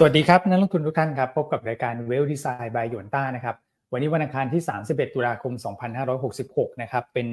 [0.00, 3.56] สวัสดีครับนักลงทุนทุกท่านครับพบกับรายการเวลดีไซน์บายหยวนต้านะครับ
[3.92, 5.52] วันนี้วันอังคารที่ 31 ตุลาคม
[6.16, 7.26] 2566 นะครับเป็น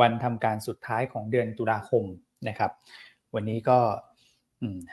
[0.00, 2.04] วันทำการสุดท้ายของเดือนตุลาคม
[2.48, 2.70] นะครับ
[3.34, 3.78] วันนี้ก็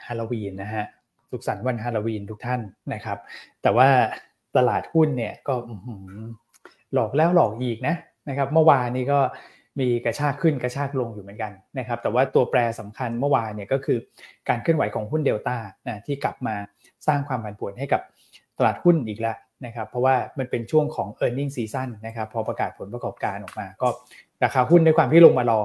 [0.06, 0.84] ฮาโลวีนนะฮะ
[1.30, 2.60] สุขสันต์วันฮาโลวีนทุกท่าน
[2.94, 3.18] นะครับ
[3.62, 3.88] แต่ว่า
[4.56, 5.54] ตลาดหุ้นเนี่ยก็
[6.94, 7.94] หลอกแล้วหลอกอีกนะ
[8.28, 9.20] นะครับ เมื่อวานนี้ก็
[9.80, 13.98] มีกระชากขึ้นกระชากลงอยู่เหมือนกันนะครับแต่ว่าตัวแปรสำคัญเมื่อวานเนี่ยก็คือ
[14.48, 15.56] การเคลื่อนไหวของหุ้นเดลต้า
[15.88, 16.56] นะที่กลับมา
[17.06, 18.02] สร้างความผันผวนให้กับ
[18.58, 23.88] ตลาดหุ้นอีกแล้วนะครับเพราะว่ามันเป็นช่วงของ e a r n i n g ็ season นนะครับพอประกาศผลประกอบการออกมา ก็
[24.44, 25.60] ราคาหุ้นด้วยความที่ลงมารอ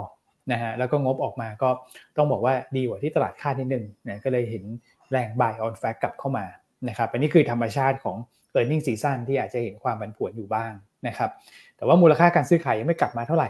[0.52, 1.70] นะฮะแล้วก็งบออกมาก็
[2.18, 4.64] ต้องบอกว่าดีกว่าที่ตลาดคาดนิดนึงนะก็เลยเห็น
[5.12, 6.46] แรง buy on fact กลับเข้ามา
[6.88, 8.18] นะครับอันนี้คือธรรมชาติของ
[8.56, 10.72] e a r n i n g ็ season ที่อาจจะเห็นความผันผวนอยู่บ้าง
[11.08, 11.30] นะครับ
[11.78, 13.50] แต่ว่ามูลค่าการซื้อขายยังไม่กลับมาเท่าไหร่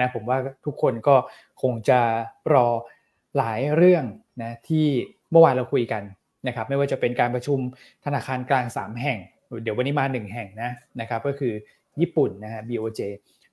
[0.00, 1.16] นะผมว่าทุกคนก็
[1.62, 2.00] คงจะ
[2.52, 2.66] รอ
[3.36, 4.04] หลายเรื่อง
[4.42, 4.86] นะที่
[5.30, 6.02] เมื่อวานเราคุยกัน
[6.46, 7.58] นะครับไม่ว่าจะเป็นการประชุม
[8.04, 9.18] ธนาคารกลาง 3 แห่ง
[9.62, 11.52] เดี๋ยววันนี้มา 1 แห่งนะนะครับก็คือ
[12.00, 13.00] ญี่ปุ่นนะฮะ BOJ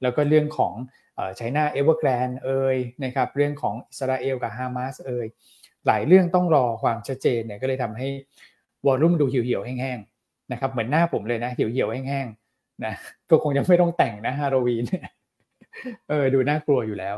[0.02, 0.73] แล้วก็เรื่องของ
[1.36, 5.27] China Evergrande เอ่ยนะครับเรื่องของอิสราเอลกับฮามาสเอ่ย
[5.88, 8.08] หลายเรื่องต้องรอความชัดเจนเนี่ยก็เลยทำให้
[8.86, 12.94] volume ดูเหี่ยวๆแห้งๆนะครับเหมือนหน้าผมเลยนะเหี่ยวๆแห้งๆนะ
[13.30, 14.83] ก็คงจะไม่ต้องแต่งนะฮาโลวีน
[16.09, 17.16] เออดูน่ากลัวอยู่แล้ว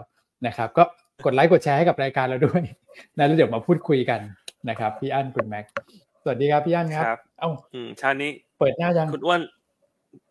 [0.48, 0.84] นะครับ ก็
[1.26, 2.62] กดไลค์กดแชร์ให้กับรายการเราด้วย
[3.18, 4.20] นะแล้วเดี๋ยวมาพูดคุยกัน
[4.70, 5.66] นะครับ พี่อั้นคุณแม็ก
[6.24, 7.50] สวัสดีครับพี่อั้นครับ เอ้า
[8.02, 9.42] ชานี้เปิดหน้ายังคุณอ้วน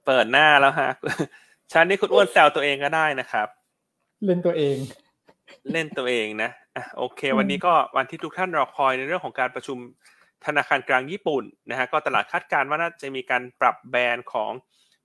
[0.07, 0.91] เปิดหน้าแล้วฮะ
[1.73, 3.49] ชานี้คุณอ้วนแซวตัวเองก็ได้นะครับ
[4.25, 4.77] เล่นตัวเอง
[5.73, 9.79] เล่นตัวเองนะอะโอเค วันนี้ก็วันที่ทุกท่านรอคอยในเรื่องของการประชุม
[10.47, 14.53] ธนาคารกลางญี่ปุ่นนะฮะก็ตลาดคาดการณ์ว่าน่าจะมีการปรับแบนของ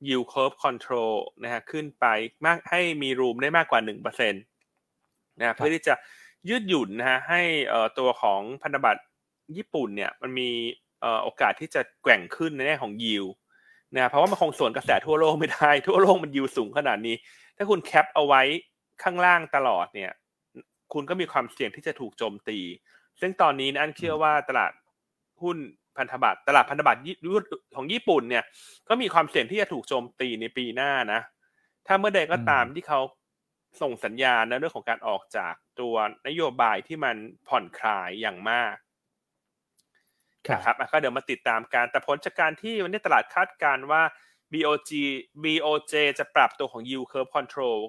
[0.08, 2.06] yield curve control นะฮะขึ้นไป
[2.46, 5.94] มากให้มีรูมได้มากกว่า1%นะเพื่อที่จะ
[6.50, 7.42] ยืดหยุ่นนะฮะให้
[8.00, 9.04] ตัวของพันธบัตร
[9.58, 10.50] ญี่ปุ่นเนี่ยมันมี
[11.24, 13.26] โอกาสที่จะแกว่งขึ้นในแง่ของยิว
[13.96, 17.16] นะเพราะว่ามันคงส่วนกระแสทั่วโลกไม่ได้ ทั่วโลกมันยิวสูงขนาดนี้
[17.58, 18.42] ถ้าคุณแคปเอาไว้
[19.04, 20.12] ข้างล่างตลอดเนี่ย
[20.94, 22.60] คุณก็มีความเสี่ยงที่จะถูกโจมตี
[23.20, 24.72] ซึ่งตอนนี้นะอันเชื่อว่าตลาด
[25.42, 25.58] หุ้น
[25.98, 27.00] พันธบัตรตลาดพันธบัตร
[27.76, 28.44] ของญี่ปุ่นเนี่ย
[28.90, 31.22] ก็มีความเสี่ยงที่จะถูกโจมตีในปีหน้านะ
[31.88, 33.00] ถ้าเมื่อใดก็ตามที่เขา
[33.82, 35.96] ส่งสัญญาณในเรื่องของการออกจากตัว
[36.28, 37.16] นโยบายที่มัน
[37.48, 38.76] ผ่อนคลายอย่างมาก
[40.54, 44.04] นะครับก็เดี๋ยวมาติดตามการแต่ผลจากการที่วันนี้ตลาดคาดการว่า
[44.54, 44.92] BOG
[45.44, 47.80] BOJ จะปรับตัวของ yield curve control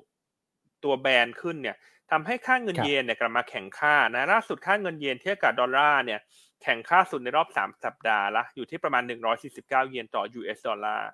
[0.84, 1.76] ตัว band ขึ้นเนี่ย
[2.10, 6.20] ทำให้ค่าเงินเยนเนี่ยกลับมาแข็งค่านะล่าสุดค่าเงินเยนเทียบกับดอลลาร์เนี่ย
[6.62, 11.08] แข็งค่าสุดในรอบสามสัปดาห์ละอยู่ที่ประมาณหนึ่งร้อยสี่สิบเก้าเยนต่อ US ดอลลาร์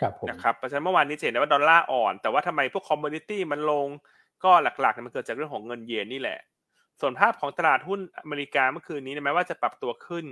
[0.00, 3.86] ครับผมนะครับเพราะฉะนั้นเมื่อวานนี้เห็นได้ว่าดอลลาร์อ่อน แต่ว่าทำไมพวก commodity มันลง
[4.44, 6.38] ก็หลักๆมันเกิดจากเรื่องของเงินเยนนี่แหละ
[7.00, 10.24] ส่วนภาพของตลาดหุ้นอเมริกาเมื่อคืนนี้แม้ว่าจะปรับตัวขึ้น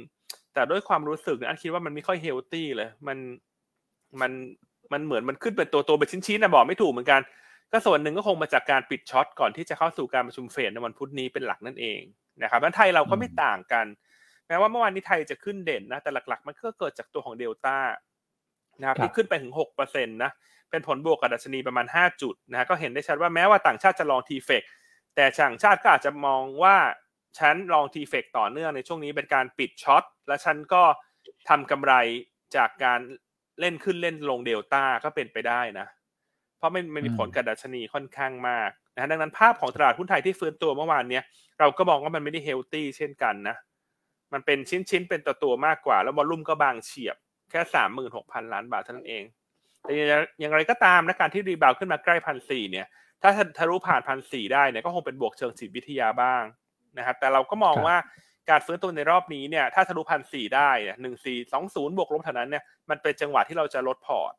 [0.54, 3.18] แต่ด้วยความรู้สึกฉันคิดว่ามันไม่ค่อย healthy เลย มัน
[4.20, 4.32] มัน
[4.92, 7.20] มันเหมือนมันขึ้นเป็นตัวตัวเป็นชิ้นๆนะบอกไม่ถูกเหมือนกัน
[7.72, 12.00] ก็ส่วนหนึ่งก็คงมาจากการปิด short ก่อนที่จะเข้าสู่การประชุมเฟดในวันพุธนี้เป็นหลักนั่นเอง
[12.42, 13.86] นะครับแล้วไทยเราก็ไม่ต่างกัน
[14.48, 17.76] แม้ว่าเมื่อวานนี้ไทยจะขึ้นเด่นนะ แต่หลักๆ มันก็เกิดจากตัวของเดลต้า
[18.80, 20.30] นะครับที่ขึ้นไปถึงหกเปอร์เซ็นต์นะ
[20.70, 24.62] เป็นผลบวกกับดัชนีประมาณห้าจุดนะ ก็เห็นได้ชัดว่าแม้ว่าต่างชาติจะ long TFEX
[25.14, 26.76] แต่ต่างชาติก็อาจจะมองว่า
[27.38, 30.82] ฉัน long TFEX ต่อเนื่องในช่วงนี้เป็นการปิด short และฉันก็
[31.48, 31.94] ทำกำไร
[32.56, 33.00] จากการ
[33.60, 35.86] เล่นขึ้นเล่นลงเดลต้าก็เป็นไปได้นะ
[36.58, 41.22] เพราะไม่ไม่มีผลกับดัชนีค่อนข้างมาก นะดังนั้นภาพของตลาดหุ้นไทยที่ฟื้นตัวเมื่อวานเนี้ย
[41.60, 43.56] เราก็มองว่ามันไม่ได้ healthy เช่นกันนะ
[44.32, 47.16] มันเป็นชิ้นๆเป็นตัวตัวมากกว่า แล้ว volume ก็บางเฉียบ
[47.50, 49.24] แค่สามหมื่นหกพันล้านบาทเท่านั้นเอง
[49.82, 49.92] แต่
[50.40, 52.86] อย่างไรก็ตามนะการที่ rebound ขึ้นมาใกล้พันสี่เนี่ย
[53.22, 56.42] ถ้าทะลุผ่านพันสี่ได้เนี่ยก็คงเป็นบวกเชิงจิตวิทยาบ้าง
[56.98, 57.96] นะครับแต่เราก็มองว่า
[58.50, 64.32] การฟื้นตัวในรอบนี้เนี่ยถ้าทะลุพันสี่ได้เนี่ยหนึ่งสี่สองศูนย์บวกลบเท่านั้นเนี่ยมันเป็นจังหวะที่เราจะลดพอร์ต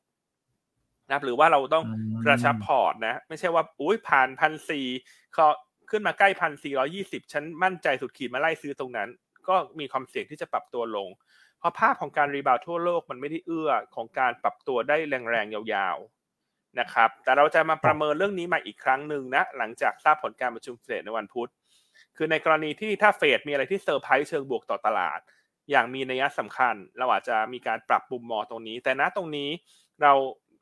[1.10, 1.86] นะหรือว่าเราต้อง
[2.26, 4.86] กระชับพอร์ตนะ ไม่ใช่ว่าอุ้ยผ่านพันสี่
[5.34, 5.48] เขา
[5.90, 9.10] ขึ้นมาใกล้พันสี่ร้อยยี่สิบฉันมั่นใจสุดขีดมาไล่ซื้อตรงนั้น
[9.48, 11.10] ก็มีความเสี่ยงที่จะปรับตัวลง
[11.60, 21.50] เพราะภาพของการ rebound ทั่วโลกมันไม่ได้เอื้อของการปรับตัวได้แรงๆ ยาวๆนะครับ แต่เราจะมาประเมินเรื่องนี้มาอีกครั้งหนึ่งนะ หลังจากทราบผลการประชุมเฟดในวันพุธ
[22.18, 25.20] คือในกรณีที่ถ้าเฟดมีอะไรที่เซอร์ไพรส์เชิงบวกต่อตลาด
[25.72, 29.50] อย่างมีนัยสำคัญ เราอาจจะมีการปรับมุมมองตรงนี้ แต่ณตรงนี้
[30.02, 30.14] เรา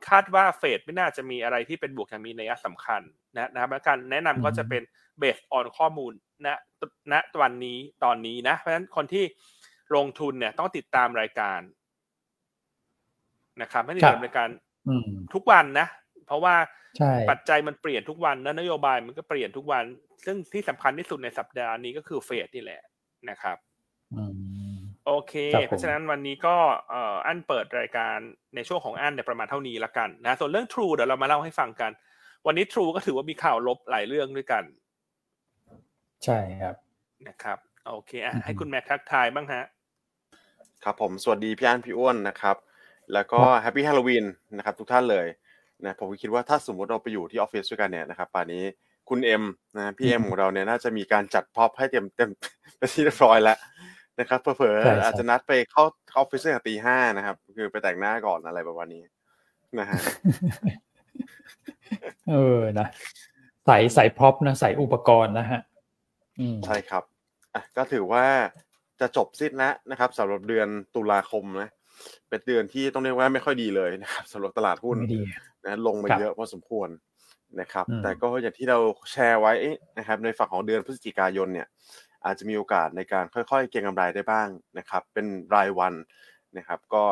[0.10, 3.02] คาดว่าเฟดไม่น่าจะมีอะไรที่เป็นบวกอย่างมีนัยสำคัญ
[3.38, 4.82] นะนะครับการแนะนำก็จะเป็น
[5.20, 6.12] base on ข้อมูล
[6.46, 6.48] ณ
[7.12, 9.26] ณวันนี้ตอนนี้นะ เพราะฉะนั้นคนที่
[9.96, 11.60] ลงทุนเนี่ยต้องติดตามรายการ
[13.62, 14.48] นะครับไม่ติดตามรายการ
[15.34, 15.88] ทุกวันนะ
[16.28, 16.56] เพราะว่า
[17.30, 19.84] ปัจจัยมันเปลี่ยนทุกวันนะนโยบายมันก็เปลี่ยนทุกวัน
[20.26, 22.82] ซึ่งที่สำคัญที่สุดในสัปดาห์นี้ก็คือเฟดนี่แหละ
[23.30, 23.58] นะครับ
[25.08, 25.34] โอเค
[25.68, 26.56] เพราะฉะนั้นวันนี้ก็
[26.90, 28.18] เอ่ออันเปิดรายการ
[28.56, 31.92] ในช่วงของอันเนี่ยประมาณเท่านี้ละกันนะส่วนเรื่อง True เดี๋ยวเรามาเล่าให้ฟังกัน
[32.46, 34.64] วันนี้ True ก็ถือว่ามีข่าวลบหลายเรื่องด้วยกัน
[36.26, 36.76] ใช่ครับ
[37.28, 37.58] นะครับ
[37.88, 39.64] โอเคอะให้คุณแม็กทักทายบ้างฮะ
[40.84, 42.58] ครับผมสวัสดีพี่อันพี่อ้วนนะครับ
[43.14, 44.26] แล้วก็ Happy Halloween
[44.58, 45.28] นะครับทุกท่านเลย
[45.84, 48.64] นะผมคิดว่าถ้าสมมติเราไปอยู่ที่ออฟฟิศด้วยกันเนี่ยนะครับป่านนี้
[49.10, 49.44] คุณเอ็ม
[49.78, 52.30] นะพี่เอ็มของเราเนี่ยน่าจะมีการจัดพ็อปให้เต็มเต็ม
[52.78, 53.58] ไปที่เรียบร้อยแล้ว
[54.20, 55.84] นะครับเผลอๆอาจจะนัดไปเข้า
[56.16, 59.04] ออฟฟิศตั้งแต่ตีห้านะครับ คือไปแต่งหน้าก่อนอะไรประมาณนี้
[59.80, 60.00] นะฮะ
[62.30, 62.88] เออนะ
[63.66, 65.62] ใส่ใส่ prop นะใส่อุปกรณ์นะฮะ
[66.66, 67.04] ใช่ครับ
[67.54, 68.26] อะก็ถือว่า
[69.00, 71.70] จะจบสิ้นแล้วนะครับสำหรับเดือนตุลาคมนะ
[72.30, 74.98] เป็นเดือนที่ต้องเรียกว่าไม่ค่อยดีเลยนะครับสำหรับตลาดหุ้น
[75.66, 76.90] นะลงมาเยอะพอสมควร
[77.62, 78.80] นะครับ แต่ก็อย่างที่เรา
[79.12, 79.54] แชร์ไว้
[79.98, 81.68] นะครับในฝั่งของเดือนพฤศจิกายนเนี่ย
[82.26, 84.48] อาจจะมีโอกาสในการค่อยๆ เก็งกำไรได้บ้าง
[84.78, 85.26] นะครับ เป็น
[85.56, 85.94] รายวัน
[86.58, 87.04] นะครับ ก็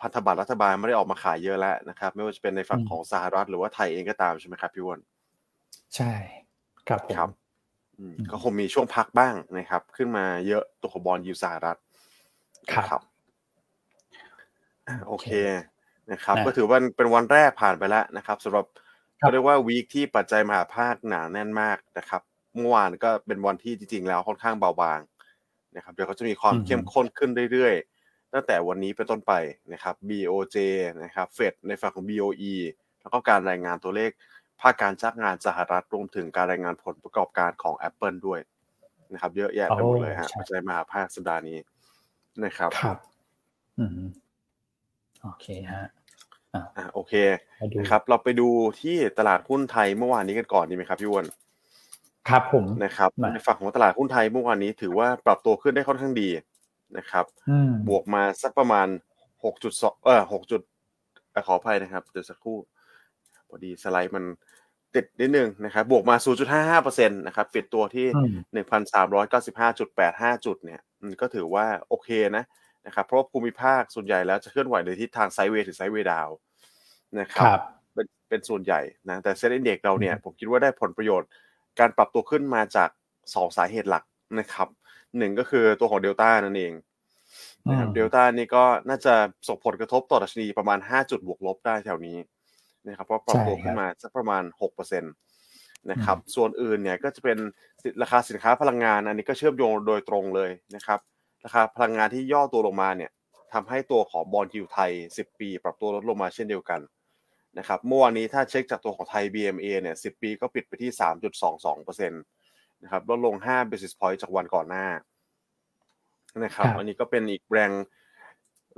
[0.00, 5.00] พันธบัตรรัฐบาลไม่ได้ออกมาขายเยอะแล้วนะครับ ไม่ว่าจะเป็นในฝั่งของสหรัฐหรือว่าไทยเองก็ตามใช่ไหมครับพี่วอน
[5.96, 6.12] ใช่
[6.88, 7.30] ครับครับ
[8.30, 11.78] ก็คงมีช่วงพักบ้างนะครับ ขึ้นมาเยอะตัวของบอลยูสหรัฐ
[12.72, 13.02] ครับ
[15.08, 15.28] โอเค
[16.12, 18.66] นะครับ ก็ถือว่าเป็นวันแรกผ่านไปแล้วนะครับสำหรับ
[19.18, 22.22] เขาเรียกว่าวีคที่ปัจจัยมหาภาคหนาแน่นมากนะครับ
[22.54, 25.00] เมื่อวานก็เป็นวันที่จริงๆแล้วค่อนข้างเบาบาง
[25.76, 29.32] นะครับเดี๋ยวเขาจะมีความเข้มข้นขึ้นเรื่อยๆ ตั้งแต่วันนี้เป็นต้นไป
[29.72, 30.56] นะครับ BOJ
[31.02, 32.54] นะครับเฟดในฝั่งของ BOE
[33.00, 34.10] แล้วก็การรายงานตัวเลข
[34.60, 38.40] ภาคการจ้างงานสหรัฐรวมถึงการรายงานผลประกอบการของ Apple ด้วย
[39.12, 41.58] นะครับ เยอะแยะไปหมดเลยฮะปัจจัยมหาภาคสัปดาห์นี้
[42.44, 42.96] นะครับครับ
[43.78, 43.90] อืม
[45.22, 45.84] โอเคฮะ
[46.76, 47.14] อ่าโอเค
[47.78, 48.48] นะครับ เราไปดู
[48.80, 51.26] ที่ตลาดหุ้นไทยเมื่อวานนี้กันก่อนดีไหมครับพี่วอน
[52.28, 56.28] ครับผมนะครับในฝั่งของตลาดหุ้นไทยเมื่อวานนี้ถือว่าปรับตัวขึ้นได้ค่อนข้างดี
[56.98, 57.24] นะครับ
[57.88, 58.88] บวกมาสักประมาณ
[59.44, 60.60] หกจุดสองเออหกจุด
[61.46, 62.58] ขออภัยนะครับเดี๋ยวสักครู่
[63.48, 64.24] พอดีสไลด์มัน
[64.94, 66.16] ติดนิดนึงนะครับบวกมา
[66.76, 68.06] 0.55%นะครับปิดตัวที่
[69.72, 70.80] 1,395.85 จุดเนี่ย
[71.20, 72.44] ก็ถือว่าโอเคนะ
[72.86, 76.28] นะครับเพราะภูมิภาคส่วนใหญ่แล้วจะเคลื่อนไหวในทิศทางไซด์เวย์ถึงไซด์เวย์ดาว
[77.20, 77.58] นะครับ
[77.94, 81.28] เป็นเป็นส่วนใหญ่นะแต่เซ็นดีเด็กเราเนี่ยผมคิดว่าได้ผลประโยชน์
[81.78, 82.88] การปรับตัวขึ้นมาจาก
[83.34, 84.04] สองสาเหตุหลัก
[84.38, 84.68] นะครับ
[85.18, 86.72] หนึ่งก็คือตัวของเดลต้านั่นเอง
[87.68, 89.14] นะครับเดลต้านี่ก็น่าจะ
[89.48, 92.18] ส่งผลกระทบต่อดัชนีประมาณ 5 จุดบวกลบได้แถวนี้
[92.88, 94.42] นะครับเพราะปรับตัวขึ้นมาสักประมาณ
[94.92, 97.38] 6%นะครับ ส่วนอื่นเนี่ยก็จะเป็น
[98.02, 100.98] ราคาสินค้าพลังงาน อันนี้ก็เชื่อมโยงโดยตรงเลยนะครับ
[101.44, 103.10] ราคาพลังงานที่ย่อตัวลงมาเนี่ย
[103.52, 106.80] ทำให้ตัวของบอลยูไทย 10 ปี ปรับตัวลดลงมาเช่นเดียวกัน
[107.58, 110.90] นะครับเมื่อวานนี้ถ้าเช็คจากตัวของไทย BMA เนี่ย10 ปีก็ปิดไปที่
[111.70, 114.86] 3.22%นะครับลดลง 5 basis point จากวันก่อนหน้า
[116.44, 117.72] นะครับอันนี้ก็เป็นอีกแรง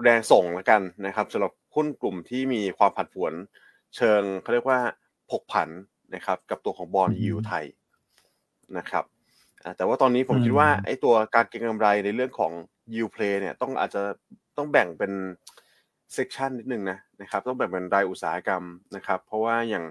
[0.02, 3.32] แรงส่งแล้วกันนะครับสำหรับหุ้นกลุ่มที่มีความผันผวน
[3.96, 4.80] เชิงเขาเรียกว่า
[5.30, 5.68] ผกผัน
[6.14, 7.64] นะครับกับตัวของบอลยูไทย
[8.78, 9.04] นะครับ
[9.76, 12.52] แต่ว่าตอนนี้ผมคิดว่าไอ้ตัวการเก็งกำไรในเรื่องของ
[12.92, 14.02] yield play เนี่ยต้องอาจจะ
[14.56, 15.12] ต้องแบ่งเป็น
[16.14, 18.62] เซกชันนิดนึงนะนะครับต้องแบ่งเป็นรายอุตสาหกรรม
[18.96, 19.84] นะครับ เพราะว่าอย่าง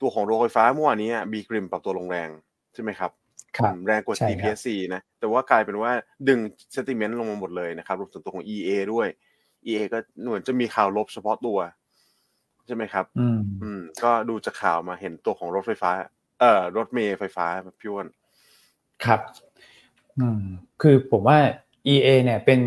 [0.00, 2.28] ตัวของโรงไฟฟ้าเมื่อวานนี้บีกริมปรับตัวลงแรง
[2.74, 3.10] ใช่ไหมครับ
[3.86, 5.92] แรงกว่า TPSC นะแต่ว่ากลายเป็นว่า
[6.28, 6.38] ดึง
[6.72, 9.08] เซนติเมนต์ลงมาหมดเลยนะครับรวมถึงตัวของ EA ด้วย
[9.66, 11.58] EA ก็เหมือนจะมีข่าวลบเฉพาะตัว
[12.66, 15.90] ใช่ไหมครับ อืมก็ดูจากข่าวมาเห็นตัวของรถไฟฟ้า
[16.40, 17.46] เอ่อรถเมย์ไฟฟ้า
[17.80, 18.08] พี่วอน
[19.04, 19.20] ครับ
[20.18, 20.42] อืม
[20.82, 21.38] คือผมว่า
[21.92, 22.60] EA เนี่ยเป็น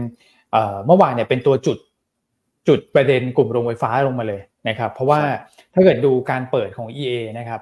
[0.86, 1.78] เมื่อวานเนี่ยเป็นตัวจุด
[2.68, 5.20] จุดประเด็นกลุ่มโรงไฟฟ้าลงมาเลยนะครับ เพราะว่า
[5.74, 7.62] ถ้าเกิดดูการเปิดของ EA นะครับ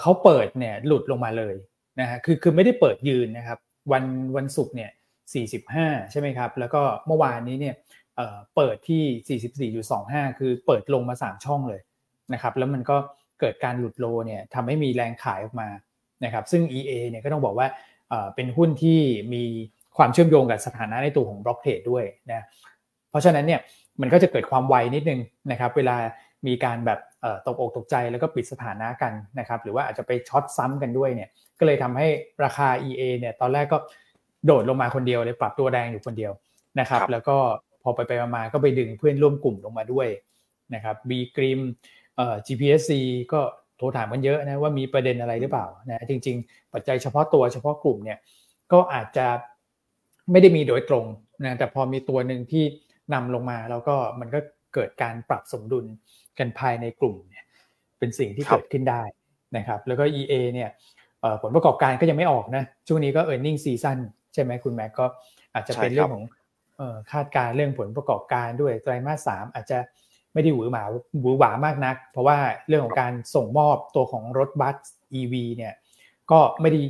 [0.00, 1.54] เขาเปิดเนี่ยหลุดลงมาเลย
[2.00, 3.58] นะฮะคือคือไม่ได้เปิดยืนนะครับ
[3.92, 4.04] วัน
[4.36, 4.90] วันศุกร์เนี่ย
[5.50, 7.74] 45 ใช่ไหมครับ แล้วก็เมื่อวานนี้เนี่ย
[8.56, 9.72] เปิดที่
[10.10, 11.80] 44.25 คือเปิดลงมา 3 ช่องเลย
[12.32, 12.96] นะครับ แล้วมันก็
[13.40, 15.68] เกิดการหลุดโลเนี่ยทำให้มีแรงขายออกมา
[16.24, 17.66] นะครับ ซึ่ง EA เนี่ยก็ต้องบอกว่า
[18.34, 19.00] เป็นหุ้นที่
[19.34, 19.44] มี
[19.96, 22.46] ความเชื่อมโยงกับสถานะในตัวของบล็อกเทรดด้วยนะ
[23.10, 23.60] เพราะฉะนั้นเนี่ย
[24.00, 25.20] มันก็จะเกิดความไวนิดนึง
[25.50, 25.96] นะครับ เวลา
[26.46, 26.98] มีการแบบ
[27.46, 32.08] ตกอกตกใจแล้วก็ปิดสถานะกันนะครับ หรือว่าอาจจะไปช็อตซ้ำกันด้วยเนี่ย ก็เลยทำให้
[32.44, 33.78] ราคา EA เนี่ยตอนแรกก็
[34.46, 36.32] โดดลงมาคนเดียวเลยปรับตัวแดงอยู่คนเดียว
[36.80, 37.36] นะครับ แล้วก็
[37.82, 40.08] พอไปไปมาก็ไปดึงเพื่อนร่วมกลุ่มลงมาด้วย
[40.74, 41.60] นะครับ B กริม
[42.16, 42.92] เอ่อ GPSC
[43.32, 43.40] ก็
[43.76, 48.18] โทรถามกันเยอะนะว่ามีประเด็นอะไรหรือเปล่านะจริง ๆ ปัจจัยเฉพาะตัวเฉพาะกลุ่มเนี่ย
[48.72, 49.26] ก็อาจจะ
[50.30, 51.04] ไม่ได้มีโดยตรง
[51.44, 52.64] นะแต่พอมีตัวหนึ่งที่
[53.12, 54.40] นำลงมาแล้วก็มันก็
[54.74, 55.84] เกิดการปรับสมดุล
[56.38, 57.44] กันภายในกลุ่มเนี่ย
[57.98, 59.02] เป็นสิ่งที่เกิดขึ้นได้
[59.56, 60.70] นะครับ แล้วก็ EA เนี่ย
[61.42, 63.98] ผลประกอบการก็ยังไม่ออกนะ ช่วงนี้ก็ e a r n i n g ็ season
[64.34, 65.06] ใช่ไหมคุณแม็กก็
[65.54, 66.24] อาจจะเป็นเรื่องของ
[67.12, 69.78] คาดการเรื่องผลประกอบการด้วยไตรมาสสามอาจจะ
[70.32, 70.84] ไม่ได้หวือหมา
[71.20, 74.76] หวือหวามากนัก เพราะว่าเรื่องของการส่งมอบตัวของรถบัส
[75.20, 75.74] EV เนี่ย
[76.30, 76.80] ก็ไม่ได้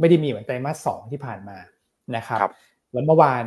[0.00, 1.58] ไม่ได้มีเหมือนไตรมาสสองที่ผ่านมา
[2.16, 2.50] นะครับ
[2.92, 3.44] แล้วเมื่อวาน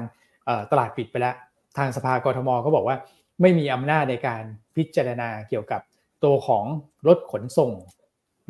[0.71, 1.35] ตลาดปิดไปแล้ว
[1.77, 2.97] ทางสภากรทมก็บอกว่า
[3.41, 4.43] ไม่มีอำนาจในการ
[4.75, 5.81] พิจารณาเกี่ยวกับ
[6.23, 6.65] ตัวของ
[7.07, 7.71] รถขนส่ง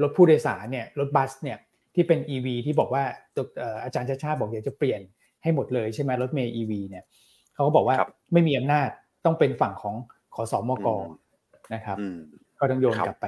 [0.02, 1.58] รถผู้โดยสารเนี่ยรถบัสเนี่ย
[1.96, 3.04] ที่เป็น EV ที่บอกว่า
[3.84, 5.02] อาจารย์ชาชาบอกอยากจะเปลี่ยน
[5.44, 7.04] ให้หมดเลยใช่ไหมรถเมย์ EV เนี่ย
[7.54, 7.96] เขาก็บอกว่า
[8.34, 8.90] ไม่มีอำนาจ
[9.26, 9.96] ต้องเป็นฝั่งของ
[10.36, 10.88] ขอสอมก
[11.74, 11.98] นะครับ
[12.60, 13.26] ก็ต้องโยนกลับไป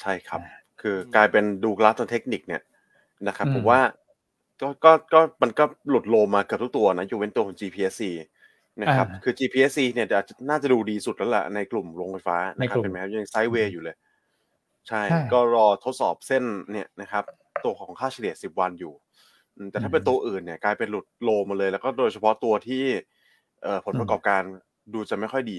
[0.00, 0.40] ใช่ครับ
[0.80, 2.62] คือกลายเป็นดูกราฟทางเทคนิคเนี่ย
[3.28, 3.80] นะครับผมว่า
[4.62, 8.02] ก็ก็ก็มันก็หลุดโลมาเกือบทุกตัวนะยูเว้นตัวของ GPSC
[8.80, 10.06] นะครับคือ GPSC เนี่ย
[10.48, 13.96] น่าจะดูดีสุดแล้วแหละในกลุ่มโรงไฟฟ้านะครับเป็นแม้ยังไซด์เวย์อยู่เลย
[14.88, 15.02] ใช่
[15.32, 17.24] ก็รอทดสอบเส้นเนี่ยนะครับ
[17.64, 18.92] ตัวของค่าเฉลี่ย 10 วันอยู่
[19.70, 22.84] แต่ถ้าเป็นตัวอื่นเนี่ยกลายเป็นหลุดโลมาเลย แล้วก็โดยเฉพาะตัวที่
[23.84, 24.42] ผลประกอบการ
[24.94, 25.58] ดูจะไม่ค่อยดี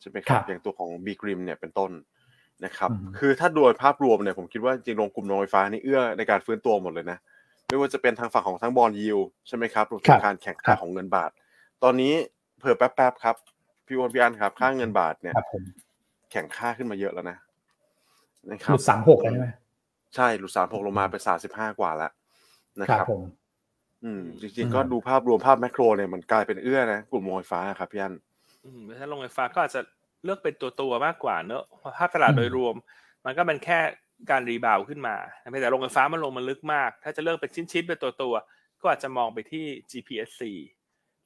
[0.00, 1.90] ใช่ไหมครับ อย่างตัวของ B กริมเนี่ยเป็นต้น
[2.64, 7.18] นะครับ คือถ้าโดยภาพรวมเนี่ยผมคิดว่าจริงโรงกลุ่มโรงไฟฟ้านี่เอื้อในการฟื้นตัวหมดเลยนะ
[7.68, 11.30] ไม่ว่าจะเป็นทางฝั่งของทั้งบอลยิวใช่ไหมครับรวมถึงการแข่งขันของเงินบาท
[11.82, 12.14] ตอนนี้
[12.58, 13.36] เผื่อแป๊บๆครับ
[13.86, 15.34] พี่วอนพี่อันครับ ค่าเงินบาทเนี่ย
[16.30, 17.38] แข่งค่าขึ้นมาเยอะแล้วนะ
[18.50, 19.48] นะครับหลุดสามหกแล้วใช่ไหม
[20.14, 22.10] ใช่หลุดสามหกลงมาเป็นสามสิบห้ากว่าแล้ว
[22.80, 23.06] นะครับ
[24.04, 28.14] อืม จริงๆก็ดูภาพรวมภาพแมกโรเนี่ยมันกลายเป็นเอื้อนะ กลุ่มโรงไฟฟ้าครับพี่อัน
[28.64, 29.80] อืมถ้าโรงไฟฟ้าก็อาจจะ
[30.24, 31.64] เลือกเป็นตัวตัวมากกว่าเนอะ
[31.98, 32.74] ภาพตลาดโดยรวม
[33.24, 33.78] มันก็เป็นแค่
[34.30, 35.16] การรีบาวขึ้นมา
[35.62, 38.34] แต่โรงไฟฟ้ามันลงมันลึกมาก ถ้าจะเลือกเป็นชิ้นๆเป็นตัวตัว
[38.80, 40.42] ก็อาจจะมองไปที่ GPSC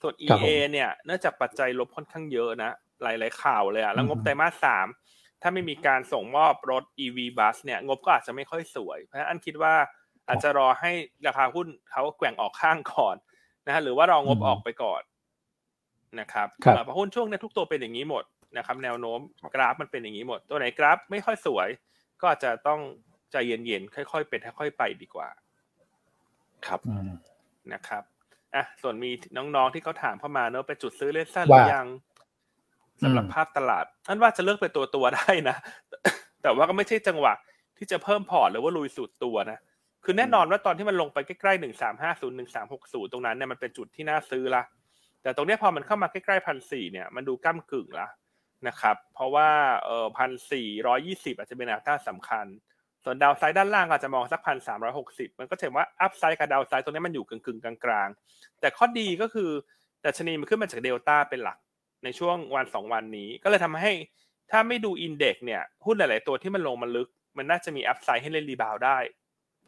[0.01, 4.87] ส่วน EA เนี่ยเนื่องจากปัจจัยลบค่อนข้างเยอะนะ หลาย ๆ ข่าวเลยอะแล้วงบไตรมาสสาม
[5.43, 9.75] ถ้าไม่มีการส่งมอบรถ EV bus เนี่ยงบก็อาจจะไม่ค่อยสวย เพราะฉะนั้นอันคิดว่า
[10.29, 10.91] อาจจะรอให้
[11.27, 13.17] ราคาหุ้นเขาแกว่งออกข้างก่อน
[13.67, 15.03] นะฮะหรือว่ารองบออกไปก่อน
[16.21, 16.49] นะครับ
[16.85, 18.25] เพราะหุ้นช่วงนี้ทุกตัวเป็นอย่างนี้หมด
[18.57, 19.21] นะครับ แนวโน้ม
[19.55, 21.69] กราฟมันเป็นอย่างนี้หมด ตัวไหนกราฟไม่ค่อยสวย
[22.21, 22.81] ก็อาจจะต้อง
[23.33, 25.29] ใจเย็นๆค่อย ๆ เป็นค่อยๆไปดีกว่า
[26.67, 26.81] ครับ
[27.73, 28.05] นะครับ
[28.55, 31.87] อะส่วนมีน้องๆที่เขาถามเข้ามาเนอะเป็นจุดซื้อเล่นสั้นหรือยัง
[33.03, 35.57] สำหรับภาพตลาดอันว่าจะเลือกเป็นตัวตัวได้นะ
[36.43, 37.33] แต่ว่าก็ไม่ใช่จังหวะ
[37.79, 39.59] ที่จะเพิ่มพอร์ตหรือว่าลุยสุดตัวนะ
[40.05, 44.63] คือแน่นอนว่าตอนที่มันลงไปใกล้ๆหนึ่งสามห้าศูนย์หนึ่งสามหกศูนย์ตรงนั้นเนี่ยมันเป็นจุดที่น่าซื้อละ
[45.23, 48.09] แต่ตรงนี้พอมันเข้ามาใกล้ๆพันสี่เนี่ยมันดูก้ากึ่งละ
[48.69, 49.49] นะครับ เพราะว่า
[49.85, 52.47] เอ่อพันสี่ร้อยยี่สิบอาจจะเป็นแนวต้านสำคัญ
[53.05, 59.51] ส่วน downside ด้านล่างอาจจะมองสักพันสามร้อยหกสิบมันก็เห็นว่า upside กับ downside ตรงนี้มันอยู่กึ่งๆกลางๆ แต่ข้อดีก็คือ
[60.03, 61.59] ดัชนีมันขึ้นมาจากเดลต้าเป็นหลัก
[62.05, 63.93] ในช่วงวันสองวันนี้ ก็เลยทำให้
[64.51, 68.99] ถ้าไม่ดู index เนี่ยหุ้นหลาย ๆ ตัวที่มันลงมาลึก มันน่าจะมี upside ให้เล่น rebound ได้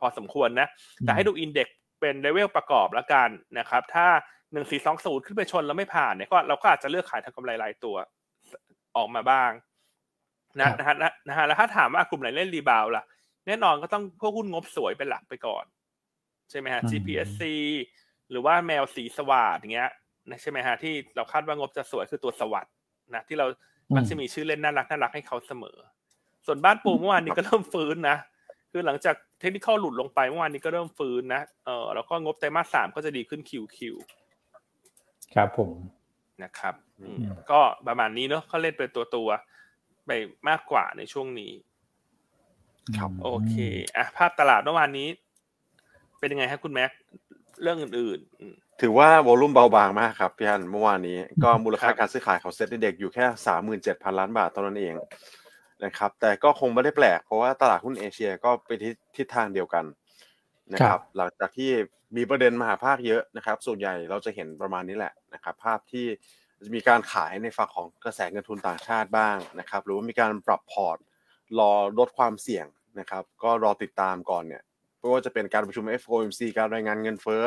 [0.00, 0.68] พอสมควรนะ
[1.00, 1.68] แต่ให้ดู index
[2.00, 4.06] เป็น level ประกอบแล้วกันนะครับ ถ้า
[4.52, 7.96] หนึ่งสี่สองศูนย์ขึ้นไปชนแล้วไม่ผ่านเนี่ยก็เราก็อาจจะเลือกขายทำกำไรรายตัว
[8.96, 9.50] ออกมาบ้าง
[10.60, 10.94] นะนะฮะ
[11.28, 13.04] นะฮะแล้วถ้าถามว่ากลุ่มไหนเล่น rebound ล่ะ
[13.50, 15.64] แน่นอนก็ต้องพวกหุ้นงบสวยเป็นหลักไปก่อน
[16.50, 17.42] ใช่ไหมฮะ GPSC
[18.30, 19.90] หรือว่าแมวสีสวัสดอย่างเงี้ย
[20.30, 22.74] นะใช่ไหมฮะที่เราคาดว่างบจะสวยคือตัวสวัสด์
[23.14, 23.46] นะที่เรา
[23.96, 25.76] มันจะมีชื่อเล่นน่ารักน่ารักให้เขาเสมอ
[26.46, 28.16] ส่วนบ้านปูเมื่อวานนี้ก็เริ่มฟื้นนะ
[28.72, 33.96] คือหลังจากเทคนิคหลุดลงไปเมื่อวานนี้ก็เริ่มฟื้นนะเออแล้วก็งบไตรมาสสามก็จะดีขึ้นคิวคิว
[35.34, 35.70] ครับผม
[36.42, 36.74] นะครับ
[37.50, 39.28] ก็ประมาณนี้เนอะเขาเล่นเป็นตัวตัว
[40.06, 40.10] ไป
[40.48, 41.52] มากกว่าในช่วงนี้
[42.98, 43.54] ครับโอเค
[43.96, 45.08] อะภาพตลาดเมื่อวานนี้
[46.18, 46.90] เป็นยังไงครับคุณแม็ก
[47.62, 54.94] เรื่องอื่นๆ ถือว่า volume เบาบางมากครับพี่อันเมื่อวานนี้ ก็มูลค่าการซื้อขายของ SET Index อยู่แค่สามหมื่นเจ็ดพันล้านบาทเท่านั้นเอง
[55.84, 59.84] นะครับ แต่ก็คงไม่ได้แปลก เพราะว่าตลาดหุ้นเอเชียก็ไปที่ทิศทางเดียวกัน
[60.72, 61.70] นะครับ หลังจากที่
[62.16, 66.06] มีประเด็นมหภาคเยอะนะครับ ส่วนใหญ่เราจะเห็นประมาณนี้แหละนะครับ ภาพที่
[66.64, 70.98] จะมีการขายในฝั่งของกระแสเงินทุนต่างชาติบ้างนะครับ หรือว่ามีการปรับพอร์ต
[71.58, 72.66] รอลดความเสี่ยง
[72.98, 74.62] นะครับ ก็รอติดตามก่อนเนี่ย
[74.98, 77.44] ไม่ว่าจะเป็นการประชุม FOMC การรายงานเงินเฟ้อ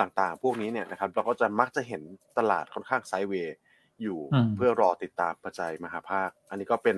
[0.00, 2.02] ต่างๆ พวกนี้เนี่ยนะครับเราก็จะมักจะเห็น
[2.38, 3.56] ตลาดค่อนข้างไซด์เวย์
[4.02, 4.18] อยู่
[4.56, 6.96] เพื่อรอติดตามปัจจัยมหาภาค อันนี้ก็เป็น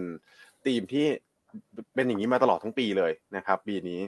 [0.64, 1.06] ธีมที่
[1.94, 4.00] เป็นอย่างนี้มาตลอดทั้งปีเลยนะครับ ปีนี้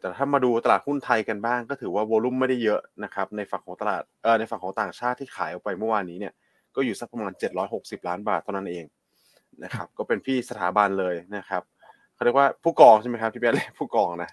[0.00, 4.02] แต่ถ้ามาดูตลาดหุ้นไทยกันบ้าง ก็ถือว่าโวลุ่มไม่ได้เยอะนะครับในฝั่งของตลาด
[4.38, 6.32] ในฝั่งของต่างชาติที่ขายออกไปเมื่อวานนี้เนี่ย
[6.76, 7.32] ก็อยู่สักประมาณ
[7.70, 8.84] 760 ล้านบาทเท่านั้นเอง
[9.64, 11.62] นะครับ ก็เป็นพี่สถาบันเลยนะครับ
[12.22, 14.30] เขาเรียกว่าผู้กองใช่ไหมครับพี่เบลผู้กองนะ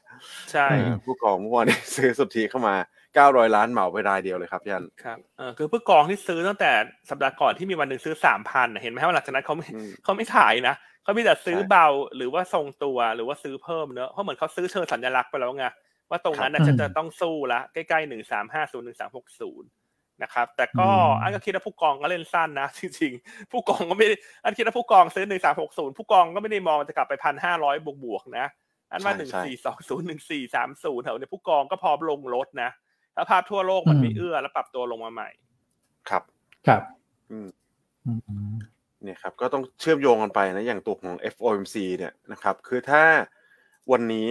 [0.51, 0.67] ใช่
[1.05, 2.75] ผู้กองเมื่อวานนี้ซื้อสุทธิเข้ามา
[3.15, 6.71] 900ล้านเหมาไปรายเดียวเลยครับยันครับเออคือผู้กองที่ซื้อตั้งแต่
[7.09, 9.67] สัปดาห์ก่อนที่มีวันหนึ่งซื้อสามพันเห็นไหมว่าหลังจากนั้นเขาไม่
[10.03, 15.65] เขาไม่ขายนะเขามีแต่ซื้อเบาหรือว่าทรงตัวหรือว่าซื้อเพิ่มเนอะเพราะเหมือนเขาซื้อเชิงสัญลักษณ์ไปแล้วไง
[16.09, 19.67] ว่าตรงนั้นนะจะต้องสู้ละใกล้ๆหนึ่งสามห้าศูนย์หนึ่งสามหกศูนย์
[20.23, 20.89] นะครับแต่ก็
[21.21, 28.45] อันก็คิดว่าผู้กองก็เล่นสั้นนะจริงๆ ผู้กองก็ไม่ได้อันคิดว่าผู้กองซื้อหนึ่งสามหกศูนย์ผู้กองก็ไม่ได้มองจะกลับไปพันห้าร้อยบวกๆนะ
[28.91, 32.69] อันว่าหนึ่งสี่สองศูนย์หนึ่งสี่สามศูนย์แถวนี้ผู้กองก็พร้อมลงรถนะ
[33.15, 35.29] ถ้าภาพทั่วโลกมันไม่เอื้อแล้วปรับตัวลงมาใหม่
[36.09, 36.23] ครับ
[36.67, 36.81] ครับ
[37.31, 37.49] อืม
[38.05, 38.11] อื
[38.51, 38.53] ม
[39.03, 43.03] เนี่ยครับก็ต้องเชื่อมโยงกันไปนะอย่างตัวของ FOMC เนี่ยนะครับ คือถ้า
[43.91, 44.29] วันนี้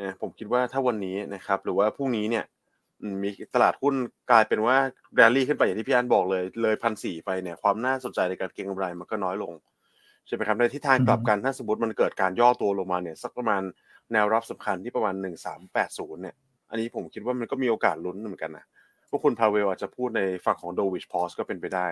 [0.00, 2.61] นะผมคิดว่าถ้าวันนี้นะครับ หรือว่าพรุ่งนี้เนี่ยอื
[3.12, 3.94] มมีตลาดหุ้น
[4.30, 4.76] กลายเป็นว่า
[5.14, 9.52] แรลลี่ขึ้นไปอย่างที่พี่อันบอกเลย เลยพันสี่ไปเนี่ยความน่าสนใจในการเก็งกำไรมันก็น้อยลง
[10.26, 13.62] ใช่ไหมครับในทิศทางกลับกันถ้าสมมติมันเกิดการย่อตัวลงมาเนี่ยสักประมาณ
[14.12, 16.34] แนวรับสำคัญที่ประมาณหนึ่งสามแปดศูนย์เนี่ย
[16.70, 18.64] อันนี้ผมคิดว่ามันก็มีโอกาสลุ้นเหมือนกันนะ
[19.10, 21.86] พวกคุณพาเวลอาจจะพูดในฝั่งของโดวิชพอสก็เป็นไปได้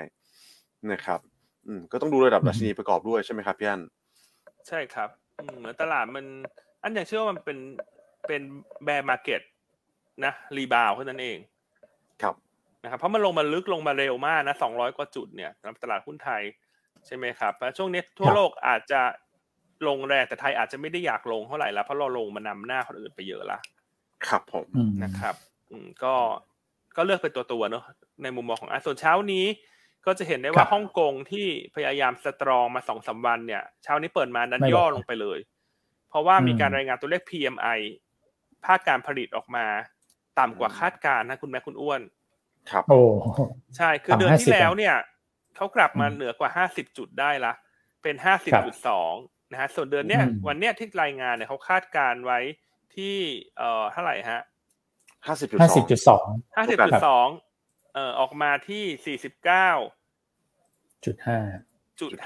[0.92, 1.20] นะครับ
[1.66, 3.80] อืมก็ต้องดูระดับดัชนีประกอบด้วยใช่ไหมครับพี่อัน
[4.68, 6.26] ใช่ครับอืมเหมือนตลาดมัน
[6.82, 7.58] อันอย่างเชื่อว่ามันเป็น
[8.26, 8.42] เป็น
[8.84, 9.40] bear market
[10.24, 11.38] นะ rebound เท่านั้นเอง
[12.22, 12.34] ครับ
[12.82, 16.42] นะครับเพราะมันลงมาลึกลงมาเร็วมากนะสองร้อยกว่าจุดเนี่ยสำหรับตลาดหุ้นไทย
[17.06, 19.00] ใช่ไหมครับแล้วช่วงนี้ทั่วโลกอาจจะ
[19.88, 23.58] ลงแรงแต่ไทยอาจจะไม่ได้อยากลงเท่าไหร่แล้วเพราะเราลงมานำหน้าคนอื่นไปเยอะละ
[24.26, 25.34] ครับผมอืมนะครับ
[25.70, 26.14] อืมก็
[26.96, 27.84] ก็เลือกเป็นตัวตัวๆเนอะ
[28.22, 29.44] ในมุมมองของอาส่วนเช้านี้
[30.06, 35.38] ก็จะเห็นได้ว่าฮ่องกงที่พยายาม strong มาสองสามวันเนี่ยเช้านี้เปิดมานั้นย่อลงไปเลย
[36.08, 37.78] เพราะว่ามีการรายงานตัวเลข PMI
[38.64, 39.66] ภาคการผลิตออกมา
[40.38, 42.00] ต่ำกว่าคาดการณ์นะคุณแม่คุณอ้วน
[42.70, 43.00] ครับ โอ้
[43.76, 44.94] ใช่ คือต่ำเดือนที่50แล้วเนี่ย
[45.56, 47.52] เขากลับมาอืมเหนือกว่า50จุดได้ละ
[48.02, 52.38] เป็นครับ50.2นะฮะ ส่วนเดือนเนี้ยอืมวันเนี้ยที่รายงานเนี่ยเขาคาดการณ์ไว้
[52.94, 53.16] ที่
[53.58, 54.42] เอ่อเท่าไหร่ฮะ
[55.26, 56.26] ห้าสิบจุดห้าสสิอบงจุดสอง
[57.36, 61.16] 50.2เอ่อออกมาที่49.5จุด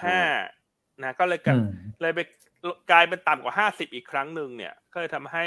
[0.05, 0.21] ห้า
[1.03, 1.69] นะก็เลยกลายอืม
[2.03, 2.21] เลยไป
[2.91, 5.47] กลายเป็นต่ำกว่า50อีกครั้งหนึ่งเนี่ย ก็เลยทำให้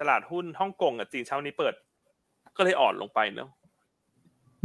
[0.00, 1.74] ตลาดหุ้นฮ่องกงกับจีนเช้านี้เปิด
[2.56, 3.50] ก็เลยอ่อนลงไปเนอะ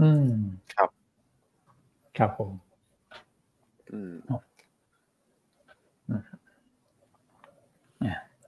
[0.02, 0.34] อืม
[0.74, 0.90] ครับ
[2.18, 2.52] ครับผม
[3.92, 4.14] อืม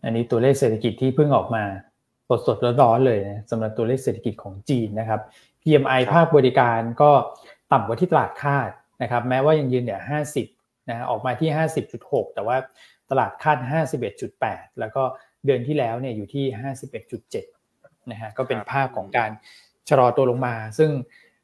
[0.04, 1.64] อันนี้ตัวเลขเศรษฐกิจที่เพิ่งออกมา
[2.30, 5.22] สดสดๆร้อนๆเลยนะสำหรับตัวเลขเศรษฐกิจของจีนนะครับ
[5.62, 7.12] PMI ครับภาคบริการก็
[7.72, 8.70] ต่ำกว่าที่ตลาดคาด
[9.02, 10.02] นะครับ แม้ว่ายังยืนเนี่ย
[10.46, 11.50] 50นะฮะออกมาที่
[11.92, 12.58] 50.6 แต่ว่า
[13.10, 13.58] ตลาดคาด
[14.20, 15.04] 51.8 แล้วก็
[15.46, 16.46] เดือนที่แล้วเนี่ยอยู่ที่
[17.24, 19.32] 51.7 นะฮะก็เป็นภาพของการ
[19.90, 20.92] ชะลอตัวลงมา ซึ่ง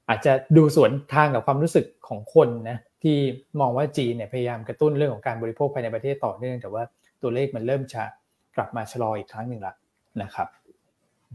[0.10, 3.18] อาจจะดูสวนทางกับความรู้สึกของคนนะที่
[3.60, 6.84] มองว่าจีนเนี่ยพยายามกระตุ้นเรื่องของการบริโภคภายในประเทศต่อเนื่อง แต่ว่า
[7.22, 8.04] ตัวเลขมันเริ่มจะ
[8.56, 9.74] กลับมาชะลออีกครั้งหนึ่งละ
[10.22, 10.48] นะครับ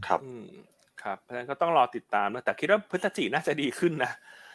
[0.06, 0.46] ครับอืม
[1.02, 4.12] ครับเพราะฉะนั้นก็ต้องรอติดตามนะแต่คิดว่าพฤศจิกน่าจะดีขึ้นนะ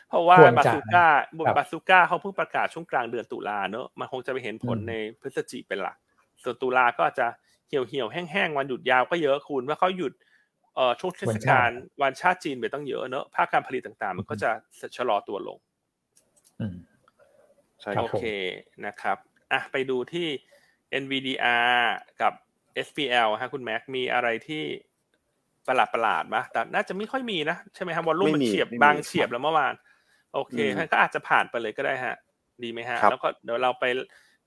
[0.09, 1.05] เพราะว่าควรจะบาซูก้า
[1.47, 5.97] ครับบาซูก้าเขาเพิ่งประกาศช่วงกลางเดือนตุลาเนอะมันคงจะไปเห็นผลอืมในพฤศจิกเป็นหลัก
[6.43, 7.27] ส่วนตุลาก็อาจจะ
[7.71, 10.13] เหี่ยวเหี่ยวๆแห้งๆวันหยุดยาวก็เยอะคุณว่าะเขาหยุด
[10.75, 11.69] เอ่อช่วงเทศกาล
[12.01, 14.51] วันชาติจีนไปต้องเยอะเนอะภาคการผลิตต่างๆ มันก็จะ
[14.97, 15.57] ชะลอตัวลง
[16.59, 16.75] อืม
[17.81, 18.23] ใช่ครัโอบเค
[18.85, 19.17] นะครับ
[19.51, 20.27] อะไปดูที่
[21.03, 21.79] NVDR
[22.21, 22.33] กับ
[22.87, 24.63] SPL ฮะคุณแม็กมีอะไรที่
[25.67, 29.73] ประหลาดประหลาดๆมะแต่น่าจะไม่ค่อยมีนะ ใช่ไหมครับวอลลุ่มมันเฉียบบางเฉียบแล้วเมื่อวาน
[30.33, 32.15] โอเคงั้นก็อาจจะผ่านไปเลยก็ได้ฮะ
[32.63, 33.85] ดีไหมฮะ แล้วก็เดี๋ยวเราไป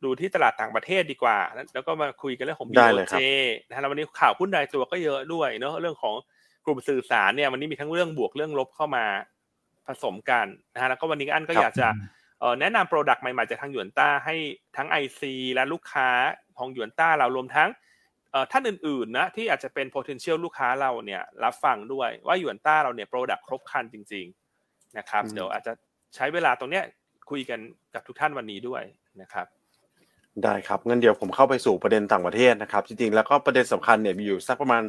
[0.05, 1.38] ดูที่ตลาดต่างประเทศดีกว่า
[1.75, 3.23] แล้วก็มาคุยกันเรื่องของได้เลยค BOJ รับ
[3.69, 6.14] นะฮะแล้ววันนี้ข่าวหุ้นรายตัวก็เยอะด้วยเนอะเรื่องของ
[6.67, 9.05] กลุ่มสื่อสารเนี่ยวันนี้มีทั้งเรื่องบวกเรื่องลบเข้ามา
[9.87, 11.88] ผสมกันนะฮะแล้วก็วันนี้อันก็อยากจะ
[12.40, 14.35] เอ่อแนะนำ product ใหม่ๆจากทางหยวนต้าให้
[14.77, 15.21] ทั้ง IC
[15.55, 16.09] และลูกค้า
[16.59, 17.69] ของหยวนต้าเรารวมทั้ง
[18.31, 24.27] เอ่อท่านอื่นๆนะที่อาจจะเป็น potential ลูกค้าเราเนี่ยรับฟังด้วยว่าหยวนต้าเราเนี่ย product ครบครันจริง
[24.62, 25.73] ๆนะครับอืมเดี๋ยวอาจจะ
[26.14, 26.85] ใช้เวลาตรงเนี้ย
[27.31, 27.61] คุยกัน
[27.95, 28.83] กับทุกท่านวันนี้ด้วย
[29.23, 29.47] นะครับ
[30.42, 34.83] ได้ครับงั้นเดี๋ยวผมเข้าไปสู่ประเด็นต่างประเทศนะครับ จริงๆแล้วก็ประเด็นสำคัญเนี่ยมีอยู่สักประมาณ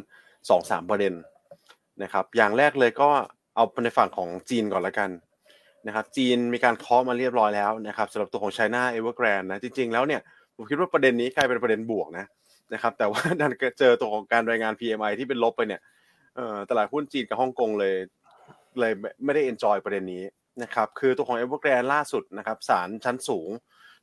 [0.48, 1.12] สองสามประเด็น
[2.02, 3.08] นะครับ อย่างแรกเลยก็
[3.54, 5.10] เอาในฝั่งของจีนก่อนละกัน
[5.86, 10.20] นะครับ จีนมีการเคาะมาเรียบร้อยแล้วนะครับสำหรับตัวของ China Evergrande นนะจริงๆแล้วเนี่ย
[10.56, 12.26] ผมคิดว่าประเด็นนี้กลายเป็นประเด็นบวกนะ
[12.74, 15.80] นะครับ แต่ว่าดันเจอตัวของการรายงาน PMI ที่เป็นลบไปเนี่ย
[16.70, 17.94] ตลาดหุ้นจีนกับฮ่องกงเลย
[18.80, 18.92] เลย
[19.24, 20.22] ไม่ได้ enjoy ประเด็นนี้
[20.62, 23.50] นะครับ คือตัวของ Evergrande ล่าสุดนะครับศาลชั้นสูง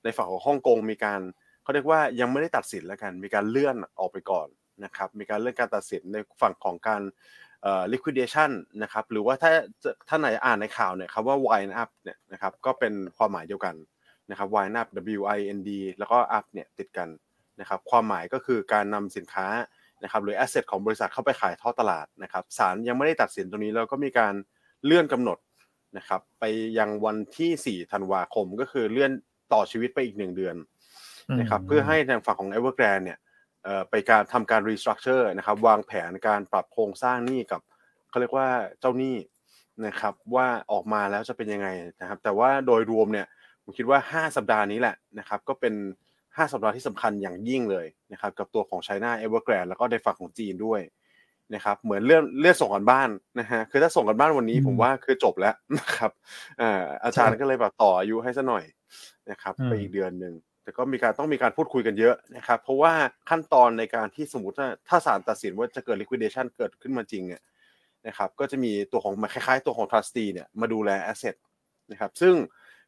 [0.03, 1.21] ในฝั่งของฮ่องกงมีการ
[1.63, 4.47] เขาเรียกว่ายังไม่ได้ตัดสินแล้วกัน มีการเลื่อนออกไปก่อน
[4.83, 7.01] นะครับ มีการเลื่อนการตัดสินในฝั่งของการ
[7.63, 8.51] เอ่อ liquidation
[8.83, 9.51] นะครับ หรือว่าถ้า
[10.09, 13.75] ท่านไหนอ่านในข่าวเนี่ยคำว่า wind up เนี่ยนะครับก็เป็นความหมายเดียวกัน
[14.29, 14.87] นะครับ wind up
[15.19, 17.09] W I N D แล้วก็ up เนี่ยติดกัน
[17.59, 19.47] นะครับความหมายก็คือการนำสินค้า
[20.03, 24.33] นะครับหรือ asset ของบริษัทเข้าไปขายท่อตลาดนะครับศาลยังไม่ได้ตัดสินตรงนี้แล้วก็มีการ
[24.85, 25.37] เลื่อนกำหนด
[25.97, 26.43] นะครับไป
[26.77, 29.11] ยังวันที่ 4 ธันวาคมก็คือเลื่อน
[29.53, 30.55] ต่อชีวิตไปอีกหนึ่งเดือน
[31.39, 33.19] นะครับเพื่อให้ทางฝั่งของ Evergrande เนี่ย
[33.89, 37.61] ไปการทำการรีสตรัคเจอร์นะครับวางแผนการปรับโครงสร้างหนี้กับ
[38.09, 38.47] เขาเรียกว่า
[38.79, 39.15] เจ้าหนี้
[39.87, 41.67] นะครับว่าออกมาแล้วจะเป็นยังไง
[42.01, 43.25] นะครับ แต่ว่าโดยรวมเนี่ย
[43.63, 45.73] ผมคิดว่า 5 สัปดาห์นี้แหละนะครับ ก็เป็น
[46.15, 50.81] 5 สัปดาห์ที่สำคัญอย่างยิ่งเลยนะครับ กับตัวของ China Evergrande แล้วก็ในฝั่งของจีนด้วย
[51.55, 56.11] นะครับเหมือนเรื่องเรื่องส่งกันบ้านนะฮะคือถ้าส่งกันบ้านวันนี้ผมว่าคือจบแล้วนะครับ
[57.03, 58.63] อาจารย์ก็เลยแบบต่ออายุให้ซะหน่อย
[59.31, 62.93] นะครับไปอีกเดือนหนึ่งแต่ก็มีการต้องมีการพูดคุยกันเยอะนะครับ เพราะว่า
[63.29, 67.41] ขั้นตอนในการที่สมมติถ้าถ้าศาลตัดสินว่าจะเกิด liquidation เกิดขึ้นมาจริงเนี่ย
[68.07, 71.35] นะครับ ก็จะมีตัวของคล้ายๆ ตัวของ trustee เนี่ยมาดูแล asset
[71.91, 72.35] นะครับ ซึ่ง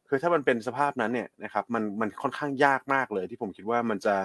[0.08, 4.16] คือถ้ามันเป็นสภาพนั้นเนี่ยนะครับมันมันค่อนข้างยากมากเลยที่ผมคิดว่ามันจะ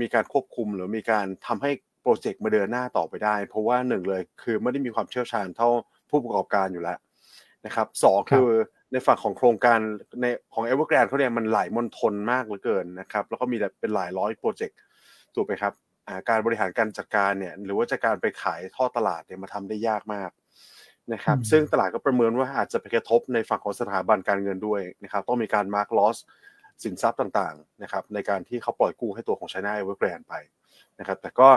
[0.00, 1.70] มีการควบคุมหรือมีการทำให้
[2.02, 5.68] โปรเจกต์มาเดินหน้าต่อไปได้ เพราะว่าหนึ่งเลยคือไม่ได้มีความเชี่ยวชาญเท่า
[6.10, 6.98] ผู้ประกอบการอยู่แล้ว
[7.66, 8.48] นะครับสองคือ
[8.92, 9.78] ในฝั่งของโครงการ
[10.20, 14.78] ในของ e v e r g r a n d เขาเนี่ยมันหลายมณฑลมากเหลือเกินนะครับแล้วก็มีเป็นหลายร้อยโปรเจกต์
[15.34, 15.72] ถูกไหมครับ
[16.28, 20.30] การบริหารการจัดการเนี่ยหรือว่าจะการไปขายท่อตลาดเนี่ยมาทำได้ยากมาก
[21.12, 26.16] นะครับซึ่งตลาดก็ประเมินว่าอาจจะไปกระทบในฝั่งของสถาบันการเงินด้วยนะครับต้องมีการมาร์กลอส
[26.84, 30.34] สินทรัพย์ต่างๆนะครับในการที่เขาปล่อยกู้ให้ตัวของ China Evergrande ไป
[30.98, 31.48] นะครับแต่ก็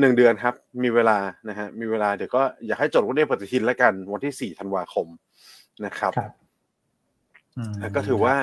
[0.00, 5.06] หนึ่งเดือนครับ มีเวลานะฮะมีเวลาเดี๋ยวก็อยากให้จดวันนี้ปฏิทินแล้วกัน วันที่สี่ธันวาคม
[5.86, 6.12] นะครับ
[7.96, 8.34] ก็ถือว่า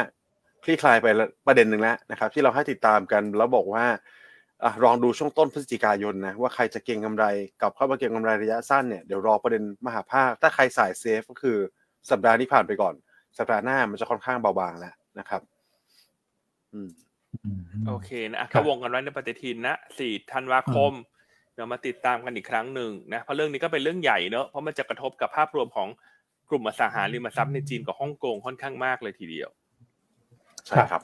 [0.63, 1.07] คลี่คลายไป
[1.47, 3.85] ประเด็นหนึ่งแล้วนะครับ ที่เราให้ติดตามกันแล้วบอกว่า
[4.63, 7.25] อลองดูช่วงต้นพฤศจิกายนนะว่าใครจะเก็งกาไร
[7.61, 11.57] กับเข้ามาเก็งกาไรระยะสั้นเนี่ยเดี๋ยวรอประเด็นมหาภาค ถ้าใครสายเซฟก็คือ
[12.09, 12.93] สัปดาห์นี้ผ่านไปก่อน
[13.37, 15.41] สัปดาห์หน้ามันจะค่อนข้างเบาบางแล้วนะครับ
[16.73, 16.89] อืม
[17.87, 20.91] โอเคนะก็วงกันไว้ในปฏิทินนะสี่ธันวาคม
[21.55, 25.89] เดี๋ยวมาติดตามกันอีกครั้งหนึ่งนะเพราะเรื่องนี้ก็เป็นเรื่องใหญ่เนอะเพราะมันจะกระทบกับภาพรวมของ
[26.49, 29.49] กลุ่มอสังหาริมทรัพย์ในจีนกับฮ่องกงค่อนข้างมากเลยทีเดียว
[30.67, 31.01] ใช่ครับ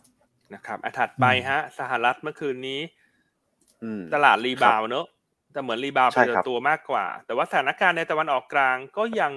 [0.53, 2.79] นะครับอถัดไปฮะ สหรัฐเมื่อคืนนี้
[4.13, 5.05] ตลาดรีบาวเนอะ
[5.53, 9.33] แต่เหมือนรีบาวเป็นตัวมากกว่า แต่ว่าสถานการณ์ในตะวันออกกลางก็ยัง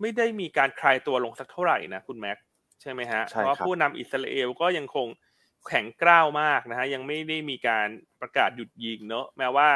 [0.00, 2.38] ไม่ได้มีการคลายตัวลงสักเท่าไหร่นะคุณแม็ก
[2.80, 5.08] ใช่ไหมฮะเพราะผู้นำอิสราเอลก็ยังคง
[5.68, 7.88] แข็งกร้าวมากนะฮะยังไม่ได้มีการ
[8.20, 9.68] ประกาศหยุดยิงเนอะแม้ว่า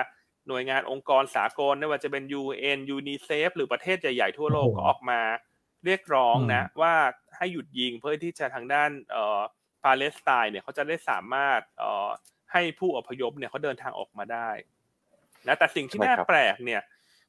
[0.49, 5.21] หน่วยงานองค์กรสากลไม่ว่าจะเป็น UN UNICEF หรือประเทศใหญ่ๆทั่วโลกก็ออกมา
[5.85, 6.95] เรียกร้องนะ ว่า
[7.37, 9.41] ให้หยุดยิงเพื่อที่จะทางด้านเอ่อ
[9.85, 12.09] ปาเลสไตน์เนี่ยเขาจะได้สามารถเอ่อ
[12.53, 14.51] ให้ผู้อพยพเนี่ยเขาเดินทางออกมาได้
[15.49, 16.83] นะแต่สิ่งที่น่าแปลกเนี่ย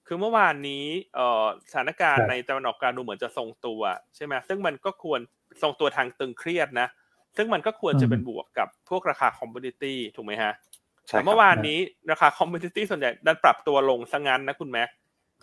[0.08, 3.82] คือเมื่อวานนี้เอ่อสถานการณ์ในตะวันออกกลางดูเหมือนจะทรงตัว
[4.16, 5.20] ใช่ไหมซึ่งมันก็ควร
[5.62, 6.88] ทรงตัวทางตึงเครียดนะ
[7.38, 10.54] ซึ่งมันก็ควรจะเป็นบวกกับพวกราคา commodity ถูกไหมฮะ
[11.08, 11.78] แต่เมื่อวานนี้
[12.12, 14.90] ราคา commodity ส่วนใหญ่ดันปรับตัวลงซะงั้นนะคุณแม็ก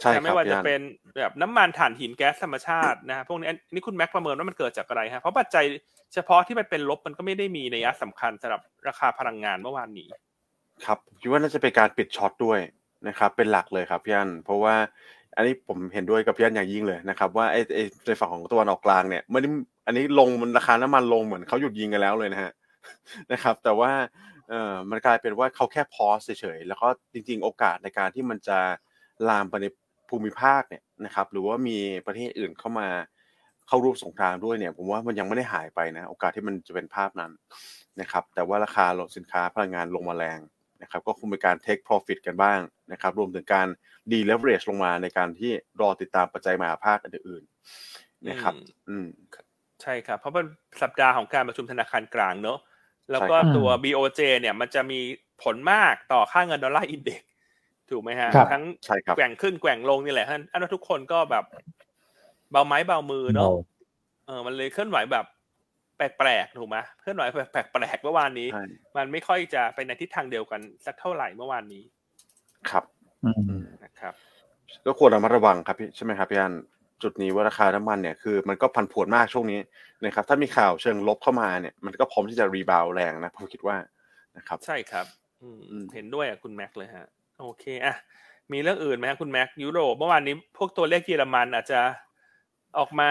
[0.02, 0.80] ใช่ไม่ว่าจะเป็น
[1.20, 5.64] แบบน้ำมันถ่านหินแก๊สธรรมชาตินะพวกนี้นี่คุณแม็กประเมินว่ามันเกิดจากอะไรฮะเพราะปัจจัย
[6.14, 10.08] เฉพาะที่มันเป็นลบมันก็ไม่ได้มีนัยยะสำคัญสำหรับราคาพลังงานเมื่อวานนี้
[10.84, 12.60] ครับคิดว่าน่าจะเป็นการปิดช็อตด้วย
[13.08, 14.74] นะครับ เป็นหลักเลยครับพี่อันเพราะว่า
[15.36, 19.48] อันนี้ผมเห็นด้วยกับพี่อันอย่างยิ่งเลยนะครับว่าไอ้ไอ้ในฝั่งของตะวันออกกลางเนี่ยไม่ได้
[19.86, 22.52] อันนี้ลงมันราคาน้ำมันลงเหมือนเขาหยุดยิงกันแล้วเลยนะฮะ
[23.32, 23.90] นะครับ แต่ว่า
[24.50, 28.58] เออมันกลายเป็นว่าเขาแค่พอสเฉยๆแล้วก็จริง ๆ โอกาสในการที่มันจะ
[29.28, 29.66] ลามไปใน
[30.08, 32.88] ภูมิภาคเนี่ยนะครับ หรือว่ามีประเทศอื่นเข้ามา
[33.66, 37.32] เข้ารูปสงครามด้วยเนี่ย ผมว่ามันยังไม่ได้หายไปนะ โอกาสที่มันจะเป็นภาพนั้น
[38.00, 38.86] นะครับ แต่ว่าราคา
[39.16, 40.40] สินค้าพลังงานลงมาแรง
[40.82, 42.60] นะครับ ก็คงเป็นการ take profit กันบ้าง
[42.92, 43.68] นะครับ รวมถึงการ
[44.12, 48.54] deleverage ลงมาในการที่รอติดตามปัจจัยมหาภาคอื่นๆนะครับ
[48.88, 49.06] อืม
[49.82, 50.46] ใช่ครับ เพราะเป็น
[50.82, 52.58] สัปดาห์ของการประชุมธนาคารกลางเนอะ
[53.10, 55.00] แล้วก็ตัว BOJ เนี่ยมันจะมี
[55.42, 57.22] ผลมากต่อค่าเงินดอลลาร์อินเด็ก
[57.90, 58.64] ถูกไหมฮะ ทั้ง
[59.16, 61.44] แกว่งขึ้นแกว่งลงนี่แหละท่านอันนั้นทุกคนก็แบบ
[62.50, 63.50] เบาไม้เบามือเนาะ
[64.26, 65.26] เออมันเลยเคลื่อนไหวแบบ
[65.96, 68.48] แปลกๆถูกไหมเคลื่อนไหวแปลกๆเมื่อวานนี้
[68.96, 71.82] มันไม่ค่อยจะไปในทิศทางเดียวกันสักเท่าไหร่เมื่อวานนี้
[72.70, 72.84] ครับ
[73.84, 74.14] นะครับ
[74.86, 76.54] ก็ควรระมัดระวังครับพี่ใช่ไหมครับพี่อัน
[77.02, 79.60] จุดนี้ว่าราคาน้ำมันเนี่ยคือมันก็ผันผวนมากช่วงนี้
[80.04, 83.76] นะครับถ้ามีข่าวเชิงลบเข้ามาเนี่ย มันก็พร้อมที่จะ rebound แรงนะผมคิดว่า
[84.36, 85.06] นะครับ ใช่ครับ
[85.94, 87.06] เห็นด้วยอะคุณแม็กเลยฮะ
[87.40, 87.94] โอเคอะ
[88.52, 91.80] มีเรื่องอื่นไหมคุณแม็กยุโรปเมื่อวานนี้พวกตัวเลขเยอรมันอาจจะ
[92.78, 93.08] ออกมา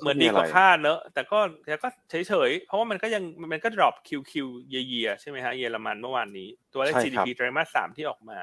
[0.00, 8.38] เหมือนดีกว่าคาดเนอะแต่ก็แต่ก็เฉยๆเพราะว่ามันก็ยังมันก็ drop Q Q year ใช่ไหมฮะเยอรมันเมื่อวานนี้ ตัวเลข GDP ไตรมาสสามที่ออกมา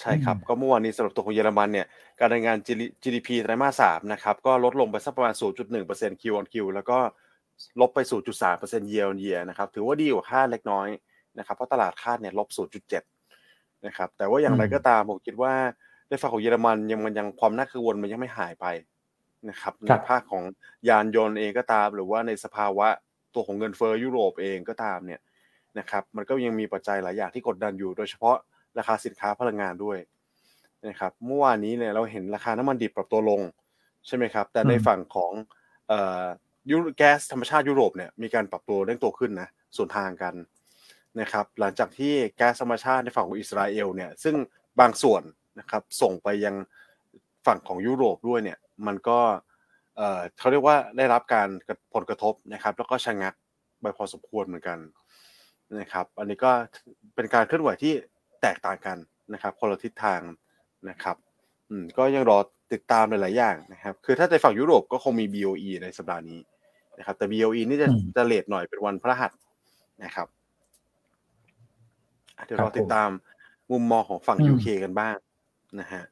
[0.00, 1.86] ใช่ครับ ก็เมื่อวานนี้สำหรับตัวของเยอรมันเนี่ย
[2.18, 2.56] การรายงาน
[3.02, 5.34] GDP ไตรมาสสามนะครับก็ลดลงไปสักประมาณ
[5.82, 6.98] 0.1% Q on Q แล้วก็
[7.80, 7.98] ลบไป
[8.46, 10.88] 0.3% year on year นะครับถือว่าดีกว่าคาดเล็กน้อย
[11.38, 12.48] นะครับเพราะตลาดคาดเนี่ยลบ
[13.16, 15.52] 0.7 นะครับแต่ว่าอย่างไรก็ตามผมคิดว่า
[16.08, 18.66] ในฝั่งของเยอรมันยังมันยังความน่ากังวลมันยังไม่หายไป
[19.50, 20.44] นะครับในภาคของ
[20.88, 22.88] ยานยนต์เองก็ตาม หรือว่าในสภาวะ
[23.34, 25.20] ตัวของเงินเฟ้อยุโรปเองก็ตามเนี่ย
[25.78, 28.36] นะครับมันก็ยังมีปัจจัยหลายอย่างที่กดดันอยู่โดยเฉพาะ
[28.78, 29.98] ราคาสินค้าพลังงานด้วย
[30.88, 33.40] นะครับเมื่อวานนี้เนี่ยเราเห็นราคาน้ำมันดิบปรับตัวลง
[34.06, 35.32] ใช่ไหมครับ แต่ในฝั่งของ
[35.88, 36.24] เอ่อ
[36.70, 40.34] ยูแก๊สธรรมชาติยุโรปเนี่ยมีการปรับตัวเร่งตัวขึ้นนะส่วนทางกัน
[41.20, 44.34] นะครับหลังจากที่แก๊สธรรมชาติในฝั่งของอิสราเอลเนี่ยซึ่ง
[44.80, 45.22] บางส่วน
[45.58, 46.54] นะครับส่งไปยัง
[47.46, 49.18] ฝั่งของยุโรปด้วยเนี่ยมันก็
[49.96, 51.48] เอ่อเขาเรียกว่าได้รับการ
[51.94, 53.34] ผลกระทบนะครับ แล้วก็ชะงัก
[53.80, 54.78] ไปพอสมควรเหมือนกัน
[55.80, 56.50] นะครับ อันนี้ก็
[57.14, 58.98] เป็นการเคลื่อนไหวที่แตกต่างกัน
[59.32, 60.20] นะครับคนละทิศทาง
[60.90, 61.16] นะครับ
[61.70, 62.38] อืมก็ยังรอ
[62.72, 66.40] ติดตามหลาย ๆ อย่างนะครับ คือถ้าในฝั่งยุโรปก็คงมี BOE ในสัปดาห์นี้
[66.98, 69.32] นะครับ แต่ BOE นี่จะจะเลทหน่อยเป็นวันพระหัส
[70.04, 70.28] นะครับ
[72.44, 73.10] เดี๋ยวเราติดตาม
[73.70, 75.16] มุมมองของฝั่ง UK กันบ้าง
[75.80, 76.02] นะฮะ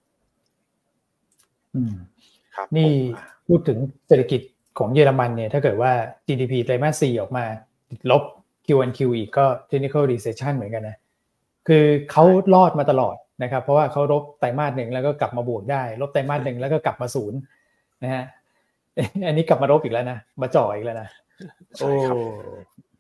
[1.74, 1.94] อืม
[2.56, 2.90] ครับ นี่
[3.48, 4.40] พูดถึงเศรษฐกิจ
[4.78, 5.92] ของเยอรมันเนี่ย ถ้าเกิดว่า
[6.26, 7.44] GDP ไตรมาส4ออกมา
[7.90, 8.22] ติดลบ
[8.66, 10.96] Q1Q อีกก็ technical recession เหมือนกันนะ
[11.68, 12.24] คือเขา
[12.54, 17.38] รอดมาตลอดนะครับ เพราะว่าเขาลบไตรมาสหนึ่งแล้วก็กลับมาบวกได้ ลบไตรมาสหนึ่งแล้วก็กลับมาศูนย์
[18.02, 18.24] นะฮะ
[19.26, 21.08] อันนี้กลับมาลบอีกแล้วนะมาจ่ออีกแล้วนะ
[21.78, 22.16] ใช่ครับ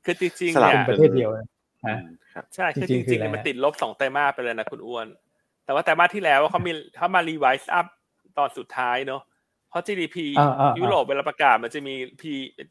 [0.04, 1.46] คือจริงสๆลับเนี่ยประเทศเดียวนะ
[1.86, 2.00] อืฮะม
[2.34, 5.06] ครับใช่คือจจริงๆคือริงๆอะไรเนี่ยมันติดลบสองไตรมาสไปเลยนะคุณอ้วน
[5.64, 7.86] แต่ว่าไตรมาสที่แล้วเขามีเขามารีไวซ์อัพ
[8.38, 9.22] ตอนสุดท้ายเนาะ
[9.70, 12.22] เพราะ GDP อ่าอ่าอ่ายุโรปเวลาประกาศมันจะมี P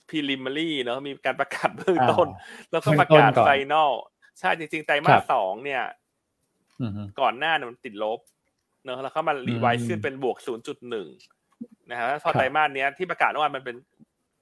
[0.10, 2.28] preliminary เนาะมีการประกาศเบื้องอ่าต้น
[2.72, 3.92] แล้วก็เบื้องประกาศต้นก่อนไฟนอล
[4.40, 5.82] ใช่จริงๆไตรมาครัสบสองเนี่ย
[6.80, 8.20] อืมฮึก่อนหน้าเนี่ยมันติดลบ
[8.86, 11.08] เนอะแล้วเขามารีไวอืซ์มขึ้นเป็นบวก0.1
[11.90, 13.76] นะครับพอครับไตรมาสเนี้ยที่ประกาศเมื่อวานมันเป็น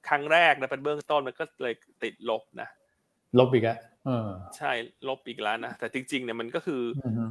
[0.08, 2.68] ครั้งแรกนะเป็นเบื้องต้นมันก็เลยติดลบนะ
[3.38, 4.72] ลบอีกอะเออใช่
[5.08, 7.24] ลบอีกแล้วนะแต่จริง ๆ เนี่ยมันก็คือออืมฮึ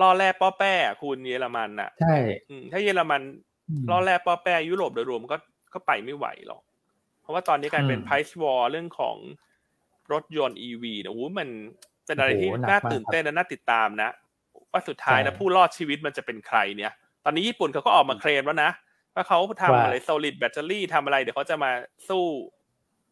[0.00, 2.12] ล่อแร่ป้อแป้อะคุณเยอรมันน่ะ ใช่
[2.48, 3.22] อืมถ้าเยอรมัน
[3.90, 5.36] ล่อแร่ป้อแป้ยุโรปโดยรวมก็
[5.74, 6.62] ก็ไปไม่ไหวหรอก
[7.20, 9.16] เพราะว่าตอนนี้กลายเป็นอืม price war เรื่องของ
[10.12, 11.48] รถยนต์ EV นะโอ้โหมัน
[12.06, 14.10] เป็นอะไรที่โอ้โหหนักน่ามากตื่นเต้นและน่าติดตามนะ
[14.72, 16.92] ว่าสุดท้ายใช่นะผู้รอดชีวิตมันจะเป็นใครเนี่ย
[17.24, 18.70] ตอนนี้ญี่ปุ่นเขาก็ออกมาเคลมแล้วนะ
[19.14, 21.70] ว่าเขาทำว่าอะไร solid battery ทำอะไร เดี๋ยวเขาจะมา
[22.08, 22.26] สู้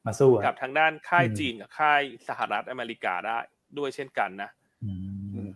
[0.07, 3.39] มาสู้อะกับทางด้านค่ายอืมจีนกับค่ายสหรัฐอเมริกาได้
[3.79, 4.51] ด้วยเช่นกันนะ
[4.85, 4.93] อื
[5.47, 5.49] ม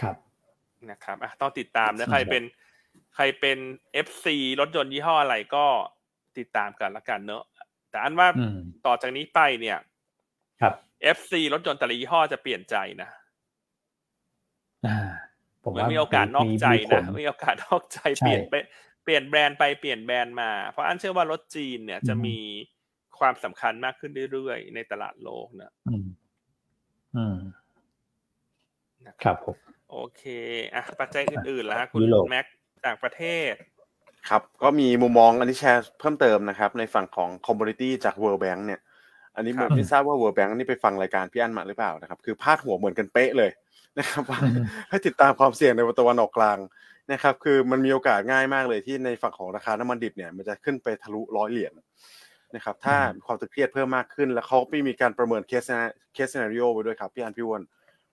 [0.00, 0.16] ครับ
[0.90, 2.42] นะครับอะต้องติดตามนะอืมใครเป็น
[3.14, 3.58] ใครเป็น
[4.06, 4.26] FC
[4.60, 5.66] รถยนต์ยี่ห้ออะไรก็
[6.38, 7.44] ติดตามกันละกันเนอะ
[7.90, 9.78] แต่อันว่าอืมต่อจากนี้ไปเนี่ย
[10.60, 10.74] ครับ
[11.16, 13.10] FC รถยนต์แต่ละยี่ห้อจะเปลี่ยนใจนะ
[14.86, 14.98] อ่า
[15.62, 18.54] ผมเหมือนว่ามีโอกาสนอกใจมีผนะลมีโอกาสนอกใจใช่เปลี่ยนไป
[19.04, 22.36] เปลี่ยนแบรนด์ไปเปลี่ยนแบรนด์มา เพราะอันเชื่อว่ารถจีนเนี่ยอืมจะมี
[23.18, 26.06] ความสำคัญมากขึ้นเรื่อยๆในตลาดโลกนะอืม
[27.16, 27.36] อืม
[29.06, 29.56] นะครับผม
[29.90, 30.22] โอเค
[30.74, 32.46] อะปัจจัยอื่นๆแล้วฮะคุณยุโรปแม็ก
[32.86, 33.52] ต่างประเทศ
[34.28, 38.80] ครับ ก็มีมุมมองอันนี้แชร์เพิ่มเติมนะครับ ในฝั่งของ commodity จาก World Bank เนี่ย
[39.36, 43.50] อันนี้ครัไม่ไม่ทราบว่า World Bank นี่ไปฟังรายการพี่อันมาหรือเปล่านะครับ คือพาดหัวเหมือนกันเป๊ะเลย
[43.98, 44.58] นะครับว่าอืม
[44.90, 46.58] ให้ติดตามความเสี่ยงในตะวันออกกลาง
[47.12, 51.72] นะครับ คือมันมีโอกาสง่ายมากเลยที่ในฝั่งของราคาน้ำมันดิบเนี่ย มันจะขึ้นไปทะลุร้อยเหรียญ
[52.54, 55.64] นะครับ ถ้าอืมความตึงเครียดเพิ่มมากขึ้น แล้วเขาไม่มีการประเมิน case
[56.14, 57.62] case scenario ไว้ด้วยครับพี่อันพี่อ้วน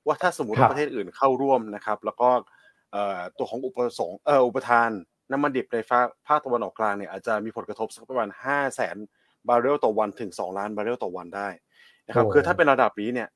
[0.07, 2.29] ว่าถ้าสมมติครับว่าประเทศอื่นเข้าร่วมนะครับ แล้วก็
[2.91, 4.89] เอ่อตัวของอุปสงค์เอ่ออุปทาน
[5.31, 8.97] น้ำมันดิบในภาคภาคตะวันออกกลางเนี่ยอาจจะมีผลกระทบสักประมาณ5 0 0แสน
[9.47, 11.47] บาร์เรลต่อวันถึง 2 ล้านบาร์เรลต่อวันได้
[12.07, 13.27] นะครับโอ้คือถ้าเป็นระดับนี้เนี่ย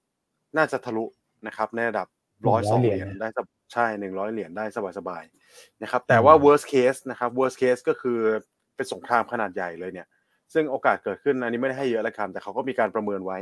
[0.58, 1.06] น่าจะทะลุ
[1.48, 2.08] นะครับในระดับ
[2.48, 4.66] ร้อยสอง100เหเหรีรียยญญได้สบใช่หนึ่งร้อยเหรียญได้
[4.98, 8.20] สบายๆนะครับแต่ว่า worst case นะครับ worst case ก็คือ
[8.76, 10.08] เป็นสงครามขนาดใหญ่เลยเนี่ย
[10.54, 13.40] ซึ่งโอกาสเกิดขึ้นอันนี้ไม่ได้ให้เยอะแล้วครับแต่เขาก็มีการประเมินไว้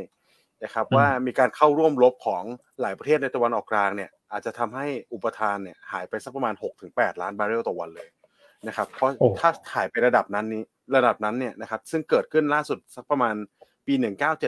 [0.64, 2.44] นะครับอืมว่ามีการเข้าร่วมรบของ
[2.82, 6.54] หลายประเทศในตะวันออกกลางเนี่ยอาจจะทำให้อุปทานเนี่ยหายไปสักประมาณ
[6.88, 8.08] 6-8 ล้านบาร์เรลต่อวันเลย
[8.68, 10.62] นะครับเพราะโอ้ถ้าหายไประดับนั้นนี้
[10.96, 13.36] ระดับนั้นเนี่ยนะครับซึ่งเกิดขึ้นล่าสุดสักประมาณ
[13.88, 13.94] ปี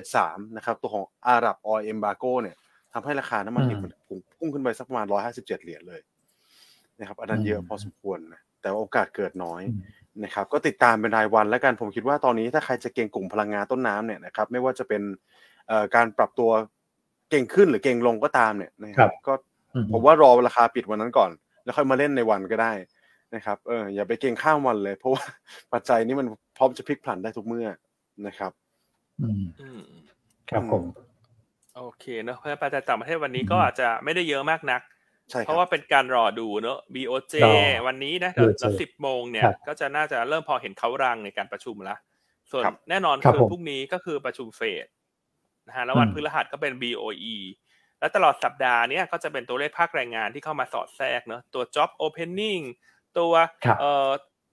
[0.02, 2.56] 1973 นะครับ ตัวของอาหรับออยเอมบาโกเนี่ย
[2.94, 6.02] ทำให้ราคาน้ำมันดิบมันพุ่งพุ่งขึ้นไปสักประมาณ 157 เหรียญเลย
[7.00, 9.82] นะครับอันนั้นเยอะพอสมควรนะแต่ว่าโอกาสเกิดน้อยอืม
[10.24, 15.02] นะครับ ก็ติดตามเป็นรายวันแล้วกันผมคิดว่าตอนนี้ถ้าใครจะเก่งกลุ่มพลังงานต้นน้ำเนี่ยนะครับไม่ว่าจะเป็น
[15.68, 16.50] เอ่อการปรับตัว
[17.30, 19.34] เก่งขึ้นหรือเก่งลงก็ตามเนี่ยนะคครัรับบก็
[19.74, 21.32] อืมผมว่ารอราคาปิดวันนั้นก่อน
[21.64, 22.72] แล้วค่อยมาเล่นในวันก็ได้
[23.36, 25.24] นะครับเอออย่าไปเก่งข้ามวันเลย เพราะว่า
[25.74, 27.68] ปัจจัยนี้มันพร้อมจะพลิกผันได้ทุกเมื่อ
[28.28, 28.52] นะครับ
[29.22, 29.82] อืมอืม
[30.50, 30.84] ครับผม
[31.78, 34.82] โอเคเนอะเพราะฉะนั้นปัจจัยต่างประเทศวันนี้ก็อาจจะไม่ได้เยอะมากนัก
[35.32, 37.56] ใช่คเพรับราะว่าเป็นการรอดูเนอะ BOJ รอ
[37.88, 41.96] วันนี้นะเดี๋ยว BOJ สิบโมงเนี่ยครับก็จะน่าจะเริ่มพอเห็นเขารังในการประชุมละ
[42.52, 44.88] ส่วนครับแน่นอนครับคือผมพรุ่งนี้ก็คือประชุมเฟด
[45.68, 47.36] นะฮะแล้ววันอืมพฤหัสก็เป็น BOE
[48.00, 52.64] แล้วตลอดสัปดาห์เนี้ยก็จะเป็นตัวเลขภาคแรงงานที่เข้ามาสอดแทรกเนอะตัว job opening
[53.20, 53.34] ตัว
[53.66, 54.10] ครับเอ่อ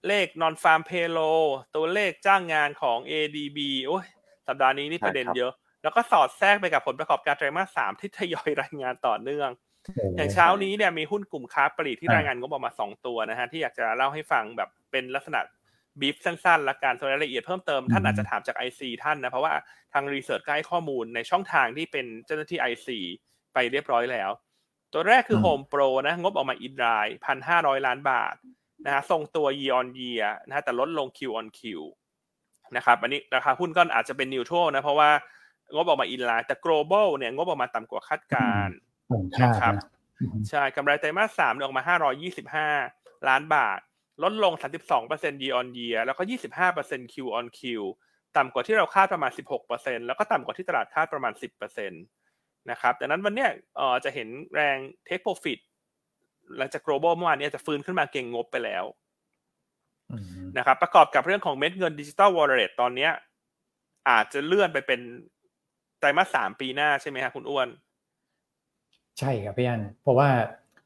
[0.07, 4.05] เลข non farm payroll ตัวเลขจ้างงานของ ADB โอ้ย
[4.47, 5.51] สัปดาห์นี้นี่ใช่ประเด็นครับเยอะ
[5.83, 9.49] แล้วก็สอดแทรกไปกับผลประกอบการไตรมาสสามที่ทยอยรายงานต่อเนื่อง
[10.17, 15.39] อย่างเช้านี้เนี่ยมีหุ้นกลุ่มค้าปลีกที่รายงานงบออกมาสองตัวนะฮะที่อยากจะเล่าให้ฟังแบบเป็นลักษณะ
[15.99, 19.53] บีฟสั้นๆ และการส่วนรายละเอียดเพิ่มเติมท่านอาจจะถามจาก IC ท่านนะ เพราะว่า
[19.93, 22.87] ทาง research ก็ให้ข้อมูลในช่องทางที่เป็นเจ้าหน้าที่ IC
[23.53, 24.29] ไปเรียบร้อยแล้ว
[24.93, 28.35] ตัวแรกคือ Home Pro นะ งบออกมา in line พันห้าร้อยล้านบาท
[28.85, 31.61] นะฮะทรงตัว year on year นะฮะแต่ลดลง Q on Q
[32.75, 35.09] นะครับอันนี้ราคาหุ้นก็อาจจะเป็น neutral นะ เพราะว่า
[35.73, 38.75] งบออกมา in line แต่ Global เนี่ยงบออกมาต่ำกว่าคาดการณ์
[39.43, 39.73] นะครับ
[40.49, 41.81] ใช่กำไรไตรมาสสามออกมา
[42.69, 43.79] 525 ล้านบาท
[44.23, 44.53] ลดลง
[45.01, 46.23] 32% year on year แล้วก็
[46.67, 47.61] 25% Q on Q
[48.37, 49.31] ต่ำกว่าที่เราคาดประมาณ
[49.69, 52.24] 16%แล้วก็ต่ำกว่าที่ตลาดคาดประมาณ 10%
[52.71, 55.59] นะครับดังนั้นวันเนี้ยเอ่อจะเห็นแรง take profit
[56.57, 58.83] หลังจาก global เมื่อวานนี้จะฟื้นขึ้นมาเก่งงบไปแล้ว
[60.57, 63.11] นะครับประกอบกับเรื่องของเม็ดเงินดิจิตอลวอลเล็ตตอนเนี้ย
[64.09, 64.99] อาจจะเลื่อนไปเป็น
[65.99, 67.67] ไตรมาสสามปีหน้าใช่ไหมครับคุณอ้วน
[69.19, 70.29] ใช่ครับพี่อันเพราะว่า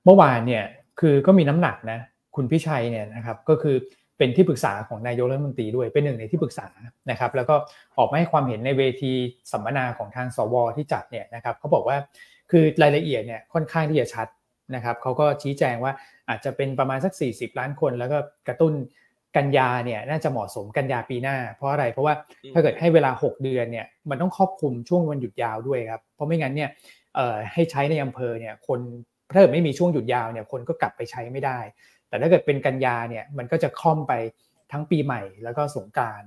[0.06, 0.66] เมื่อวานเนี่ย
[1.00, 2.00] คือก็มีน้ำหนักนะ
[2.36, 3.76] คุณพิชัยเนี่ยนะครับ ก็คือ
[4.20, 6.68] เป็นที่ปรึกษาของนายกรัฐมนตรีด้วยเป็นหนึ่งในที่ปรึกษา
[7.12, 7.56] นะครับ แล้วก็
[7.98, 9.12] ออกมาให้ความเห็นในเวที
[9.52, 11.98] สัมมนาของทางสวที่จัดเนี่ยนะครับเขาบอกว่า
[12.52, 14.28] คือรายละเอียดเนี่ยค่อนข้างที่จะชัด
[14.76, 15.92] นะครับเขาก็ชี้แจงว่า
[16.30, 18.74] อาจจะเป็นประมาณสัก 40 ล้านคน แล้วก็กระตุ้น
[19.38, 22.14] กันยาเนี่ยน่าจะเหมาะสมกันยาปีหน้า เพราะอะไรเพราะว่า
[22.54, 26.70] ถ้าเกิดให้เวลา 6 เดือนเนี่ยมันต้องครอบคลุมช่วงวันหยุดยาวด้วยครับเพราะไม่งั้นเนี่ย
[27.54, 28.80] ให้ใช้ในอำเภอเนี่ยคน
[29.34, 31.60] ถ้าเกิดไม่มีช่วงหยุดยาวเนี่ยคนก็กลับไปใช้ไม่ได้
[32.10, 34.14] แต่ถ้าเกิดเป็นกันยาเนี่ยมันก็จะค่อมไป
[34.72, 36.22] ทั้งปีใหม่ แล้วก็สงการ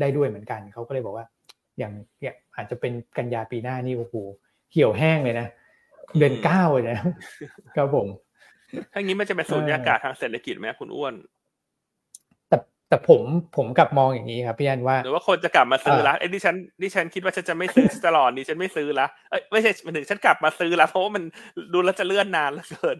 [0.00, 1.26] ได้ด้วยเหมือนกันเขาก็เลยบอกว่า
[1.78, 4.14] อย่างเนี่ยอาจจะเป็นกันยาปีหน้านี่โอ้โห
[4.72, 5.46] เหี่ยวแห้งเลยนะ
[6.18, 6.98] เดือนเก้าเลยนะ
[7.76, 8.06] ครับผม
[8.92, 11.14] ถ้างี้มันจะเป็นสูญญากาศทางเศรษฐกิจไหมคุณอ้วน
[12.90, 13.22] แต่ผม
[13.56, 21.22] ผมกลับมองอย่างนี้ครับพี่อันว่า หรือว่าคนจะกลับมาซื้อละไอ้ดิฉันดิฉันคิดว่าฉันจะไม่ซื้อตลอดดิฉันไม่ซื้อละเอ้ยไม่ใช่มันถึงฉันกลับมาซื้อละเพราะว่ามัน
[21.72, 22.98] ดูแล้วจะเลื่อนนานเหลือเกิน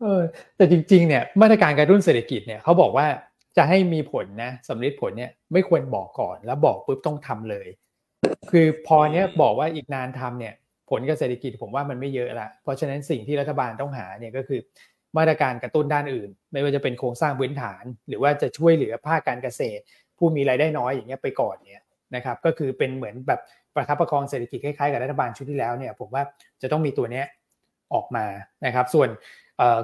[0.00, 0.22] เออ
[0.56, 3.06] แต่จริงๆเนี่ยมาตรการการรุ่นเศรษฐกิจเนี่ยเขาบอกว่า
[3.56, 7.66] จะให้มีผลนะสำลิดผลเนี่ยไม่ควรบอกก่อนแล้วบอกปุ๊บต้องทำเลย
[8.50, 10.54] คือพอเนี้ยบอกว่าอีกนานทำเนี่ย
[10.90, 14.60] ผลกับเศรษฐกิจผมว่ามันไม่เยอะละเพราะฉะนั้นสิ่งที่รัฐบาลต้องหาเนี่ยก็คือ
[15.18, 19.82] มาตรการกระตุ้นด้านอื่น ไม่ว่าจะเป็นโครงสร้างพื้นฐาน หรือว่าจะช่วยเหลือภาคการเกษตร
[20.18, 21.82] ผู้มีรายได้น้อยอย่างเงี้ยไปก่อนเนี่ย
[22.14, 23.40] นะครับก็คือเป็นเหมือนแบบ
[23.74, 26.22] ประคับประคองเศรษฐกิจคล้ายๆกับรัฐบาลชุดที่แล้วเนี่ยผมว่า
[26.62, 27.26] จะต้องมีตัวเนี้ย
[27.94, 28.26] ออกมา
[28.66, 29.08] นะครับ ส่วน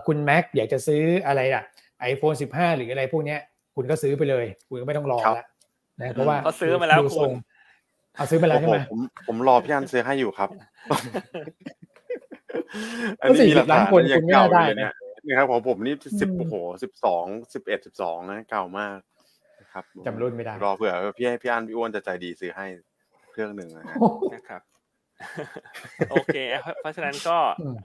[0.07, 1.63] คุณแม็กอยากจะซื้ออะไรล่ะ
[2.13, 3.41] iPhone 15 หรืออะไรพวกเนี้ย
[3.77, 5.47] คุณก็ซื้อไปเลย คุณก็ไม่ต้องรอแล้ว
[6.01, 7.31] นะเพราะว่าเขาซื้อมาแล้วคุณ
[8.17, 10.51] เอาซื้อมาแล้วใช่ไหมผมผมรอพี่อันซื้อให้อยู่ครับ
[13.21, 14.93] อันนี้มีหลักฐานคนคุณไม่ได้เนี่ย
[15.25, 18.99] นี่ครับของผมนี่สิบโอ้โหสิบสองสิบเอ็ดสิบสองนะเก่ามาก
[19.73, 22.67] ครับจำรุ่นไม่ได้ รอเผื่อพี่ให้พี่อันพี่อ้วนจะใจดีซื้อให้
[23.33, 23.69] เครื่องหนึ่ง
[24.35, 24.63] นะครับ
[26.11, 26.37] โอเค
[26.81, 27.39] เพราะฉะนั้นก็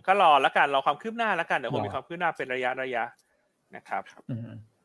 [0.08, 3.04] ก็รอแล้วกันรอความคืบหน้าแล้วกันเดี๋ยวผมมีความคืบหน้าเป็นระยะระยะ
[3.76, 4.04] นะครับ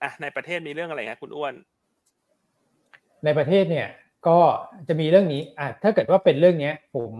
[0.02, 1.54] อะในประเทศมีเรื่องอะไรครับคุณอ้วน
[3.24, 3.88] ในประเทศเนี่ย
[4.28, 4.38] ก็
[4.88, 7.10] จะมีเรื่องนี้อะถ้าเกิดว่าเป็นเรื่องเนี้ย ผม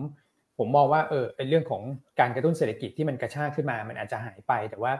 [0.58, 1.82] ผมมองว่าเออเป็นเรื่องของ
[2.20, 4.92] การกระตุ้นเศรษฐกิจที่มันกระชากขึ้นมา มันอาจจะหายไป แต่ว่า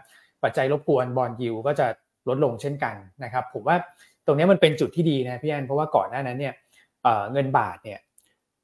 [0.43, 1.87] ปัจจัยรบกวน bond yield ก็จะ
[2.29, 3.77] ลดลงเช่นกันนะครับ ผมว่า
[4.27, 6.55] ตรงนี้มันเป็นจุดที่ดีนะพี่อันเพราะว่าก่อนหน้านั้นเนี่ย
[7.33, 7.99] เงินบาทเนี่ย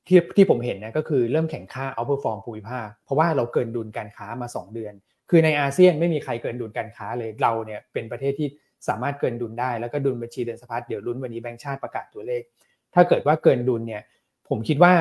[0.08, 4.94] ที่ที่ผมเห็นนะก็คือเริ่มแข็งค่า outperform ภูมิภาคเพราะว่าเราเกินดุลการค้ามา 2 เดือน
[5.30, 8.48] คือในอาเซียนไม่มีใครเกินดุลการค้าเลยเราเนี่ยเป็นประเทศที่
[8.88, 12.42] สามารถเกินดุลได้แล้วก็ดุลบัญชีเดินสะพัดเดี๋ยวลุ้นวันนี้แบงก์ชาติประกาศตัวเลข
[12.94, 14.02] ถ้าเกิดว่าเกินดุลเนี่ย
[14.48, 14.92] ผมคิดว่า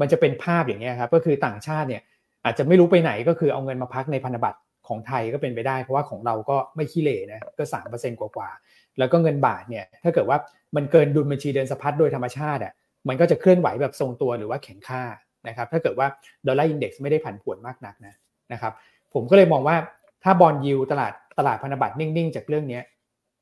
[0.00, 2.02] มันจะเป็นภาพอย่างนี้ครับก็คือต่างชาติเนี่ย
[2.44, 10.38] อาจจะไม่รู้ไปไหนก็คือเอาเงินมาพักในพันธบัตรของไทยก็เป็นไปได้ เพราะว่าของเราก็ไม่ขี้เหร่นะก็สามเปอร์เซ็นต์กว่าๆแล้วก็เงินบาทเนี่ยถ้าเกิดว่า
[10.76, 12.72] มันเกินดุลบัญชีเดินสะพัดโดยธรรมชาติอะ
[13.08, 15.02] มันก็จะเคลื่อนไหวแบบทรงตัวหรือว่าแข็งค่า
[15.48, 16.06] นะครับถ้าเกิดว่า
[16.46, 18.14] dollar index ไม่ได้ผันผวนมากนักนะ
[18.52, 18.72] นะครับ
[19.14, 19.76] ผมก็เลยมองว่า
[20.24, 22.80] ถ้า bond yield ตลาดตลาดพันธบัตรนิ่งๆ จากเรื่องนี้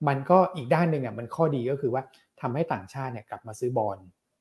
[0.09, 2.03] มันก็อีกด้านหนึ่งอะมันข้อดีก็คือว่า
[2.41, 3.99] ทำให้ต่างชาติเนี่ยกลับมาซื้อบอล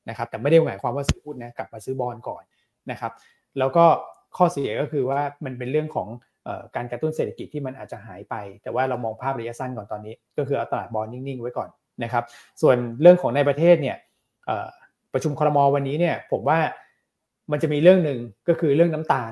[0.09, 2.43] นะครับแต่ไม่ได้หมายความว่าซื้อหุ้นนะกลับมาซื้อบอลก่อน
[2.91, 3.11] นะครับ
[3.59, 3.85] แล้วก็
[4.37, 6.07] ข้อเสียก็คือว่ามันเป็นเรื่องของ
[6.75, 11.69] การกระตุ้นเศรษฐกิจที่มันอาจจะหายไป แต่ว่าเรามองภาพระยะสั้นก่อนตอนนี้ ก็คือเอาตลาดบอลนิ่งๆ ไว้ก่อน
[12.03, 12.23] นะครับ
[12.61, 13.97] ส่วนเรื่องของในประเทศเนี่ย
[15.13, 16.59] ประชุมครมวันนี้เนี่ยผมว่า
[17.51, 19.31] มันจะมีเรื่องหนึ่งก็คือเรื่องน้ำตาล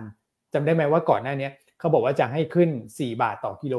[0.53, 1.49] จำได้ไหมว่าก่อนหน้านี้
[1.79, 3.75] เขาบอกว่าจะให้ขึ้น 4 บาทต่อกิโล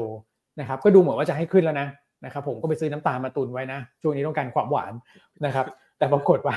[0.59, 1.87] นะครับก็ดูเหมือนว่าจะให้ขึ้นแล้วนะ
[2.25, 4.93] นะครับผมก็ไปซื้อน้ำตาลมาตุนไว้นะ ช่วงนี้ต้องการความหวาน
[5.45, 5.65] นะครับ
[5.97, 6.55] แต่ปรากฏว่า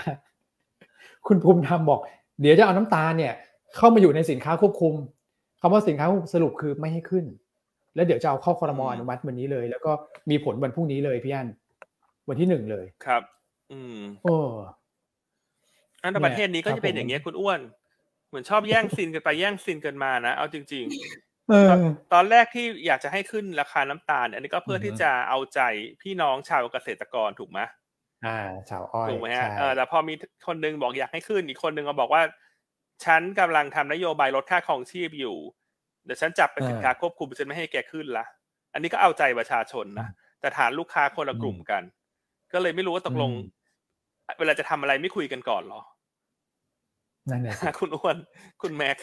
[1.26, 2.00] คุณภูมิธรรมบอก
[2.40, 3.32] เดี๋ยวจะเอาน้ำตาลเนี่ย
[3.76, 4.94] เข้ามาอยู่ในสินค้าควบคุม
[5.60, 7.24] คำว่าสินค้าสรุปคือไม่ให้ขึ้น
[7.94, 9.92] แล้วเดี๋ยวจะเอาเข้าคอรมออนุมัติวันนี้เลย แล้วก็
[10.30, 11.48] มีผลวันพรุ่งนี้เลยพี่อัน
[12.28, 13.22] วันที่หนึ่งเลยครับ
[13.72, 14.36] อืมโอ้
[16.02, 17.60] อันประเทศนี้ก็จะเป็นอย่างเงี้ยคุณอ้วน
[18.28, 20.86] เหมือนชอบแย่งซีนกันไปแย่งซีนกันมานะเอาจริง
[22.12, 25.60] ตอนแรกที่อยากจะให้ขึ้นราคาน้ำตาล อันนี้ก็เพื่อที่จะเอาใจ
[26.02, 27.60] พี่น้องชาวเกษตรกรถูกไหม
[28.26, 28.38] อ่า
[28.70, 30.14] ชาวอ้อยถูกไหมฮะเออแต่พอมี
[30.46, 32.22] คนนึงบอกอยากให้ขึ้นอีกคนนึงก็บอกว่า
[33.04, 35.36] ฉันกำลังทำนโยบายลดค่าครองชีพอยู่
[36.04, 38.24] เดี๋ยวฉันจับเป็นสินค้าควบคุมฉันไม่ให้แกขึ้นละ
[38.72, 40.08] อันนี้ก็เอาใจประชาชนนะ
[40.40, 41.82] แต่ฐานลูกค้าคนละกลุ่มกัน
[42.52, 43.30] ก็เลยไม่รู้ว่าตกลง
[44.38, 45.80] เวลาจะทำอะไรไม่คุยกันก่อนหรอ
[47.30, 48.16] นั่นแหละคุณอ้วน
[48.62, 48.96] คุณแม็ก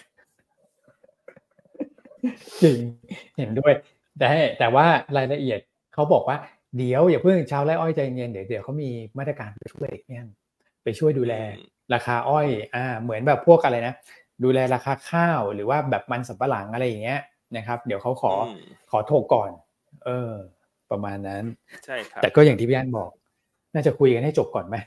[2.64, 2.80] จริง
[3.38, 3.74] เห็นด้วย
[4.20, 4.28] แต่
[4.60, 4.86] แต่ว่า
[5.18, 5.60] รายละเอียด
[5.94, 6.38] เขาบอกว่า
[6.78, 10.26] เดี๋ยวอย่าเพิ่งชาวไร่อ้อยใจเย็นเดี๋ยวเดี๋ยวเขามีมาตรการไปช่วยเนี่ย
[10.84, 11.34] ไปช่วยดูแล
[11.94, 13.94] ราคาอ้อย อ่า เหมือนแบบพวกอะไรนะ
[14.44, 17.20] ดูแลราคาข้าวหรือว่าแบบมันสับปะหลังอะไรอย่างเงี้ย
[17.58, 18.34] นะครับ เดี๋ยวเขาขอ
[18.92, 19.52] ขอโทษก่อน
[20.06, 20.32] เออ
[20.92, 21.44] ประมาณนั้น
[21.86, 23.10] ใช่ครับแต่ก็อย่างที่พี่อันบอก
[23.74, 24.78] น่าจะคุยกันให้จบก่อนไหม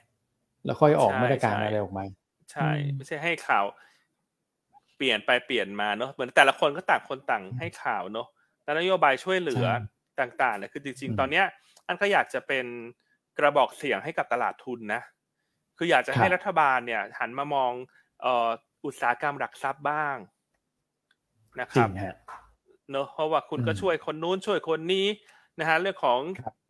[0.65, 2.05] แล้วค่อยออกมาตรการอะไรออกมา
[2.53, 3.65] ใช่ ไม่ใช่ให้ข่าว
[4.97, 8.29] เปลี่ยนไปเปลี่ยนมาเนาะเหมือนแต่ละคนก็ต่างคนต่างให้ข่าวเนาะ
[8.65, 9.65] แล้วนโยบายช่วยเหลือ
[10.21, 11.45] ต่างๆเนี่ยคือจริง ๆ ตอนเนี้ย
[11.87, 12.67] อันก็อยากจะเป็น
[13.39, 15.03] กระบอกเสียงให้กับตลาดทุนนะ
[15.77, 17.73] คืออยากจะให้รัฐบาลเนี่ย หันมามอง
[18.23, 18.49] เอ่อ
[18.85, 20.17] อุตสาหกรรมหลักทรัพย์บ้าง
[21.61, 21.89] นะครับ
[22.91, 25.07] เนอะเพราะว่าคุณก็ช่วยคนนู้นช่วยคนนี้
[25.61, 26.21] นะฮะเรื่องของ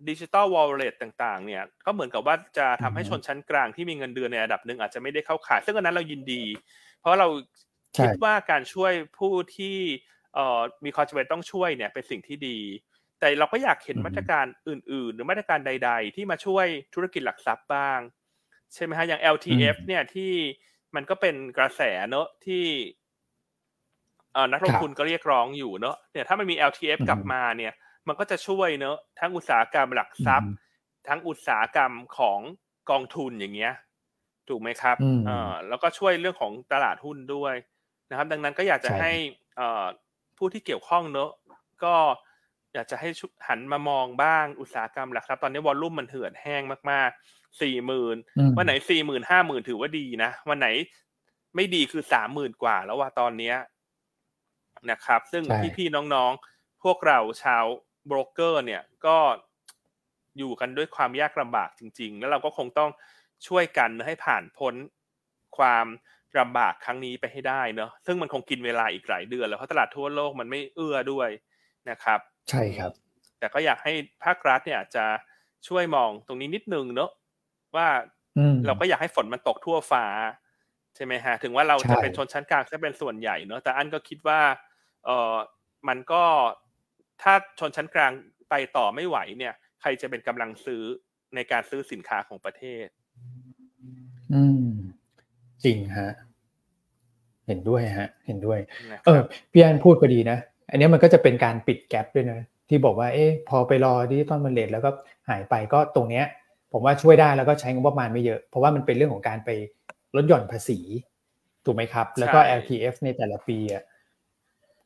[0.08, 6.42] digital wallet ต่างๆ เนี่ยก็เหมือนกับว่าจะทำให้ชนชั้นกลางที่มีเงินเดือนในระดับหนึ่งอาจจะไม่ได้เข้าข่าย ซึ่งอันนั้นเรายินดี
[7.00, 7.28] เพราะเรา
[7.96, 9.76] คิดว่าการช่วยผู้ที่
[10.34, 12.58] เอ่อมีความจำเป็นต้องช่วยเนี่ยเป็นสิ่งที่ดี
[13.18, 18.00] แต่เราก็อยากเห็นมาตรการอื่น ๆ หรือมาตรการใด ๆ ที่มาช่วยธุรกิจหลักทรัพย์บ้าง
[18.74, 20.32] ใช่ไหมฮะอย่าง LTF เนี่ยที่
[20.94, 21.80] มันก็เป็นกระแส
[22.10, 22.64] เนอะที่
[24.32, 27.72] เอ่อนักลงทุนก็เรียกร้องอยู่เนอะเนี่ยถ้ามันมี LTF กลับมาเนี่ย
[28.08, 30.50] มันก็จะช่วยเนอะทั้งอุตสาหกรรมหลักทรัพย์
[31.08, 32.40] ทั้งอุตสาหกรรมของ
[32.90, 33.72] กองทุนอย่างเงี้ย
[34.48, 34.96] ถูกไหมครับ
[35.28, 37.54] อ่าแล้วก็ช่วยเรื่องของตลาดหุ้นด้วย
[38.10, 39.12] นะครับ ดังนั้นก็อยากจะให้
[39.58, 39.68] อ่
[40.38, 41.30] ผู้ที่เกี่ยวข้องเนอะ
[41.84, 41.94] ก็
[42.74, 43.08] อยากจะให้
[43.48, 48.16] หันมามองบ้างอุตสาหกรรมหลักทรัพย์ตอนนี้วอลลุ่มมันเถื่อนแห้งมากๆสี่หมื่น
[48.56, 50.68] วันไหนสี่หมื่นห้าหมื่นถือว่าดีนะวันไหน
[51.56, 53.56] ไม่ดีคือสามหมื่นกว่าแล้วว่าตอนเนี้ย
[54.90, 55.42] นะครับ ซึ่ง
[55.76, 57.64] พี่ๆน้องๆ พวกเราชาว
[58.06, 59.16] โบรกเกอร์เนี่ยก็
[60.38, 62.90] อยู่กันด้วยความยากลำบากจริง ๆ แล้วเราก็คงต้อง
[63.46, 64.74] ช่วยกันให้ผ่านพ้น
[65.58, 65.86] ความ
[66.38, 71.28] ลำบากครั้งนี้ไปให้ได้เนอะซึ่งมันคงกินเวลาอีกหลายเดือนแล้วเพราะตลาดทั่วโลกมันไม่เอื้อด้วย
[71.90, 72.92] นะครับ ใช่ครับ
[73.38, 73.92] แต่ก็อยากให้
[74.24, 75.04] ภาครัฐเนี่ยจะ
[75.68, 77.10] ช่วยมองตรงนี้นิดนึงเนอะ
[77.76, 77.88] ว่า
[78.66, 80.04] เราก็อยากให้ฝนมันตกทั่วฟ้า
[80.96, 84.40] ใช่ไหมฮะ ถึงว่าเราจะเป็นชนชั้นกลางจะเป็นส่วนใหญ่เนอะแต่อันก็คิดว่า
[85.04, 85.36] เออ
[85.88, 86.24] มันก็
[87.22, 88.12] ถ้าชนชั้นกลาง
[88.50, 90.82] ไปต่อไม่ไหวเนี่ย ใครจะเป็นกำลังซื้อ
[91.34, 92.86] ในการซื้อสินค้าของประเทศ
[94.34, 94.68] อืม
[95.64, 96.10] จริงฮะ
[97.46, 98.58] เห็นด้วยฮะ เห็นด้วย
[99.04, 99.20] เออ
[99.52, 100.38] พี่อันพูดก็ดีนะ
[100.70, 104.90] อันนี้มันก็จะเป็นการปิดแกลบด้วยนะ ที่บอกว่า เอ๊ะพอไปรอดิจิตอลมันเลทแล้วก็
[105.28, 106.26] หายไปก็ตรงเนี้ย
[106.72, 109.50] ผมว่าช่วยได้แล้วก็ใช้งบประมาณไม่เยอะ เพราะว่ามันเป็นเรื่องของการไป
[110.16, 110.78] ลดหย่อนภาษี
[111.64, 113.82] ถูกไหมครับ แล้วก็ LTF ในแต่ละปีอะ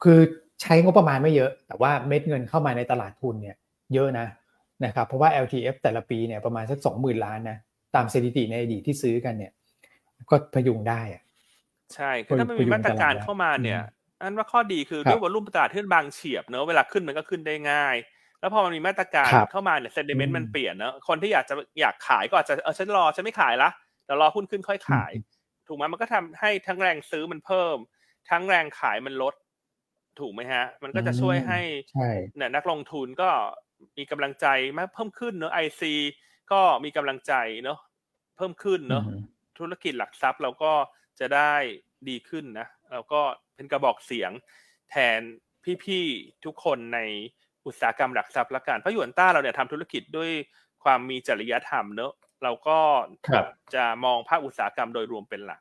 [0.03, 0.20] คือ
[0.62, 3.57] ใช้งบประมาณไม่เยอะ แต่ว่าเม็ดเงินเข้ามาในตลาดทุนเนี่ย
[3.94, 4.26] เยอะนะ
[4.84, 7.59] นะครับเพราะว่า LTF แต่ละปีเนี่ยประมาณสักสองหมื่นล้านนะ
[7.94, 9.52] ตามสถิติในอดีตที่ซื้อกันเนี่ย
[10.30, 11.22] ก็พยุงได้อะ
[11.94, 13.82] ใช่คือถ้ามันมีมาตรการเข้ามาเนี่ย
[14.22, 17.96] อันว่าข้อดีคือด้วยวอลุ่มตลาดที่บางเฉียบเนอะเวลาขึ้นมันก็ขึ้นได้ง่าย
[18.40, 23.70] แล้วพอมันมีมาตรการเข้ามาเนี่ยเซนดิเมนต์มันเปลี่ยนเนอะคนที่อยากจะอยากขายก็อาจจะเออฉันรอฉันไม่ขายละ
[24.04, 25.12] แต่รอหุ้นขึ้นค่อยขาย
[25.66, 27.76] ถูกไหมมันก็ทำให้ทั้งแรงซื้อมันเพิ่ม
[28.30, 29.34] ทั้งแรงขายมันลด
[30.20, 31.60] ถูกไหมฮะ มันก็จะช่วยให้
[32.36, 33.30] เนี่ยนักลงทุนก็
[33.98, 34.46] มีกำลังใจ
[34.76, 35.94] มากเพิ่มขึ้นเนอะไอซี
[36.52, 37.78] ก็มีกำลังใจเนอะ
[38.36, 39.04] เพิ่มขึ้นเนอะ
[39.58, 40.72] ธุรกิจหลักทรัพย์เราก็
[41.20, 41.54] จะได้
[42.08, 43.20] ดีขึ้นนะเราก็
[43.54, 44.30] เป็นกระบอกเสียง
[44.90, 45.20] แทน
[45.84, 47.00] พี่ๆทุกคนใน
[47.66, 50.30] อุตสาหกรรมหลักทรัพย์ละกันเพราะยวนต้าเราเนี่ยทำธุรกิจด้วย
[50.84, 52.12] ความมีจริยธรรมเนอะ
[52.42, 52.78] เราก็
[53.74, 55.60] จะมองภาคอุตสาหกรรมโดยรวมเป็นหลัก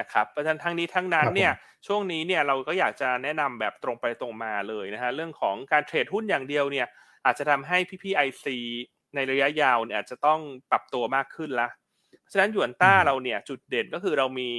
[0.00, 1.52] นะครับเพราะฉะนั้นทั้งนี้ทั้งนั้นเนี่ย
[1.86, 6.86] ช่วงนี้เนี่ยเราก็อยากจะแนะนำแบบตรงไปตรงมาเลยนะฮะเรื่องของการเทรดหุ้นอย่างเดียวเนี่ย
[7.24, 8.58] อาจจะทำให้พี่ๆไอซี
[9.14, 10.40] ในระยะยาวเนี่ยอาจจะต้อง
[10.70, 11.68] ปรับตัวมากขึ้นละ
[12.32, 14.50] ฉะนั้นหยวนต้าเราเนี่ยจุดเด่นก็คือเรามี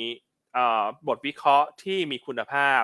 [1.08, 2.82] บทวิเคราะห์ที่มีคุณภาพ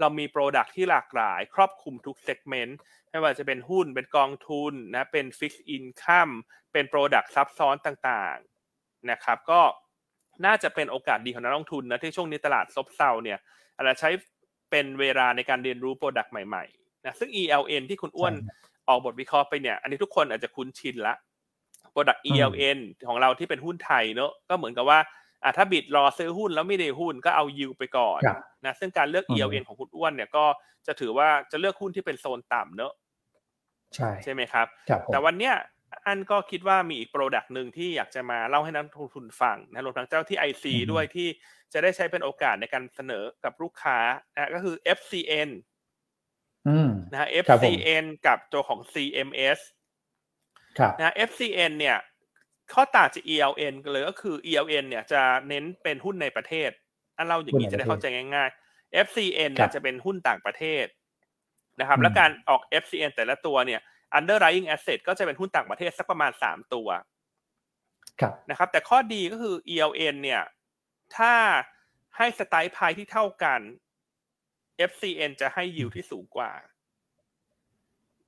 [0.00, 2.78] เรามี product ที่หลากหลาย ครอบคลุมทุก segment
[3.10, 6.30] ไม่ว่าจะเป็นหุ้นเป็นกองทุนนะเป็น fixed income
[6.72, 9.60] เป็น product ซับซ้อนต่างๆนะครับก็
[10.46, 13.38] น่าจะเป็นโอกาสดีของนักลงทุนนะที่ช่วงนี้ตลาดซบเซาเนี่ย
[13.76, 14.10] อาจจะใช้
[14.70, 18.32] เป็นเวลาในการเรียนรู้ product ใหม่ๆนะซึ่ง ELN ที่คุณอ้วน
[18.88, 21.14] ออกบทวิเคราะห์ไปเนี่ย อันนี้ทุกคนอาจจะคุ้นชินละ
[21.92, 22.78] product ELN
[23.08, 24.98] ของเราที่เป็นหุ้นไทยเนอะก็เหมือนกับว่า
[25.44, 30.44] อะถ้า bid รอซื้อหุ้นแล้วไม่ได้หุ้นก็เอายิวไปก่อนครับนะซึ่งการเลือกอืม ELN ของคุณอ้วนเนี่ยก็
[30.86, 32.92] จะถือว่าจะเลือกหุ้นที่เป็นโซนต่ำเนอะ
[33.94, 35.54] ใช่ใช่ไหมครับครับผมแต่วันเนี้ย
[36.06, 41.28] อันก็คิดว่ามีอีก product หนึ่งที่อยากจะมาเล่าให้นักลงทุนฟังนะรวมทั้งเจ้าที่ IC ด้วยที่
[41.72, 43.98] จะได้ใช้เป็นโอกาสในการเสนอกับลูกค้า
[44.32, 45.50] นะก็คือ FCN
[46.68, 49.58] อืมนะฮะครับผม FCN กับตัวของ CMS
[50.78, 51.96] ครับนะ FCN เนี่ย
[52.72, 56.70] ข้อต่างจาก ELN กันเลยก็คือ ELN เนี่ยจะเน้นเป็นหุ้นในประเทศ
[57.16, 60.86] อันเล่าอย่างนี้จะได้เข้าใจง่าย ๆ FCN เนี่ยจะเป็นหุ้นต่างประเทศ
[61.80, 63.80] นะครับอืมและการออก FCN แต่ละตัวเนี่ย
[64.18, 66.88] underlying asset ก็จะเป็นหุ้นต่างประเทศสักประมาณสามตัว
[68.20, 70.42] ครับนะครับ แต่ข้อดีก็คือ ELN เนี่ย
[71.16, 71.34] ถ้า
[72.16, 73.60] ให้สไตล์พายที่เท่ากัน
[74.90, 76.52] FCN จะให้ยิวที่สูงกว่า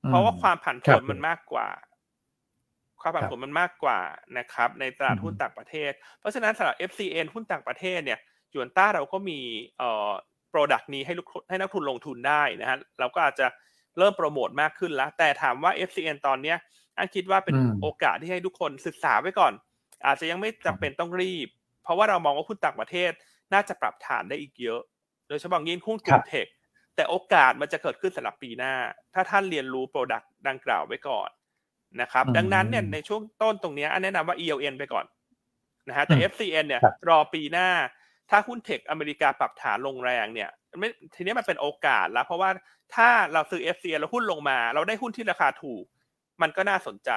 [0.07, 1.67] เพราะว่าความผันผครัวนบมันมากกว่า
[3.01, 3.99] ความผันครับผวนมันมากกว่า
[4.37, 8.19] นะครับ ในตลาดอืมหุ้นต่างประเทศ เพราะฉะนั้นสำหรับ FCN หุ้นต่างประเทศเนี่ย
[8.53, 9.39] ยวนต้าเราก็มี
[9.77, 10.11] เอ่อ
[10.53, 13.47] product นี้ให้ลูกให้นักทุนลงทุนได้นะฮะเราก็อาจจะ
[13.97, 16.57] เริ่มโปรโมทมากขึ้นแล้ว แต่ถามว่า FCN ตอนเนี้ย
[16.97, 19.53] อันคิดว่าเป็นอืมโอกาสที่ให้ทุกคนศึกษาไว้ก่อน
[20.05, 21.47] อาจจะยังไม่จำเป็นต้องรีบ
[21.83, 23.11] เพราะว่าเรามองว่าหุ้นต่างประเทศ
[23.53, 24.81] น่าจะปรับฐานได้อีกเยอะ
[25.27, 26.47] โดยเฉพาะยิ่งหุ้นกลุ่ครับ tech
[26.95, 28.73] แต่โอกาสมันจะเกิดขึ้นสำหรับปีหน้า
[29.13, 31.29] ถ้าท่านเรียนรู้ product ดังกล่าวไว้ก่อน
[32.01, 35.05] นะครับอืมดังนั้นเนี่ยในช่วงต้นตรงเนี้ยอันแนะนำว่า ELN ไปก่อน
[35.87, 37.69] นะฮะแต่อืม FCN เนี่ยครับรอปีหน้า
[38.29, 42.49] ถ้าหุ้น tech อเมริกาปรับฐานลงแรงเนี่ย ไม่ทีนี้มันเป็นโอกาสแล้วเพราะว่า
[42.95, 45.83] ถ้าเราซื้อ FCN แล้วหุ้นลงมา เราได้หุ้นที่ราคาถูก
[46.41, 47.11] มันก็น่าสนใจ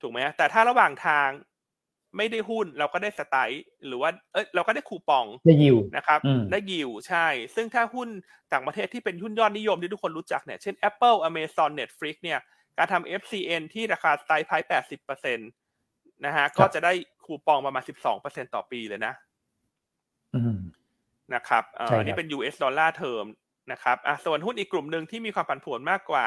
[0.00, 1.28] ถูกไหมฮะแต่ถ้าระหว่างทาง
[2.16, 8.08] ไม่ได้หุ้นเราก็ได้ strike หรือว่าเอ้ยเราก็ได้คูปองได้ยิวนะครับอืมได้ยิวใช่ ซึ่งถ้าหุ้น
[8.52, 12.40] ต่างประเทศที่เป็นหุ้นยอดนิยมที่ทุกคนรู้จักเนี่ยเช่น Apple Amazon Netflix เนี่ย
[12.78, 15.44] การทำ FCN ที่ราคา strike price แปดสิบเปอร์เซ็นต์
[16.26, 16.92] นะฮะก็จะได้
[17.24, 19.14] คูปองประมาณสิบสองเปอร์เซ็นต่อปีเลยนะ
[20.34, 20.58] อืม
[21.34, 23.24] นะครับเอ่อใช่ครับอันนี้เป็น US dollar term
[23.72, 26.26] นะครับอะส่วนหุ้นอีกกลุ่มหนึ่งที่มีความผันผวนมากกว่า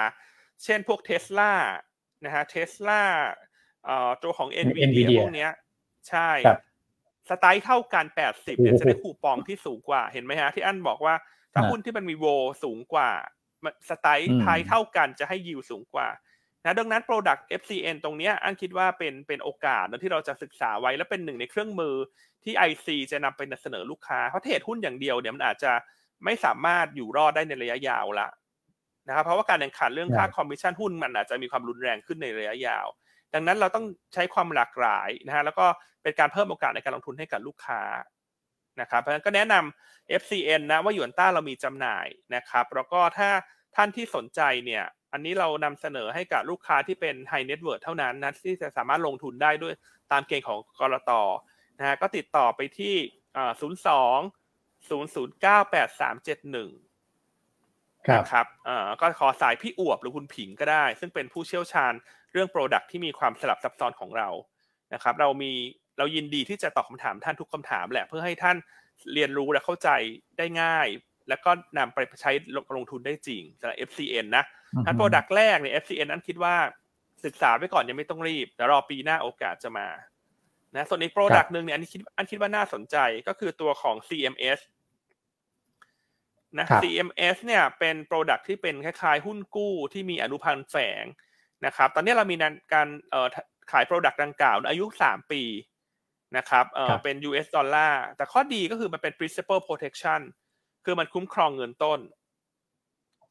[0.63, 1.51] เช่นพวกเทสลา
[2.25, 3.01] นะฮะเทสลา
[3.85, 5.51] เอ่อตัวของ NVIDIA NVIDIA พวกเนี้ย
[6.09, 6.59] ใช่ครับ
[7.29, 11.15] strike เท่ากัน 80เนี่ยโอ้โหจะได้คูปองที่สูงกว่าเห็นไหมฮะ ที่อันบอกว่า
[11.53, 12.25] ถ้าอ่าหุ้นที่มันมีโว
[12.63, 13.09] สูงกว่า
[13.63, 16.07] มัน strike อืม strike เท่ากันจะให้ยิวสูงกว่า
[16.65, 21.95] นะดังนั้น product FCN ตรงเนี้ยอันคิดว่าเป็นเป็นโอกาสนะที่เราจะศึกษาไว้และเป็นหนึ่งในเครื่องมือ
[22.43, 25.71] ที่ IC จะนำไปเสนอลูกค้าเพราะ trade หุ้นอย่างเดียวเนี่ยมันอาจจะ
[26.25, 28.27] ไม่สามารถอยู่รอดได้ในระยะยาวละ
[29.07, 32.87] นะครับเพราะว่าการแข่งขันเรื่องค่าใช่คอมมิชชั่นหุ้นมันอาจจะมีความรุนแรงขึ้นในระยะยาว
[33.33, 35.65] ดังนั้นเราต้องใช้ความหลากหลายนะฮะแล้วก็
[36.03, 37.81] เป็นการเพิ่มโอกาสในการลงทุนให้กับลูกค้า
[38.81, 43.29] นะครับเพราะฉะนั้นก็แนะนำ FCN นะว่าหยวนต้าเรามีจำหน่ายนะครับ แล้วก็ถ้า
[43.75, 44.83] ท่านที่สนใจเนี่ย
[45.13, 49.73] อันนี้เรานำเสนอให้กับลูกค้าที่เป็น High Net Worth เท่านั้นนะที่จะสามารถลงทุนได้ด้วย
[50.11, 51.11] ตามเกณฑ์ของกรต
[51.77, 52.95] นะฮะก็ติดต่อไปที่
[53.61, 54.17] ศูนย์สอง
[54.89, 56.69] ศูนย์ศูนย์เก้าแปดสามเจ็ดหนึ่ง
[58.07, 61.93] ครับนะครับเอ่อก็ขอสายพี่อวบหรือคุณผิงก็ได้ ซึ่งเป็นผู้เชี่ยวชาญ
[62.31, 64.29] เรื่อง Product ที่มีความสลับซับซ้อนของเรา
[64.93, 65.51] นะครับ เรามี
[65.97, 68.57] เรายินดีที่จะตอบคำถามท่านทุกคำถามแหละเพื่อให้ท่าน
[69.13, 69.89] เรียนรู้และเข้าใจ
[70.37, 70.87] ได้ง่าย
[71.29, 72.31] แล้วก็นำไปใช้
[72.75, 74.43] ลงทุนได้จริงสำหรับ FCN นะ
[74.85, 76.55] อัน Product แรกเนี่ย FCN นั้นคิดว่า
[77.25, 79.87] ศึกษาไว้ก่อนยังไม่ต้องรีบเดี๋ยวรอปีหน้าโอกาสจะมา
[80.75, 82.97] นะส่วนอีก Product หนึ่งเนี่ยอันนี้คิดอันคิดว่าน่าสนใจ
[83.27, 84.59] ก็คือตัวของ CMS
[86.59, 91.05] นะครับ CMS เนี่ยเป็น Product ที่เป็นคล้ายๆหุ้นกู้ที่มีอนุพันธ์แฝง
[91.65, 92.35] นะครับ ตอนนี้เรามี
[92.73, 93.27] การเอ่อ
[93.71, 95.41] ขาย Product ดังกล่าวอายุ3ปี
[96.37, 100.21] นะครับเอ่อครับเป็น US ดอลลาร์ แต่ข้อดีก็คือมันเป็น principal protection
[100.85, 101.99] คือมันคุ้มครองเงินต้น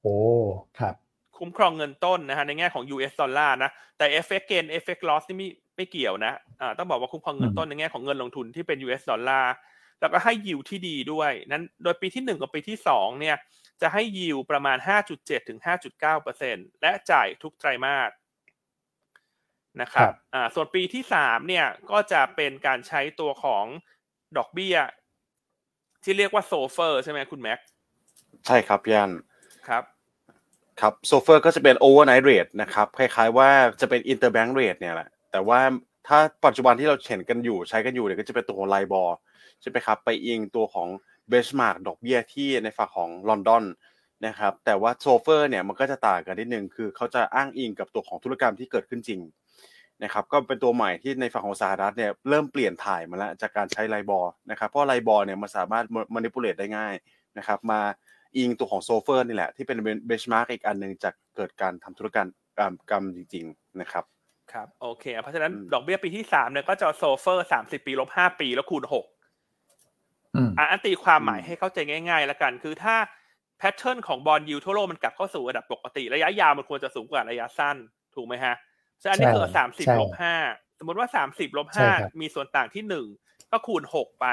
[0.01, 0.19] โอ้
[0.79, 0.95] ครับ
[1.43, 9.53] คุ้มครองเงินต้นนะฮะในแง่ของ US ดอลลาร์นะแต่ effect gain effect loss นี่ไม่ไม่เกี่ยวนะอ่าต้องบอกว่าคุ้มครองเงินต้นในแง่ของเงินลงทุนที่เป็น US ดอลลาร์
[10.01, 13.37] แล้วก็ให้ยิวที่ดีด้วยนั้นโดยปีที่ 1 กับปีที่ 2 เนี่ย
[13.83, 14.77] จะให้ยิวประมาณ
[15.13, 15.59] 5.7 ถึง
[16.21, 18.11] 5.9%และจ่ายทุกไตรมาส
[19.81, 23.65] นะครัครับบอ่าส่วนปีที่ 3 เนี่ยก็จะเป็นการใช้ตัวของ
[24.37, 24.77] ดอกเบี้ย
[26.05, 27.59] ที่เรียกว่าโซเฟอร์ใช่ไหมคุณแม็ก
[28.47, 29.13] ใช่ครับพี่อัน
[29.69, 29.85] ครับ
[30.81, 33.49] ครับโซเฟอร์ก็จะเป็น overnight rate นะครับคล้ายๆว่า
[33.81, 35.61] จะเป็น interbank rate เนี่ยแหละแต่ว่า
[36.09, 39.17] ถ้าปัจจุบันที่เราเห็นกันอยู่ใช้กันอยู่เนี่ยก็จะเป็นตัวของไลบอร์
[39.61, 40.89] ใช่ไหมครับไปอิงตัวของ
[41.31, 43.65] benchmark ดอกเบี้ยที่ในฝั่งของลอนดอน
[44.27, 49.21] นะครับแต่ว่า SOFR เนี่ยมันก็จะต่างกันนิดนึงคือเขาจะอ้างอิงกับตัวของธุรกรรมที่เกิดขึ้นจริง
[50.05, 56.95] นะครับก็เป็นตัวใหม่ที่ในฝั่งของสหรัฐเนี่ยเริ่มเปลี่ยนถ่ายมาแล้วจากการใช้ LIBOR นะครับเพราะ LIBOR เนี่ยมันสามารถ manipulate ได้ง่าย
[57.39, 57.81] นะครับมา
[58.37, 62.29] อิงตัวของ SOFR นี่แหละ ที่เป็น benchmark อีกอันหนึ่งจากเกิดการทำธุรกรรม
[62.59, 64.05] กรรมกรรมจริง ๆ นะครับ
[64.53, 69.07] ครับโอเค เพราะฉะนั้นอืมดอกเบี้ยปีที่สามเนี่ยก็จะ SOFR สามสิบปีลบห้าปีแล้วคูณหก
[70.59, 72.97] อ่านตีความหมายให้เข้าใจง่ายๆ แล้วกัน คือถ้า
[73.59, 77.77] pattern ของ bond yield ทั่วโลกมันกลับเข้าสู่ระดับปกติ ระยะยาวมันควรจะสูงกว่าระยะสั้น
[78.15, 78.55] ถูกไหมฮะ
[79.03, 80.35] ฉะนั้นนี่คือสามสิบลบห้า
[80.79, 81.89] สมมติว่าสามสิบลบห้า
[82.21, 83.07] มีส่วนต่างที่หนึ่ง
[83.51, 84.27] ก็คูณหกไป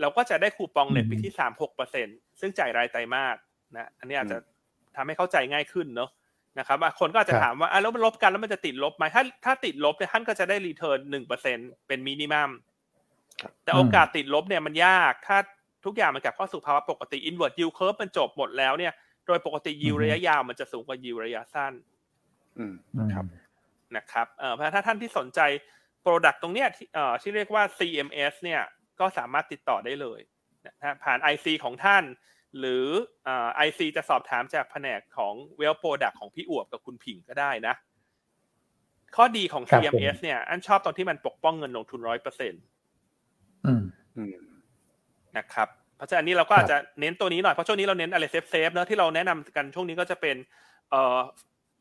[0.00, 2.08] เราก็จะได้คูปองเน็ตไปที่สามหกเปอร์เซ็น
[2.40, 3.36] ซึ่งจ่ายรายไตรมาส
[3.76, 4.38] นะอันนี้อาจจะ
[4.96, 6.10] ทำให้เข้าใจง่ายขึ้นเนาะ
[6.58, 12.50] นะครับคนก็อาจจะถามว่าอะแล้วมันลบกันแล้วมันจะติดลบไหมถ้าถ้าติดลบเนี่ยท่านก็จะได้ return หนึ่งเปอร์เซ็นเป็น minimum
[13.64, 15.38] แต่โอกาสติดลบเนี่ยมันยากถ้า
[15.84, 18.92] ทุกอย่างมันกลับเข้าสู่ภาวะปกติ inverted yield curve มันจบหมดแล้วเนี่ย
[19.26, 21.72] โดยปกติยิวระยะยาวมันจะสูงกว่ายิวระยะสั้น
[22.58, 22.74] อืม
[23.14, 23.24] ครับ
[23.96, 25.40] นะครับเอ่อเพราะถ้าท่านที่สนใจ
[26.02, 28.62] product ตรงเนี้ยเอ่อที่เรียกว่า CMS เนี่ย
[29.00, 30.20] ก็สามารถติดต่อได้เลย
[30.74, 32.04] นะผ่าน IC ของท่าน
[32.58, 32.86] หรือ
[33.54, 37.74] IC จะสอบถามจากแผนกของ Wealth Product ของพี่อวบกับคุณผิงก็ได้นะ
[39.16, 42.62] ข้อดีของ CMS เนี่ย อันชอบตอนที่มันปกป้องเงินลงทุนร้อยเปอร์เซ็นต์
[45.38, 50.36] นะครับเพราะฉะนั้นนี้เราก็อาจจะเน้นตัวนี้หน่อย เพราะช่วงนี้เราเน้นอะไร safe safe เนอะที่เราแนะนำกันช่วงนี้ก็จะเป็น
[50.90, 51.18] เอ่อ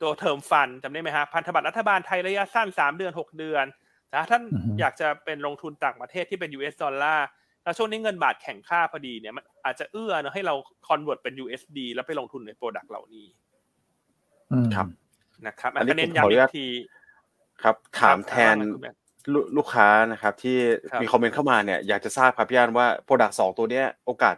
[0.01, 3.65] ตัว term fund จำได้ไหมฮะพันธบัตรรัฐบาลไทยระยะสั้นสามเดือนหกเดือน
[4.11, 4.43] ถ้าท่าน
[4.79, 7.27] อยากจะเป็นลงทุนต่างประเทศที่เป็น US ดอลลาร์
[7.65, 10.55] แล้วช่วงนี้เงินบาทแข็งค่าพอดีเนี่ยมันอาจจะเอื้อนะให้เรา
[10.87, 13.25] convert เป็น USD แล้วไปลงทุนใน product เหล่านี้
[14.75, 14.87] ครับ
[15.47, 16.67] นะครับอันนี้เน้นย้ำอีกที
[17.63, 18.57] ครับ ถามแทน
[19.57, 20.57] ลูกค้านะครับ ที่
[21.01, 24.35] มีคอมเมนต์เข้ามาเนี่ยอยากจะทราบครับพี่อันว่า product สองตัวเนี้ยโอกาส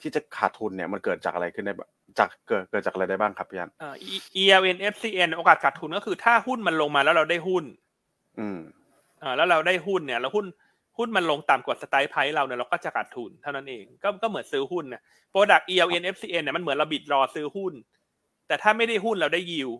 [0.00, 1.74] ที่จะขาดทุนเนี่ยมันเกิดจากอะไรขึ้นได้
[2.18, 3.94] จากเกิดเกิดจากอะไรได้บ้างครับพี่อันเอ่อ
[4.42, 7.64] ELN FCN โอกาสขาดทุนก็คือถ้าหุ้นมันลงมาแล้วเราได้หุ้น
[8.38, 8.58] อืม
[9.22, 10.46] อ่าแล้วเราได้หุ้นเนี่ย แล้วหุ้น
[10.98, 17.72] หุ้นมันลงต่ำกว่า strike price เราเนี่ยเราก็จะขาดทุนเท่านั้นเอง ก็ก็เหมือนซื้อหุ้นเนี่ยproduct ELN FCN เนี่ยมันเหมือนเรา bid รอซื้อหุ้น
[18.48, 19.70] แต่ถ้าไม่ได้หุ้นเราได้ยิว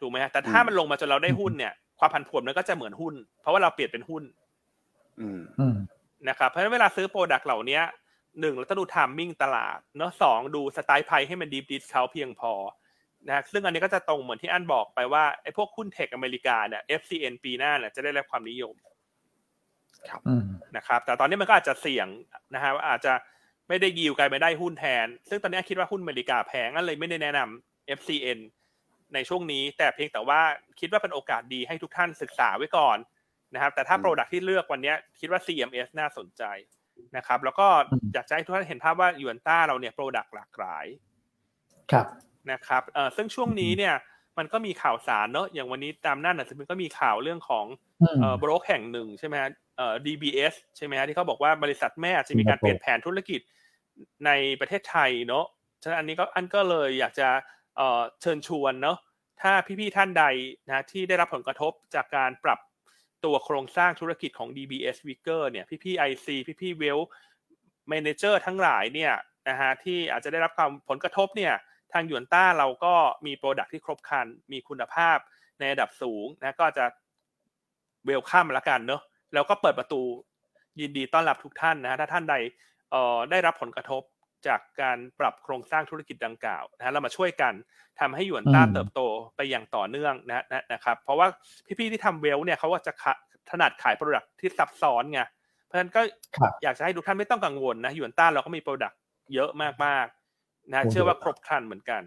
[0.00, 4.24] ถูกไหมฮะแต่ถ้ามันลงมาจนเราได้หุ้นเนี่ย ความผันผวนมันก็จะเหมือนหุ้น เพราะว่าเราเปลี่ยนเป็นหุ้น
[5.20, 5.76] อืม
[6.28, 7.80] นะครับเพราะฉะนั้นเวลาซื้อ product เหล่านี้
[8.40, 12.52] หนึ่งเราต้องดู timing ตลาดเนาะสองดู strike price ให้มันดี discount เพียงพอ
[13.26, 18.74] นะซึ่งอันนี้ก็จะตรงเหมือนที่อันบอกไปว่าไอ้พวกหุ้น tech อเมริกาเนี่ย FCN ปีหน้าเนี่ยจะได้รับความนิยม
[20.76, 22.08] นะครับ แต่ตอนนี้มันก็อาจจะเสี่ยง
[22.54, 23.12] นะฮะอาจจะ
[23.68, 28.38] ไม่ได้ยิวกลายไปได้หุ้นแทน ซึ่งตอนนี้คิดว่าหุ้นอเมริกาแพงก็เลยไม่ได้แนะนำ FCN
[29.14, 30.40] ในช่วงนี้ แต่เพียงแต่ว่า
[30.80, 32.98] คิดว่าเป็นโอกาสดีให้ทุกท่านศึกษาไว้ก่อน
[33.54, 36.42] นะครับ แต่ถ้าโปรดักที่เลือกวันนี้คิดว่า CMS น่าสนใจ
[37.16, 37.66] นะครับ แล้วก็
[38.14, 40.86] อยากจะให้ทุกท่านเห็นภาพว่ายูนต้าเราเนี่ยโปรดักหลากหลาย
[41.92, 42.06] ครับ
[42.52, 43.94] นะครับเอ่อซึ่งช่วงนี้เนี่ย
[44.38, 47.66] มันก็มีข่าวสารเนอะอย่างวันนี้ตามหน้าหนังสือพิมพ์ก็มีข่าวเรื่องของ
[48.20, 53.40] เอ่อบรกแห่งหนึ่งใช่ไหมฮะ เอ่อ DBS ใช่ไหมฮะที่เขาบอกว่าบริษัทแม่จะมีการเปลี่ยนแผนธุรกิจ
[54.26, 55.44] ในประเทศไทยเนอะ
[55.82, 57.28] ฉะนั้นอันนี้ก็อันก็เลยอยากจะ
[57.76, 58.98] เอ่อเชิญชวนเนอะ
[59.42, 60.24] ถ้าพี่ๆท่านใด
[60.66, 62.60] นะที่ได้รับผลกระทบจากการปรับ
[63.24, 66.26] ตัวโครงสร้างธุรกิจของ DBS w i c k e r เนี่ยพี่ๆ IC
[66.60, 67.02] พี่ๆ Well
[67.92, 69.12] Manager ทั้งหลายเนี่ย
[69.48, 71.54] นะฮะที่อาจจะได้รับความผลกระทบเนี่ย
[71.92, 72.94] ทางหยวนต้าเราก็
[73.26, 75.18] มี product ที่ครบครัน มีคุณภาพ
[75.58, 76.84] ในระดับสูงนะก็จะ
[78.04, 79.02] welcome ละกันเนาะ
[79.34, 80.02] แล้วก็เปิดประตู
[80.80, 82.34] ยินดีต้อนรับทุกท่านนะถ้าท่านใด
[82.90, 84.02] เอ่อได้รับผลกระทบ
[84.46, 87.54] จากการปรับโครงสร้างธุรกิจดังกล่าวนะเรามาช่วยกัน
[88.00, 89.00] ทำให้หยวนต้าเติบโต
[89.36, 91.26] ไปอย่างต่อเนื่องนะนะนะครับ เพราะว่า
[91.78, 92.92] พี่ๆที่ทำ Wealth เนี่ยเขาก็จะ
[93.50, 95.20] ถนัดขาย product ที่ซับซ้อนไง
[95.64, 96.00] เพราะฉะนั้นก็
[96.62, 98.92] อยากจะให้ทุกท่านไม่ต้องกังวลนะหยวนต้าเราก็มี product
[99.34, 99.50] เยอะ
[99.84, 100.06] มาก
[100.70, 102.02] นะเชื่อว่าครบครันเหมือนกัน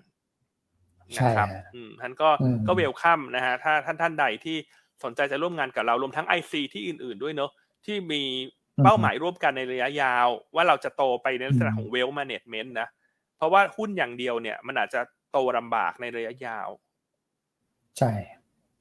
[1.18, 2.30] นะครับอืมท่านก็
[2.68, 4.58] ก็เวลคัมนะฮะถ้าท่านท่านใดที่
[5.04, 7.52] สนใจจะร่วมงานกับเรารวมทั้งไอซีที่อื่น ๆด้วยเนอะ
[7.86, 8.22] ที่มี
[8.84, 12.88] เป้าหมายร่วมกันในระยะยาว ว่าเราจะโตไปในลักษณะของเวลแมネจเมนต์นะ
[13.38, 16.70] เพราะว่าหุ้นอย่างเดียวเนี่ย มันอาจจะโตลาบากในระยะยาว
[17.98, 18.12] ใช่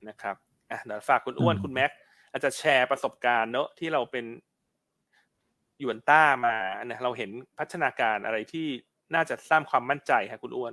[0.08, 0.36] นะครับ
[0.70, 1.90] อะเดี๋ยวฝากคุณอ้วนคุณแม็ก
[2.30, 4.24] อาจจะแชร์ประสบการณ์เนอะที่เราเป็น
[5.82, 6.54] ยวนต้ามา
[6.86, 8.66] เนี่ยเราเห็นพัฒนาการอะไรที่
[9.14, 10.72] น่าจะสร้างความมั่นใจค่ะคุณอ้วน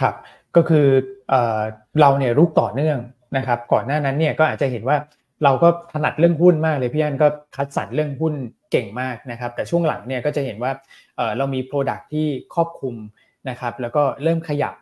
[0.00, 0.14] ครับ
[0.56, 0.86] ก็คือ
[1.28, 1.60] เอ่อ
[2.00, 2.98] เราเนี่ยรุกต่อเนื่อง
[3.36, 4.96] นะครับ ก่อนหน้านั้นเนี่ยก็อาจจะเห็นว่า
[5.44, 8.34] เราก็ถนัดเรื่องหุ้นมากเลยพี่อันก็คัดสรรเรื่องหุ้น
[8.70, 10.72] เก่งมากนะครับ แต่ช่วงหลังเนี่ยก็จะเห็นว่า
[11.38, 12.96] เรามีโปรดักที่ครอบคลุม
[13.50, 14.74] นะครับ แล้วก็เริ่มขยับ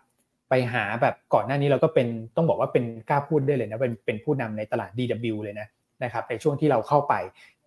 [0.49, 5.66] ไปหาแบบก่อนหน้านี้เราก็เป็นต้องบอกว่าเป็นกล้าพูดได้เลยนะเป็นเป็นผู้นำในตลาด DW เลยนะ
[6.05, 7.14] นะครับในช่วงที่เราเข้าไป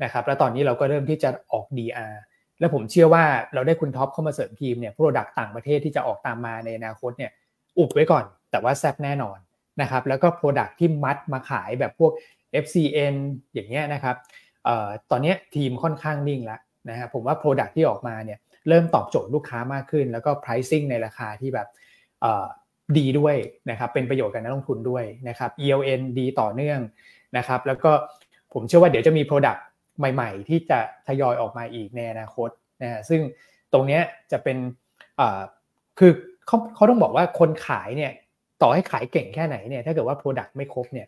[0.03, 2.13] นะครับ แล้วตอนนี้เราก็เริ่มที่จะออก DR
[2.59, 3.23] แล้วผมเชื่อว่า
[3.53, 7.31] เราได้คุณท็อปเข้ามาเสริมทีมเนี่ย product ต่างประเทศที่จะออกตามมาในอนาคตเนี่ย
[7.79, 9.37] อุบไว้ก่อน แต่ว่าแซบแน่นอน
[9.81, 12.11] นะครับแล้วก็ product ที่มัดมาขายแบบพวก
[12.63, 13.15] FCN
[13.53, 14.15] อย่างเงี้ยนะครับ
[14.67, 16.59] ออตอนนี้ทีมค่อนข้างนิ่งแล้ว
[16.89, 21.67] นะฮะผมว่า product ที่ออกมาเนี่ยเริ่มตอบโจทย์ลูกค้ามากขึ้น แล้วก็ pricing ในราคาที่แบบ
[22.97, 23.35] ดีด้วย
[23.69, 26.79] นะครับเป็นประโยชน์กับนักลงทุนด้วยนะครับ ELN ดีต่อเนื่อง
[27.37, 27.91] นะครับแล้วก็
[28.53, 29.61] ผมเชื่อว่าเดี๋ยวจะมี Product
[29.97, 32.49] ใหม่ ๆ ที่จะทยอยออกมาอีกในอนาคต
[32.83, 33.21] นะฮะซึ่ง
[33.73, 33.99] ตรงนี้
[34.31, 34.57] จะเป็น
[35.99, 36.11] คือ
[36.47, 38.11] เขาเขาต้องบอกว่าคนขายเนี่ย
[38.61, 41.07] ต่อให้ขายเก่งแค่ไหนเนี่ยถ้าเกิดว่า Product ไม่ครบเนี่ย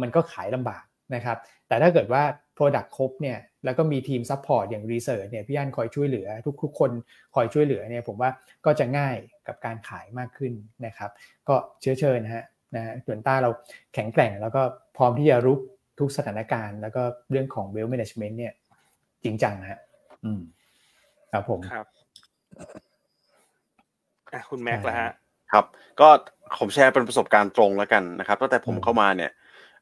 [0.00, 0.84] มันก็ขายลำบาก
[1.14, 1.38] นะครับ
[1.68, 2.22] แต่ถ้าเกิดว่า
[2.56, 6.90] Product ครบเนี่ยแล้วก็มีทีม support อย่าง Research เนี่ยพี่อันคอยช่วยเหลือ ทุกทุกคน
[7.34, 8.30] คอยช่วยเหลือเนี่ยผมว่า
[8.64, 9.16] ก็จะง่าย
[9.48, 10.52] กับการขายมากขึ้น
[10.86, 11.10] นะครับ
[11.48, 12.44] ก็เชื้อเชิญนะฮะ
[12.76, 13.50] นะฮะส่วนต้าเรา
[13.94, 14.62] แข็งแกร่ง แล้วก็
[14.96, 15.60] พร้อมที่จะรุก
[15.98, 18.52] ทุกสถานการณ์ แล้วก็เรื่องของ Wealth Management เนี่ย
[19.24, 19.80] จริงจังนะฮะ
[20.24, 20.40] อืม
[21.32, 21.86] ครับผมครับ
[24.32, 25.10] อะคุณแม็กซ์ละฮะ
[25.52, 25.64] ครับ
[26.00, 26.08] ก็
[26.58, 29.30] ผมแชร์เป็นประสบการณ์ตรงแล้วกันนะครับตั้งแต่ผมอืมเข้ามาเนี่ย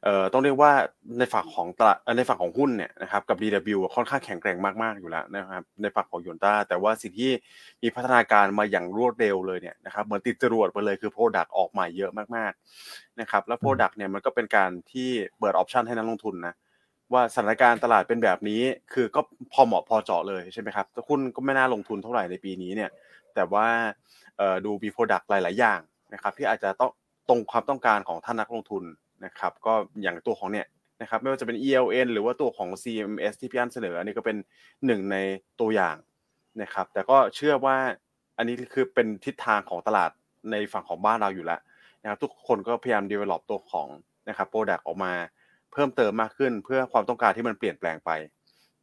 [0.03, 0.71] เอ่อต้องเรียกว่า
[1.19, 7.31] ในฝั่งของตลาดเอ่อในฝั่งของหุ้นเนี่ยนะครับกับ DW ค่อนข้างแข็งแกร่งมากๆอยู่แล้วนะครับในฝั่งของยนต้าแต่ว่าสิ่งที่
[7.81, 15.09] มีพัฒนาการมาอย่างรวดเร็วเลยเนี่ยนะครับเหมือนติดจรวดไปเลยคือ Product ออกใหม่เยอะมากๆนะครับแล้ว Product เนี่ยมันก็เป็นการที่
[15.39, 16.53] เปิดออปชันให้นักลงทุนนะ
[17.13, 18.61] ว่าสถานการณ์ตลาดเป็นแบบนี้
[18.93, 19.21] คือก็
[19.53, 22.89] พอเหมาะพอเจาะเลยใช่ไหมครับหุ้นก็ไม่น่าลงทุนเท่าไหร่ในปีนี้เนี่ย
[23.35, 23.67] แต่ว่า
[24.65, 25.79] ดูมี Product หลาย ๆ อย่าง
[26.13, 26.91] นะครับ ที่อาจจะต้อง
[27.29, 28.83] ตรงความต้องการของท่านนักลงทุน
[29.25, 30.67] นะครับ ก็อย่างตัวของเนี่ย
[31.01, 34.37] นะครับไม่ว่าจะเป็น ELN หรือว่าตัวของ CMS ที่พี่อันเสนออันนี้ก็เป็น
[34.85, 35.17] หนึ่งใน
[35.59, 35.95] ตัวอย่าง
[36.61, 37.77] นะครับ แต่ก็เชื่อว่า
[38.37, 40.11] อันนี้คือเป็นทิศทางของตลาด
[40.51, 41.59] ในฝั่งของบ้านเราอยู่แล้ว
[42.01, 43.87] นะครับ ทุกคนก็พยายาม develop ตัวของ
[44.29, 45.13] นะครับ product ออกมา
[45.73, 48.11] เพิ่มเติมมากขึ้นเพื่อความต้องการที่มันเปลี่ยนแปลงไป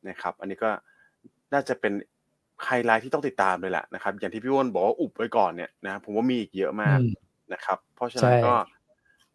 [0.08, 0.70] นะครับ อันนี้ก็
[1.54, 1.92] น่าจะเป็น
[2.64, 7.12] ไฮไลท์ที่ต้องติดตามเลยแหละนะครับ อย่างที่พี่อ้วนบอกว่าอุบไว้ก่อนเนี่ยนะครับผมว่ามีอีกเยอะมากอืม
[7.52, 8.54] นะครับ เพราะฉะนั้นใช่ก็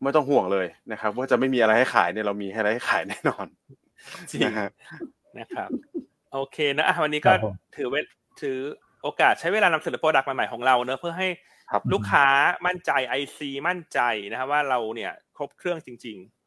[0.02, 3.48] ไม่ต้องห่วงเลยนะครับ ว่าจะไม่มีอะไรให้ขายเนี่ยเรามีอะไรให้ขายแน่นอน
[4.32, 4.70] จริงนะฮะ
[5.40, 5.70] นะครับ
[6.34, 7.96] โอเคนะอะวันนี้คก็รับผมถือเว
[8.42, 8.58] ถือ
[9.04, 11.28] โอกาสใช้เวลานำเสนอโปรดักต์ใหม่ๆของเราเนอะเพื่อให้
[11.72, 12.26] ครับลูกค้า
[12.66, 14.00] มั่นใจ IC มั่นใจ
[14.32, 16.41] นะครับว่าเราเนี่ยครบเครื่องจริงๆ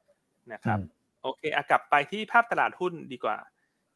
[0.52, 0.88] นะครับอืม
[1.22, 3.36] โอเคอะกลับไปที่ภาพตลาดหุ้นดีกว่า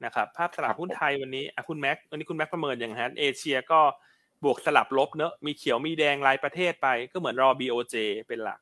[0.05, 3.81] นะครับภาพตลาดหุ้นครับผมไทยวันนี้อะคุณแม็กวันนี้คุณแม็กประเมินอย่างฮะเอเชียก็
[4.45, 7.97] บวกสลับลบเนอะมีเขียวมีแดงรายประเทศไปก็เหมือนรอ BOJ
[8.29, 8.61] เป็นหลัก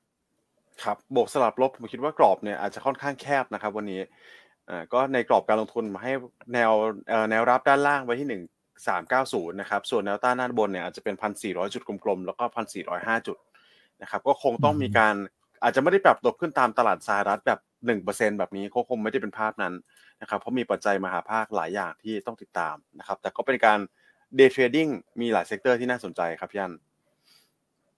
[0.82, 4.00] ครับบวกสลับลบผมคิดว่ากรอบเนี่ยอาจจะค่อนข้างแคบนะครับ วันนี้
[4.70, 6.12] อ่าก็ในกรอบการลงทุนมาให้
[6.54, 6.72] แนว
[7.08, 8.42] เอ่อแนวรับด้านล่างไว้ที่หนึ่ง
[8.86, 13.38] สามเก้าศูนย์นะครับส่วนแนวต้านด้านบนเนี่ยอาจจะเป็นพันสี่ร้อยจุดกลมๆแล้วก็พันสี่ร้อยห้าจุด
[14.02, 15.14] นะครับก็คงต้องมีการ
[15.62, 19.74] อาจจะไม่ได้ปรับตัวขึ้นตามตลาดสหรัฐแบบ หนึ่งเปอร์เซ็นแบบนี้ก็คงไม่ได้เป็นภาพนั้น
[20.20, 23.78] นะครับ เพราะมีปัจจัยมหาภาคหลายอย่างที่ต้องติดตามนะครับ แต่ก็เป็นการ
[24.38, 26.72] day trading มีหลาย sector ที่น่าสนใจครับพี่อัน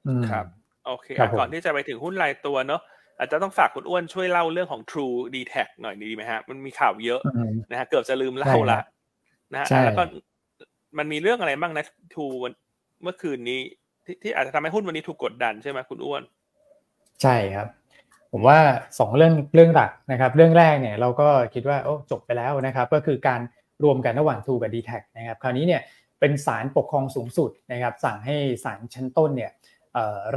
[0.06, 0.46] อืมครับ
[0.86, 2.80] โอเคครับอะก่อนผมที่จะไปถึงหุ้นรายตัวเนอะ
[3.18, 8.84] อาจจะต้องฝากคุณอ้วนช่วยเล่าเรื่องของ True d t a c หน่อยดีไหมฮะ มันมีข่าวเยอะอืมนะฮะเกือบจะลืมเล่าใช่ครัละ
[9.52, 10.02] นะฮะใช่แล้วก็
[10.98, 11.84] มันมีเรื่องอะไรบ้างนะ
[12.14, 12.52] True วัน
[13.02, 13.60] เมื่อคืนนี้
[14.04, 16.22] ที่ที่อาจจะทำให้หุ้นวันนี้ถูกกดดันใช่ไหมคุณอ้วน
[17.22, 17.68] ใช่ครับ
[18.32, 18.58] ผมว่า
[18.98, 23.40] สองเรื่องเรื่องหลักนะครับ เรื่องแรกเนี่ยเราก็คิดว่าโอ้จบไปแล้วนะครับ ก็คือการ
[23.84, 25.82] รวมกันระหว่าง True กับ d t แทนะครับ คราวนี้เนี่ย
[26.20, 29.50] เป็นศาลปกครองสูงสุดนะครับ สั่งให้ศาลชั้นต้นเนี่ย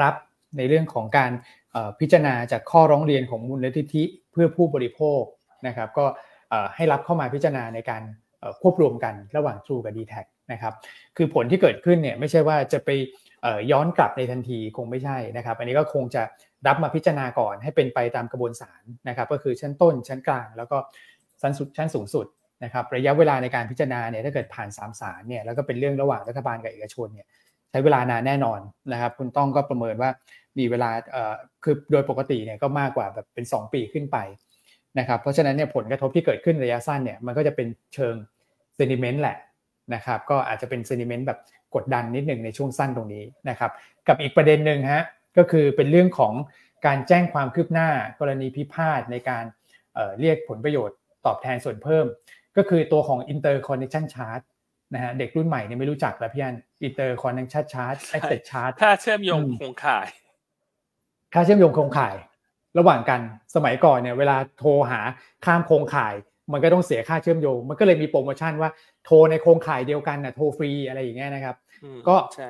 [0.01, 0.15] รับ
[0.57, 1.31] ในเรื่องของการ
[1.99, 5.21] พิจารณาจากข้อร้องเรียนของมูลนิธิเพื่อผู้บริโภค
[5.67, 6.05] นะครับ ก็
[6.75, 8.03] ให้รับเข้ามาพิจารณาในการ
[8.61, 10.13] ควบรวมกันระหว่าง True กับ d t แท
[10.51, 10.73] นะครับ
[11.17, 12.89] คือผลที่เกิดขึ้นเนี่ยไม่ใช่ว่าจะไป
[13.71, 16.21] ย้อนกลับในทันทีคงไม่ใช่นะครับ อันนี้ก็คงจะ
[16.67, 20.77] รับมาพิจารณาก่อนให้เป็นไปตามกระบวนศาลนะครับ ก็คือชั้นต้นชั้นกลาง แล้วก็
[21.41, 22.25] ชั้นสุดชั้นสูงสุด
[22.63, 27.27] นะครับ ระยะเวลาในการพิจารณาเนี่ยถ้าเกิดผ่านสามศาลเนี่ยแล้วก็เป็นเรื่องระหว่างรัฐบาลกับเอกชนเนี่ย
[27.69, 28.59] ใช้เวลานานแน่นอน
[28.91, 30.09] นะครับ คุณต้องก็ประเมินว่า
[30.59, 31.33] มีเวลาเอ่อ
[31.63, 34.17] คือโดยปกติเนี่ยก็มากกว่าแบบเป็น 2 ปีขึ้นไป
[34.99, 38.15] นะครับ เพราะฉะนั้นเนี่ยผลกระทบที่เกิดขึ้นระยะสั้นเนี่ยมันก็จะเป็นเชิง
[38.75, 39.37] เซนิเมนต์แหละ
[39.93, 41.39] นะครับ ก็อาจจะเป็นเซนิเมนต์แบบ
[41.75, 43.71] กดดันนิดหนึ่งในช่วงสั้นตรงนี้นะครับ
[44.07, 45.03] กับอีกประเด็นหนึ่งฮะ
[45.37, 46.33] ก็คือเป็นเรื่องของ
[46.85, 49.43] การแจ้งความคืบหน้ากรณีพิพาทในการ
[49.93, 52.05] เอ่อเรียกผลประโยชน์ตอบแทนส่วนเพิ่ม
[52.57, 54.45] ก็คือตัวของ interconnection charge
[54.93, 56.55] นะฮะเด็กรุ่นใหม่เนี่ยไม่รู้จักแล้วพี่อัน
[56.87, 60.07] interconnection charge access charge ถ้าเชื่อมโยงอืมโครงข่าย
[61.33, 62.15] ค่าเชื่อมโยงโครงข่าย
[62.79, 63.21] ระหว่างกัน
[63.55, 64.99] สมัยก่อนเนี่ยเวลาโทรหา
[65.45, 66.13] ข้ามโครงข่าย
[66.53, 68.69] มันก็ต้องเสียค่าเชื่อมโยง มันก็เลยมีโปรโมชั่นว่า
[69.05, 72.47] โทรในโครงข่ายเดียวกันนะโทรฟรีอะไรอย่างเงี้ยนะครับอืมก็ใช่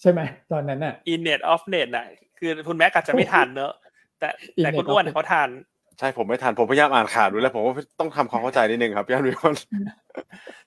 [0.00, 0.20] ใช่ไหม
[0.52, 2.06] ตอนนั้นน่ะ in net off net น่ะ
[2.38, 3.72] คือคุณแม็กอาจจะไม่ทันเนอะ
[4.20, 5.48] แต่แต่ In net คุณอ้วน off net เขาทัน
[5.98, 9.54] ใช่ผมไม่ทันผมพยายามอ่านข่าวดูแล้ว ผมว่าต้องทำความเข้าใจนิดนึงครับพี่อันวิวอน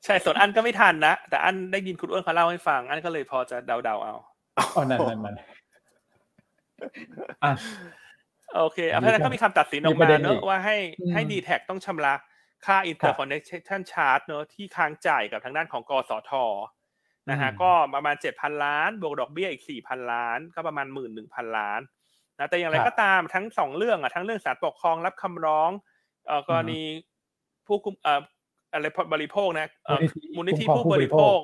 [0.06, 4.16] ใช่ส่วนอันก็ไม่ทันนะแต่อันได้ยินคุณอ้วนเขาเล่าให้ฟัง อันก็เลยพอจะเดาๆเอา
[4.58, 5.36] อ๋อนั่นนั่นนั่น
[7.44, 7.54] อะ
[8.56, 12.14] โอเคอะเพมีราะฉะนั้นก็มีคำตัดสินออกมีประมาเด็นเนอีอะกว่าให้อืมให้ดีแท็ต้องชำระ
[12.66, 16.32] ค่าครับ interconnection charge เนอะที่ค้างจ่ายกับทางด้านของกสท
[17.30, 21.82] นะฮะอืมก็ประมาณเจ็ดพันล้าน บวกดอกเบี้ยอีกสี่พันล้าน ก็ประมาณหมื่นหนึ่งพันล้าน
[22.40, 25.72] นะแต่อย่างไรครับก็ตามทั้งสองเรื่องอะทั้งเรื่องศาลปกครองรับคำร้อง
[26.28, 26.82] เอ่อกรณี
[27.68, 28.22] ผู้คุมเอ่อ
[28.74, 30.00] อะไรบริโภคนะเอ่อ
[30.36, 31.40] มูลนิธิมูลนิธิคุ้มครองผู้บริโภค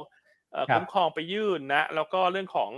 [0.51, 2.71] เอ่อครับคุ้มครองไปยื่นนะ แล้วก็เรื่องของ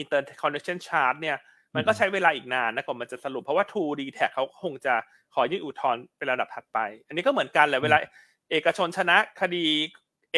[0.00, 1.36] interconnection charge เนี่ย
[1.74, 4.94] มันก็ใช้เวลาอีกนานนะกว่ามันจะสรุปเพราะว่า True d t a c เขาคงจะ
[5.34, 7.98] ขอยื่นอุทธรณ์เป็นระดับถัดไป อันนี้ก็เหมือนกันแหละเวลา
[8.50, 9.64] เอกชนชนะคดี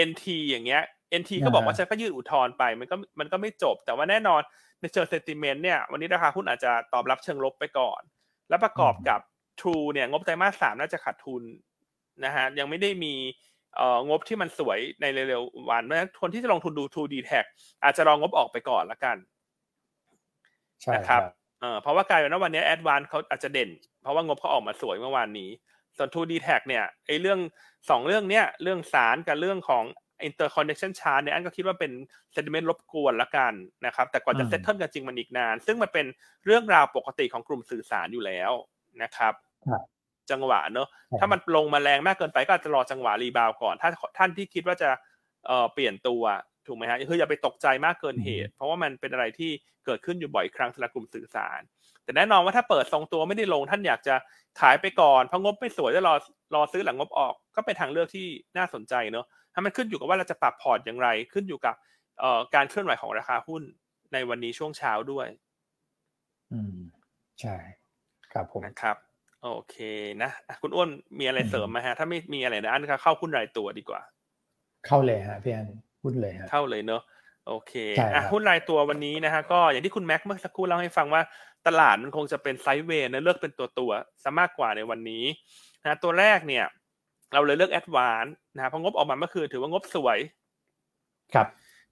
[0.09, 0.83] NT อย่างเงี้ย
[1.21, 4.41] NT ก็บอกว่าฉันก็ยื่นอุทธรณ์ไปมันก็มันก็ไม่จบ แต่ว่าแน่นอน
[4.81, 8.01] ในเชิงเซนติเมนต์เนี่ยวันนี้ราคาหุ้นอาจจะตอบรับเชิงลบไปก่อน
[8.49, 9.21] แล้วประกอบกับ
[9.61, 11.43] True เนี่ยงบไตรมาสสามน่าจะขาดทุน
[12.25, 13.15] นะฮะยังไม่ได้มี
[13.77, 17.45] เอ่องบที่มันสวยในเร็วๆวันเพราะฉะนั้นคนที่จะลงทุนดู True d t a c
[17.85, 19.36] อาจจะรองงบออกไปก่อนละกันใช่
[20.95, 23.71] นะคครัรับบเอ่อเพราะว่ากลายเป็นว่าวันนี้แอดวานเขาอาจจะเด่น
[24.03, 25.51] เพราะว่างบเขาออกมาสวยเมื่อวานนี้
[25.97, 27.39] ส่วน 2D Tag เนี่ยไอ้เรื่อง
[27.91, 29.85] สองเรื่องเนี้ยเรื่องสารกับเรื่องของ
[30.29, 31.93] interconnection chart เนี่ยอันก็คิดว่าเป็น
[32.35, 33.53] sentiment รบกวนละกัน
[33.87, 36.07] นะครับแต่กว่าจะอืมเซตเทิลกันจริงมันอีกนาน ซึ่งมันเป็น
[36.47, 38.53] เรื่องราวปกติของกลุ่มสื่อสารอยู่แล้ว
[39.03, 39.35] นะครับ
[39.67, 39.83] ครับ
[40.31, 44.91] จังหวะเนอะครับถ้ามันลงมาแรงมากเกินไปก็อาจจะรอจังหวะรีบาวก่อน ถ้าท่านที่คิดว่าจะ
[45.47, 46.23] เอ่อเปลี่ยนตัว
[46.69, 49.51] ถูกไหมฮะคืออย่าไปตกใจมากเกินเหตุ เพราะว่ามันเป็นอะไรที่
[49.87, 51.61] เกิดขึ้นอยู่บ่อยครั้งสำหรับกลุ่มสื่อสาร
[52.05, 54.15] แต่แน่นอนว่าถ้าเปิดทรงตัวไม่ได้ลงท่านอยากจะ
[54.61, 56.15] ขายไปก่อนเพราะงบไม่สวยจะรอ
[56.55, 61.75] รอซื้อหลังงบออก ก็เป็นทางเลือกที่น่าสนใจเนอะถ้ามันขึ้นอยู่กับว่าเราจะปรับพอร์ตอย่างไร ขึ้นอยู่กับ
[62.21, 63.63] เอ่อการเคลื่อนไหวของราคาหุ้น
[64.13, 65.27] ในวันนี้ช่วงเช้าด้วย
[66.53, 66.77] อืม
[67.41, 67.57] ใช่
[68.33, 68.97] ครับผมนะครับ
[69.43, 69.77] โอเค
[70.23, 70.89] นะอะคุณอ้วน
[71.19, 74.01] มีอะไรเสริมไหมฮะ ถ้าไม่มีอะไรนะอันก็เข้าหุ้นรายตัวดีกว่า
[74.87, 75.69] เข้าเลยฮะพี่อัน
[76.07, 77.03] พูดเลยฮะเข้าเลยเนอะ
[77.49, 81.23] โอเคใช่ครับอะหุ้นรายตัววันนี้นะฮะก็อย่างที่คุณแม็กเมื่อสักครู่เล่าให้ฟังว่า
[81.67, 85.25] ตลาดมันคงจะเป็น sideway นะเลือกเป็นตัวตัวๆซะมากกว่าในวันนี้
[85.83, 86.65] นะตัวแรกเนี่ย
[87.33, 90.19] เราเลยเลือก ADVANC นะฮะเพราะงบออกมาเมื่อคืนถือว่างบสวย
[91.35, 91.47] ครับ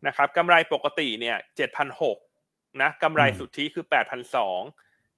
[0.07, 2.19] นะครับกำไรปกติเนี่ยเจ็ดพันหก
[2.83, 4.61] นะกำไรอืมสุทธิคือแปดพันสอง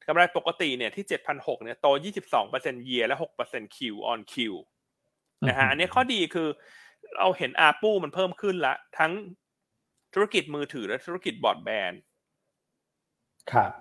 [0.09, 4.55] กำไรปกติเนี่ยที่เจ็ดพันหกเนี่ยโตยี่สิบสองเปอร์เซ็นต์เยียและหกเปอร์เซ็นต์ Q on Q
[5.49, 6.49] นะฮะอันนี้ข้อดีคือ
[7.19, 9.13] เราเห็นอาปูมันเพิ่มขึ้นละ ทั้ง
[10.15, 12.01] ธุรกิจมือถือและธุรกิจบอร์ดแบนด์
[13.53, 13.73] ครับ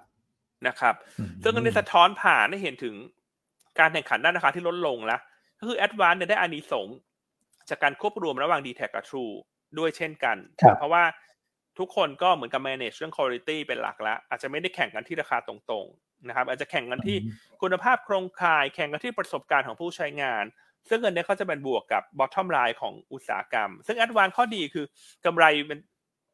[0.68, 2.96] นะครับอืมซึ่งอันนี้สะท้อนผ่านให้เห็นถึง
[3.80, 5.22] การแข่งขันด้านราคาที่ลดลงแล้ว
[5.60, 6.98] ก็คือ a d v a n c e เนี่ยได้อานิสงส์
[7.70, 9.34] จากการควบรวมระหว่าง d t แทกับ True
[9.78, 11.04] ด้วยเช่นกันครับเพราะว่า
[11.80, 17.18] ทุกคนก็เหมือนกับ manage เรื่อง quality เป็นหลักแล้ว อาจจะไม่ได้แข่งกันที่ราคาตรงๆนะครับ อาจจะแข่งกันที่
[17.62, 20.44] คุณภาพโครงข่าย แข่งกันที่ประสบการณ์ของผู้ใช้งาน
[20.90, 24.86] ซึ่งเงินเนี้ยเขาจะเป็นบวกกับ bottom line ของอุตสาหกรรม ซึ่ง a d v a n c e ข้อดีคือ
[25.26, 25.80] กำไรมัน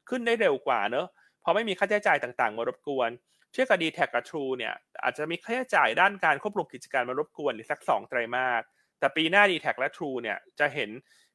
[0.09, 1.07] ขึ้นได้เร็วกว่าเนอะ
[1.41, 3.09] เพราะไม่มีค่าใช้จ่ายต่างๆ มารบกวน
[3.51, 4.73] เทียบกับ d t แทกับ True เนี่ย
[5.03, 8.63] อาจจะมีค่าใช้จ่ายด้านการควบรวมกิจการมารบกวนหรือสักสองไตรมาส
[8.99, 10.89] แต่ปีหน้า d t แทและ True เนี่ยจะเห็น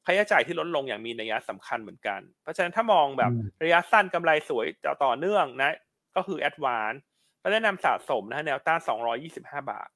[0.05, 5.75] ค่าใช้จ่ายที่ลดลงอย่างมีนัยสำคัญเหมือนกัน เพราะฉะนั้นถ้ามองแบบอืมระยะสั้นกำไรสวยต่อต่อเนื่องนะ
[6.15, 6.99] ก็คือ Advance
[7.41, 9.89] ก็แนะนำสะสมนะฮะแนวต้าน225 บาท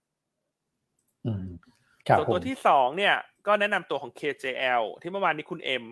[1.26, 1.71] อืมครับ
[2.18, 3.16] ส่วนผตัวมที่สองเนี่ย
[3.48, 5.86] ก็แนะนำตัวของ KJL ที่เมื่อวานนี้คุณเอ็ม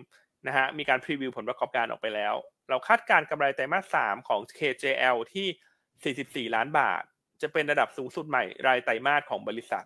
[0.46, 2.34] นะฮะมีการพรีวิวผลประกอบการออกไปแล้ว
[2.68, 7.02] เราคาดการณ์กำไรไตรมาสสามของ KJL ที่ 44 ล้านบาท
[7.42, 9.84] จะเป็นระดับสูงสุดใหม่รายไตรมาสของบริษัท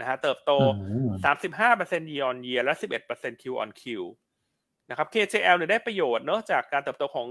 [0.00, 0.50] นะฮะเติบโต
[0.80, 1.10] อืม
[1.66, 2.74] 35% year on year และ
[3.08, 3.84] 11% Q on Q
[4.90, 7.28] นะครับ KJL เนี่ยได้ประโยชน์เนอะจากการเติบโตของ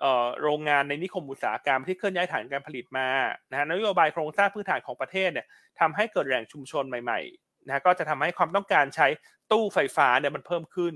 [0.00, 3.08] เอ่อโรงงานในนิคมอุตสาหกรรมที่เคลื่อนย้ายฐานการผลิตมา
[3.50, 5.46] นะฮะนโยบายโครงสร้างพื้นฐานของประเทศเนี่ย
[5.80, 9.06] ทำให้เกิดแหล่งชุมชนใหม่ๆ นะฮะก็จะทำให้ความต้องการใช้
[9.52, 10.94] ตู้ไฟฟ้าเนี่ยมันเพิ่มขึ้น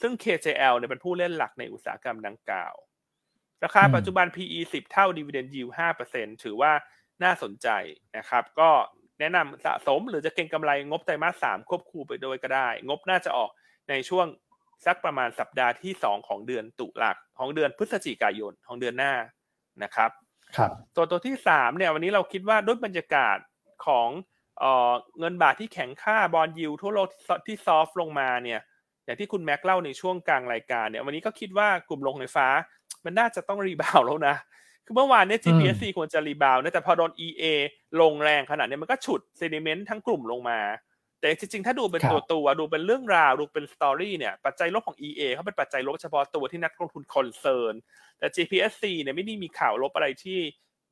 [0.00, 2.74] ซึ่ง KJL เนี่ยเป็นผู้เล่นหลักในอุตสาหกรรมดังกล่าว
[3.64, 5.72] ราคาอืมปัจจุบัน PE 10 เท่า Dividend Yield
[6.06, 6.72] 5%ถือว่า
[7.22, 7.68] น่าสนใจ
[8.16, 8.70] นะครับ ก็
[9.20, 13.50] แนะนำสะสมหรือจะเก็งกำไรงบไตรมาส3ควบคู่ไปโดยก็ได้ งบน่าจะออก
[13.88, 14.26] ในช่วง
[14.86, 19.14] สักประมาณสัปดาห์ที่ 2 ของเดือนตุลาของเดือนพฤศจิกายนของเดือนหน้า
[19.82, 20.10] นะครับ
[20.56, 23.38] ครับตัวตัวที่สามเนี่ยวันนี้เราคิดว่าด้วยบรรยากาศ
[23.86, 24.08] ของ
[24.58, 27.08] เอ่อเงินบาทที่แข็งค่า bond yield ทั่วโลก
[27.46, 28.60] ที่ soft ลงมาเนี่ย
[29.04, 32.46] อย่างที่คุณแม็กเล่าในช่วงกลางรายการเนี่ยวันนี้ก็คิดว่ากลุ่มโรงไฟฟ้า
[33.04, 34.36] มันน่าจะต้อง rebound แล้วนะ
[34.84, 37.44] คือเมื่อวานเนี่ย GPSC ควรจะ rebound นะแต่พอโดน EA
[38.00, 40.60] ลงแรงขนาดเนี้ยมันก็ฉุด sentiment ทั้งกลุ่มลงมา
[41.18, 47.74] แต่จริงๆ ถ้าดูเป็นครับตัวตัวๆดูเป็นเรื่องราว ดูเป็น story เนี่ยปัจจัยลบของ EA เขาเป็นปัจจัยลบเฉพาะตัวที่นักลงทุน concern
[48.18, 50.38] แต่ GPSC เนี่ยไม่ได้มีข่าวลบอะไรที่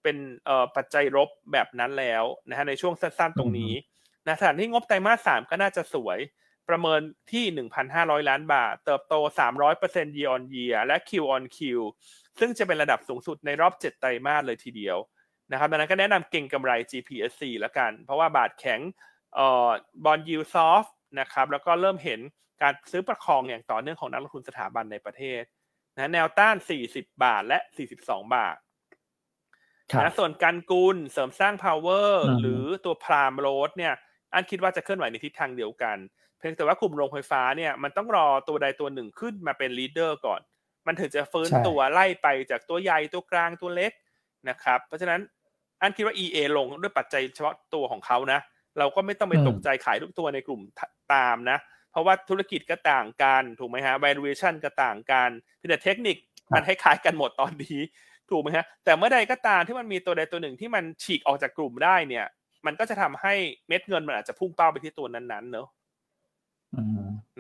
[0.06, 3.72] เป็นเอ่อปัจจัยลบแบบนั้นแล้วนะฮะในช่วงสั้นๆตรงนี้
[4.26, 6.18] นะขณะที่งบไตรมาสสามก็น่าจะสวย
[6.68, 7.00] ประเมิน
[7.32, 7.44] ที่
[7.88, 9.14] 1,500 ล้านบาท เติบโต
[9.66, 11.58] 300% year on year และ Q on Q
[12.38, 14.96] ซึ่งจะเป็นระดับสูงสุดในรอบ 7 ไตรมาสเลยทีเดียว
[15.52, 18.80] นะครับดังนั้นก็แนะนำเก่งกำไร GPSC แล้วกัน เพราะว่าบาทแข็ง
[19.34, 19.70] เอ่อ
[20.04, 20.84] บอลยูซอฟ
[21.20, 22.20] นะครับแล้วก็เริ่มเห็น
[22.62, 25.42] การซื้อประคองอย่างต่อเนื่องของนักลงทุนสถาบันในประเทศ
[25.96, 26.56] นะแนวต้าน
[26.90, 27.58] 40 บาทและ
[27.96, 28.65] 42 บาทครับ
[30.02, 33.94] นะส่วนการกุลเสริมสร้าง power อืมหรือตัวพรามโรดเนี่ย
[34.34, 35.96] อันคิดว่าจะเคลื่อนไหวในทิศทางเดียวกัน
[36.38, 40.40] เพพียงแต่ว่ากลุ่มโรงไฟฟ้าเนี่ยมันต้องรอตัวใดตัวหนึ่งขึ้นมาเป็นลีดเดอร์ก่อน
[40.86, 43.92] มันถึงจะฟื้นตัวไล่ไปจากตัวใหญ่ตัวกลางตัวเล็ก
[44.48, 45.20] นะครับ เพราะฉะนั้น
[45.80, 48.40] อันคิดว่า EA ลงด้วยปัจจัยเฉพาะตัวของเขานะ
[48.78, 50.60] เราก็ไม่ต้องไปตกใจขายทุกตัวในกลุ่ม
[51.14, 51.58] ตามนะ
[51.90, 55.30] เพราะว่าธุรกิจก็ต่างกัน ถูกไหมฮะ valuation ก็ต่างกัน
[55.70, 56.16] แต่เทคนิค
[56.54, 57.80] มันคล้ายกันหมดตอนนี้
[58.30, 62.26] ถูกไหมฮะแต่เมื่อใดก็ตามที่มันมีตัวใดตัวหนึ่งที่มันฉีกออกจากกลุ่มได้เนี่ย
[62.66, 63.34] มันก็จะทำให้
[63.68, 65.68] เม็ดเงินมันอาจจะพุ่งเป้าไปที่ตัวนั้นๆเนอะ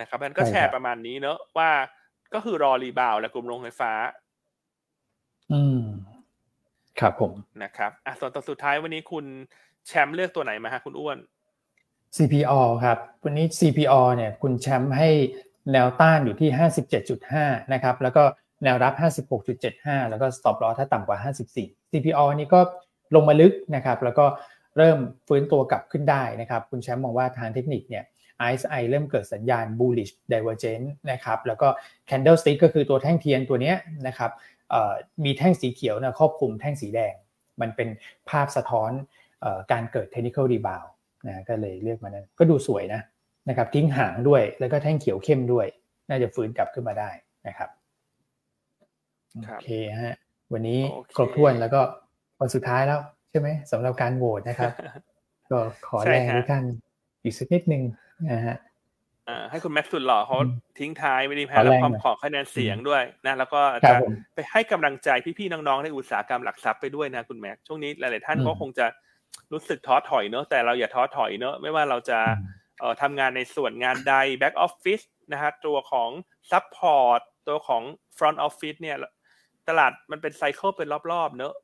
[0.00, 1.70] นะครับมันก็แชร์ประมาณนี้เนอะว่า
[2.34, 3.92] ก็คือรอรีบาวและกลุ่มโรงไฟฟ้า
[5.52, 5.82] อืม
[7.00, 7.32] ครับผม
[7.62, 9.24] นะครับอะส่วนตัวสุดท้ายวันนี้คุณ
[9.86, 11.18] แชมป์เลือกตัวไหนมาฮะคุณอ้วน
[12.16, 12.52] CPO
[12.84, 15.08] ครับ วันนี้ CPO เนี่ย คุณแชมป์ให้
[15.72, 16.48] แนวต้านอยู่ที่
[17.10, 18.24] 57.5 นะครับ แล้วก็
[18.64, 18.94] แนวรับ
[19.52, 21.18] 56.75 แล้วก็ stop loss ถ้าต่ำกว่า
[21.58, 22.60] 54 CPO นี่ก็
[23.14, 24.26] ลงมาลึกนะครับ แล้วก็
[24.76, 24.98] เริ่ม
[25.28, 28.04] ฟื้นตัวกลับขึ้นได้นะครับ คุณแชมป์มองว่าทางเทคนิคเนี่ย
[28.44, 31.68] RSI เริ่มเกิดสัญญาณ bullish divergence นะครับ แล้วก็
[32.10, 33.74] candlestick ก็คือตัวแท่งเทียนตัวนี้
[34.06, 34.30] นะครับ
[35.24, 37.14] มีแท่งสีเขียวนะครอบคลุมแท่งสีแดง
[37.60, 37.88] มันเป็น
[38.30, 38.90] ภาพสะท้อน
[39.72, 40.88] การเกิด technical rebound
[41.26, 43.00] นะก็เลยเรียกมานั้นก็ดูสวยนะ
[43.48, 45.66] นะครับทิ้งหางด้วยแล้วก็แท่งเขียวเข้มด้วย
[46.08, 47.10] น่าจะฟื้นกลับขึ้นมาได้
[47.48, 47.70] นะครับ
[49.44, 49.68] โอเค
[50.02, 50.14] ฮะ
[50.52, 50.78] วันนี้
[51.16, 51.80] ครบถ้วนแล้วก็
[52.40, 54.72] วันสุดท้ายแล้วใช่ไหมสำหรับการโหวตนะครับ
[55.50, 56.64] ก็ขอแรงทุกท่าน
[57.22, 57.82] อีกสักนิดนึง
[58.32, 58.56] นะฮะ
[59.50, 60.36] ให้คุณแม็กซ์สุดหล่อเขา
[60.78, 63.94] ทิ้งท้ายไม่ดีแพ้แล้วความขอคะแนนเสียงด้วยนะแล้วก็จะ
[64.34, 65.08] ไปให้กำลังใจ
[65.38, 68.86] พี่ๆน้องๆในอุตสาหกรรมหลักทรัพย์ไปด้วยนะคุณแม็กซ์ช่วงนี้หลายๆท่านก็คงจะ
[69.52, 72.18] รู้สึกท้อถอยเนอะแต่เราอย่าท้อถอยเนอะไม่ว่าเราจะ
[72.80, 75.00] เอ่อทำงานในส่วนงานใด back office
[75.32, 76.10] นะฮะตัวของ
[76.50, 77.82] support ตัวของ
[78.16, 78.96] front office เนี่ย
[79.68, 81.54] ตลาดมันเป็น cycle เป็นรอบๆเนอะ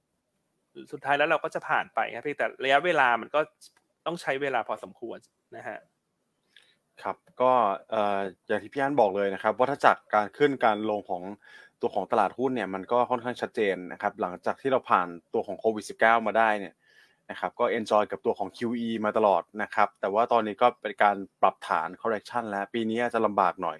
[0.92, 3.40] สุดท้ายแล้วเราก็จะผ่านไปครับพี่แต่ระยะเวลามันก็
[4.06, 5.18] ต้องใช้เวลาพอสมควร
[5.56, 5.78] นะฮะ
[7.02, 7.52] ครับก็
[8.48, 11.22] อย่างที่พี่อันบอกเลยนะครับว่าถ้าจากการขึ้นการลงของ
[11.80, 16.74] ตัวของตลาดหุ้นเนี่ยมันก็ค่อนข้างชัดเจนนะครับหลังจากที่เราผ่านตัวของโควิด -19 มาได้เนี่ย
[17.30, 23.78] นะครับก็ enjoy กับตัวของ QE มาตลอดนะครับแต่ว่าตอนนี้ก็เป็นการปรับฐาน correction แล้วปีนี้จะลำบากหน่อย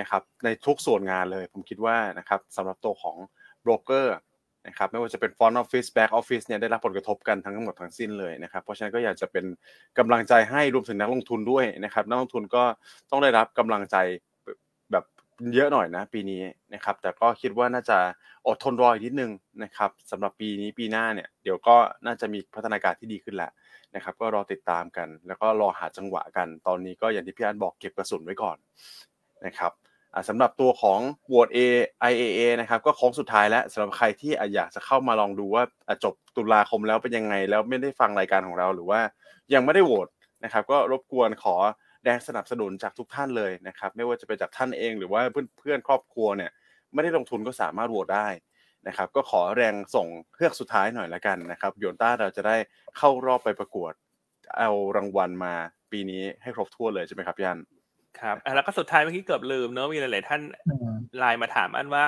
[0.00, 3.16] นะครับในทุกส่วนงานเลยผมคิดว่านะครับสำหรับตัวของ
[3.64, 4.14] โบรกเกอร์
[4.66, 9.44] นะครับไม่ว่าจะเป็น front office back office เนี่ยได้รับผลกระทบกันทั้งหมดทั้งสิ้นเลยนะครับเพราะฉะนั้นก็อยากจะเป็น
[9.98, 12.64] กำลังใจให้รวมถึงนักลงทุนด้วยนะครับนักลงทุนก็
[13.10, 13.96] ต้องได้รับกำลังใจ
[14.92, 15.04] แบบ
[15.54, 16.42] เยอะหน่อยนะปีนี้
[16.74, 17.98] นะครับแต่ก็คิดว่าน่าจะ
[18.48, 19.30] อดทนรออีกนิดนึง
[19.62, 23.50] นะครับสำหรับปีนี้ปีหน้าเนี่ยเดี๋ยวก็น่าจะมีพัฒนาการที่ดีขึ้นแหละ
[23.94, 28.56] นะครับก็รอติดตามกัน แล้วก็รอหาจังหวะกัน ตอนนี้ก็อย่างที่พี่อันบอกเก็บกระสุนไว้ก่อน
[29.46, 29.72] นะครับ
[30.28, 31.00] สำหรับตัวของ
[31.32, 31.58] w o r d A
[32.10, 35.64] IAA นะครับก็ของสุดท้ายแล้วสำหรับใครที่อยากจะเข้ามาลองดูว่า
[36.04, 39.00] จบตุลาคมแล้วเป็นยังไง แล้วไม่ได้ฟังรายการของเราหรือว่า
[39.54, 40.08] ยังไม่ได้โหวต
[40.44, 41.54] นะครับก็รบกวนขอ
[42.04, 46.50] แรงสนับสนุนจากทุกท่านเลยนะครับไม่ว่าจะเป็นจากท่านเองหรือว่าเพื่อนเพื่อนครอบครัวเนี่ย
[46.94, 48.28] ไม่ได้ลงทุนก็สามารถโหวตได้
[48.88, 52.56] นะครับก็ขอแรงส่งเฮือกสุดท้ายหน่อยละกันนะครับหยวนต้าเราจะได้
[52.98, 53.92] เข้ารอบไปประกวด
[54.58, 55.54] เอารางวัลมา
[55.92, 57.58] ปีนี้ให้ครบทั่วเลยใช่ไหมครับอัน
[58.20, 60.40] ครับแล้วก็สุดท้ายเมื่อกี้เกือบลืมเนอะมีหลาย ๆ ท่าน
[61.18, 62.04] ไลน์มาถามอันว่า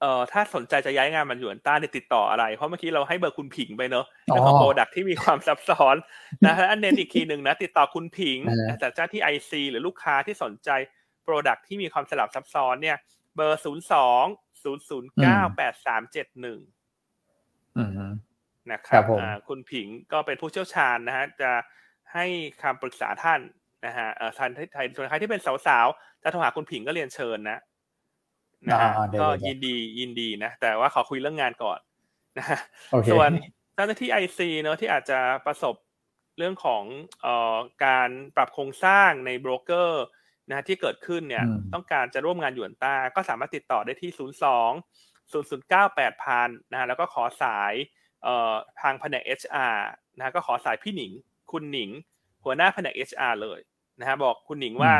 [0.00, 5.96] เอ่อถ้าสนใจจะย้ายงานมาอยู่หยวนต้าเนี่ยติดต่ออะไร เพราะเมื่อกี้เราให้เบอร์คุณผิงไปเนอะเรื่องของ product ที่มีความซับซ้อน
[6.46, 8.38] นะฮะอันเน้นอีกทีหนึ่งนะ ติดต่อคุณผิง
[8.80, 10.70] แต่เจ้าหน้าที่ IC หรือลูกค้าที่สนใจ
[11.24, 12.96] โปรดักที่มีความสลับซับซ้อนเนี่ย
[13.36, 14.24] เบอร์ศูนย์สอง
[14.62, 16.58] ศูนย์ศูนย์เก้าแปดสามเจ็ดหนึ่ง
[18.72, 19.02] นะครับ
[19.48, 21.50] คุณผิงก็เป็นผู้เชี่ยวชาญนะฮะจะ
[22.14, 22.26] ให้
[22.62, 23.40] คำปรึกษาท่าน
[23.86, 27.58] นะฮะเอ่อท่านไทยส่วนใครที่เป็นสาวๆจะโทรหาคุณผิงก็เรียนเชิญนะ
[28.68, 31.78] นะฮะก็ยินดียินดีนะ แต่ว่าขอคุยเรื่องงานก่อน
[32.38, 32.60] นะฮะ
[33.12, 33.30] ส่วน
[33.74, 35.74] เจ้าหน้าที่ไอซีเนอะที่อาจจะประสบ
[36.38, 36.84] เรื่องของ
[37.22, 40.04] เอ่อการปรับโครงสร้างในโบรกเกอร์
[40.48, 44.22] นะที่เกิดขึ้นเนี่ยต้องการจะร่วมงานหยวนต้าก็สามารถติดต่อได้ที่ 0 2
[45.32, 47.72] 0 0 9 8พันนะฮะแล้วก็ขอสาย
[48.22, 49.76] เอ่อทางแผนก HR
[50.16, 51.12] นะก็ขอสายพี่หนิง
[51.52, 51.90] คุณหนิง
[52.44, 53.60] หัวหน้าแผนก HR เลย
[54.00, 54.92] นะฮะบอกคุณหนิงว่า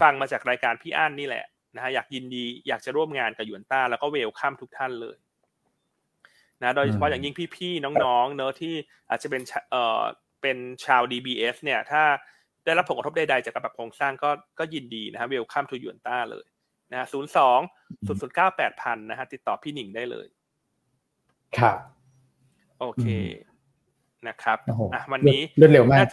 [0.00, 5.16] ฟังมาจากรายการพี่อั้นนี่แหละนะฮะอยากยินดีอยากจะร่วมงานกับหยวนต้า แล้วก็เวลคัมทุกท่านเลย
[6.62, 8.74] นะโดยเฉพาะอย่างยิ่งพี่ๆน้องๆเนอะที่
[9.08, 10.02] อาจจะเป็นเอ่อ
[10.42, 12.02] เป็นชาว DBS เนี่ย ถ้า
[12.64, 16.46] ได้รับผลกระทบใดๆจากการปรับโครงสร้างก็ก็ยินดีนะฮะเวลคัมทูหยวนต้าเลย
[16.90, 17.58] นะฮะศูนย์สอง
[18.06, 20.26] ศูนย์ศูนย์เก้าแปดพันนะฮะติดต่อพี่หนิงได้เลย
[21.58, 21.76] ครับ
[22.80, 23.06] โอเค
[24.28, 24.58] นะครับ
[24.94, 26.06] อะวันนี้รวดเร็วมาก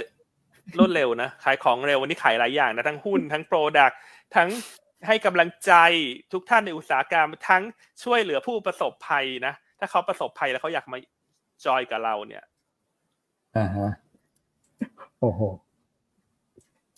[0.77, 3.91] รวดเร็วนะขายของเร็ววันนี้ขายหลายอย่างนะทั้งหุ้นทั้งโปรดัก
[4.35, 4.49] ทั้ง
[5.07, 5.73] ให้กำลังใจ
[6.33, 7.63] ทุกท่านในอุตสาหกรรมทั้ง
[8.03, 10.97] ช่วยเหลือผู้ประสบภัยนะถ้าเขาประสบภัยแล้วเขาอยากมา
[11.65, 12.43] จอยกับเราเนี่ย
[13.57, 13.89] อ่าฮะ
[15.19, 15.41] โอ้โห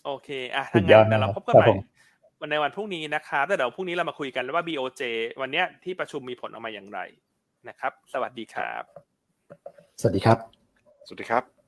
[0.06, 1.68] โอเคอะถ้างั้นเดี๋ยวเราพบกันใหม่
[2.40, 5.02] วันในวันพรุ่งนี้นะครับแต่เดี๋ยวพรุ่งนี้เรามาคุยกันว่า BOJ
[5.42, 7.00] วันเนี้ยที่ประชุมมีผลออกมาอย่างไร
[7.70, 8.84] นะครับ สวัสดีครับ
[10.02, 10.38] สวัสดีครับ
[11.08, 11.61] สวัสดีครับ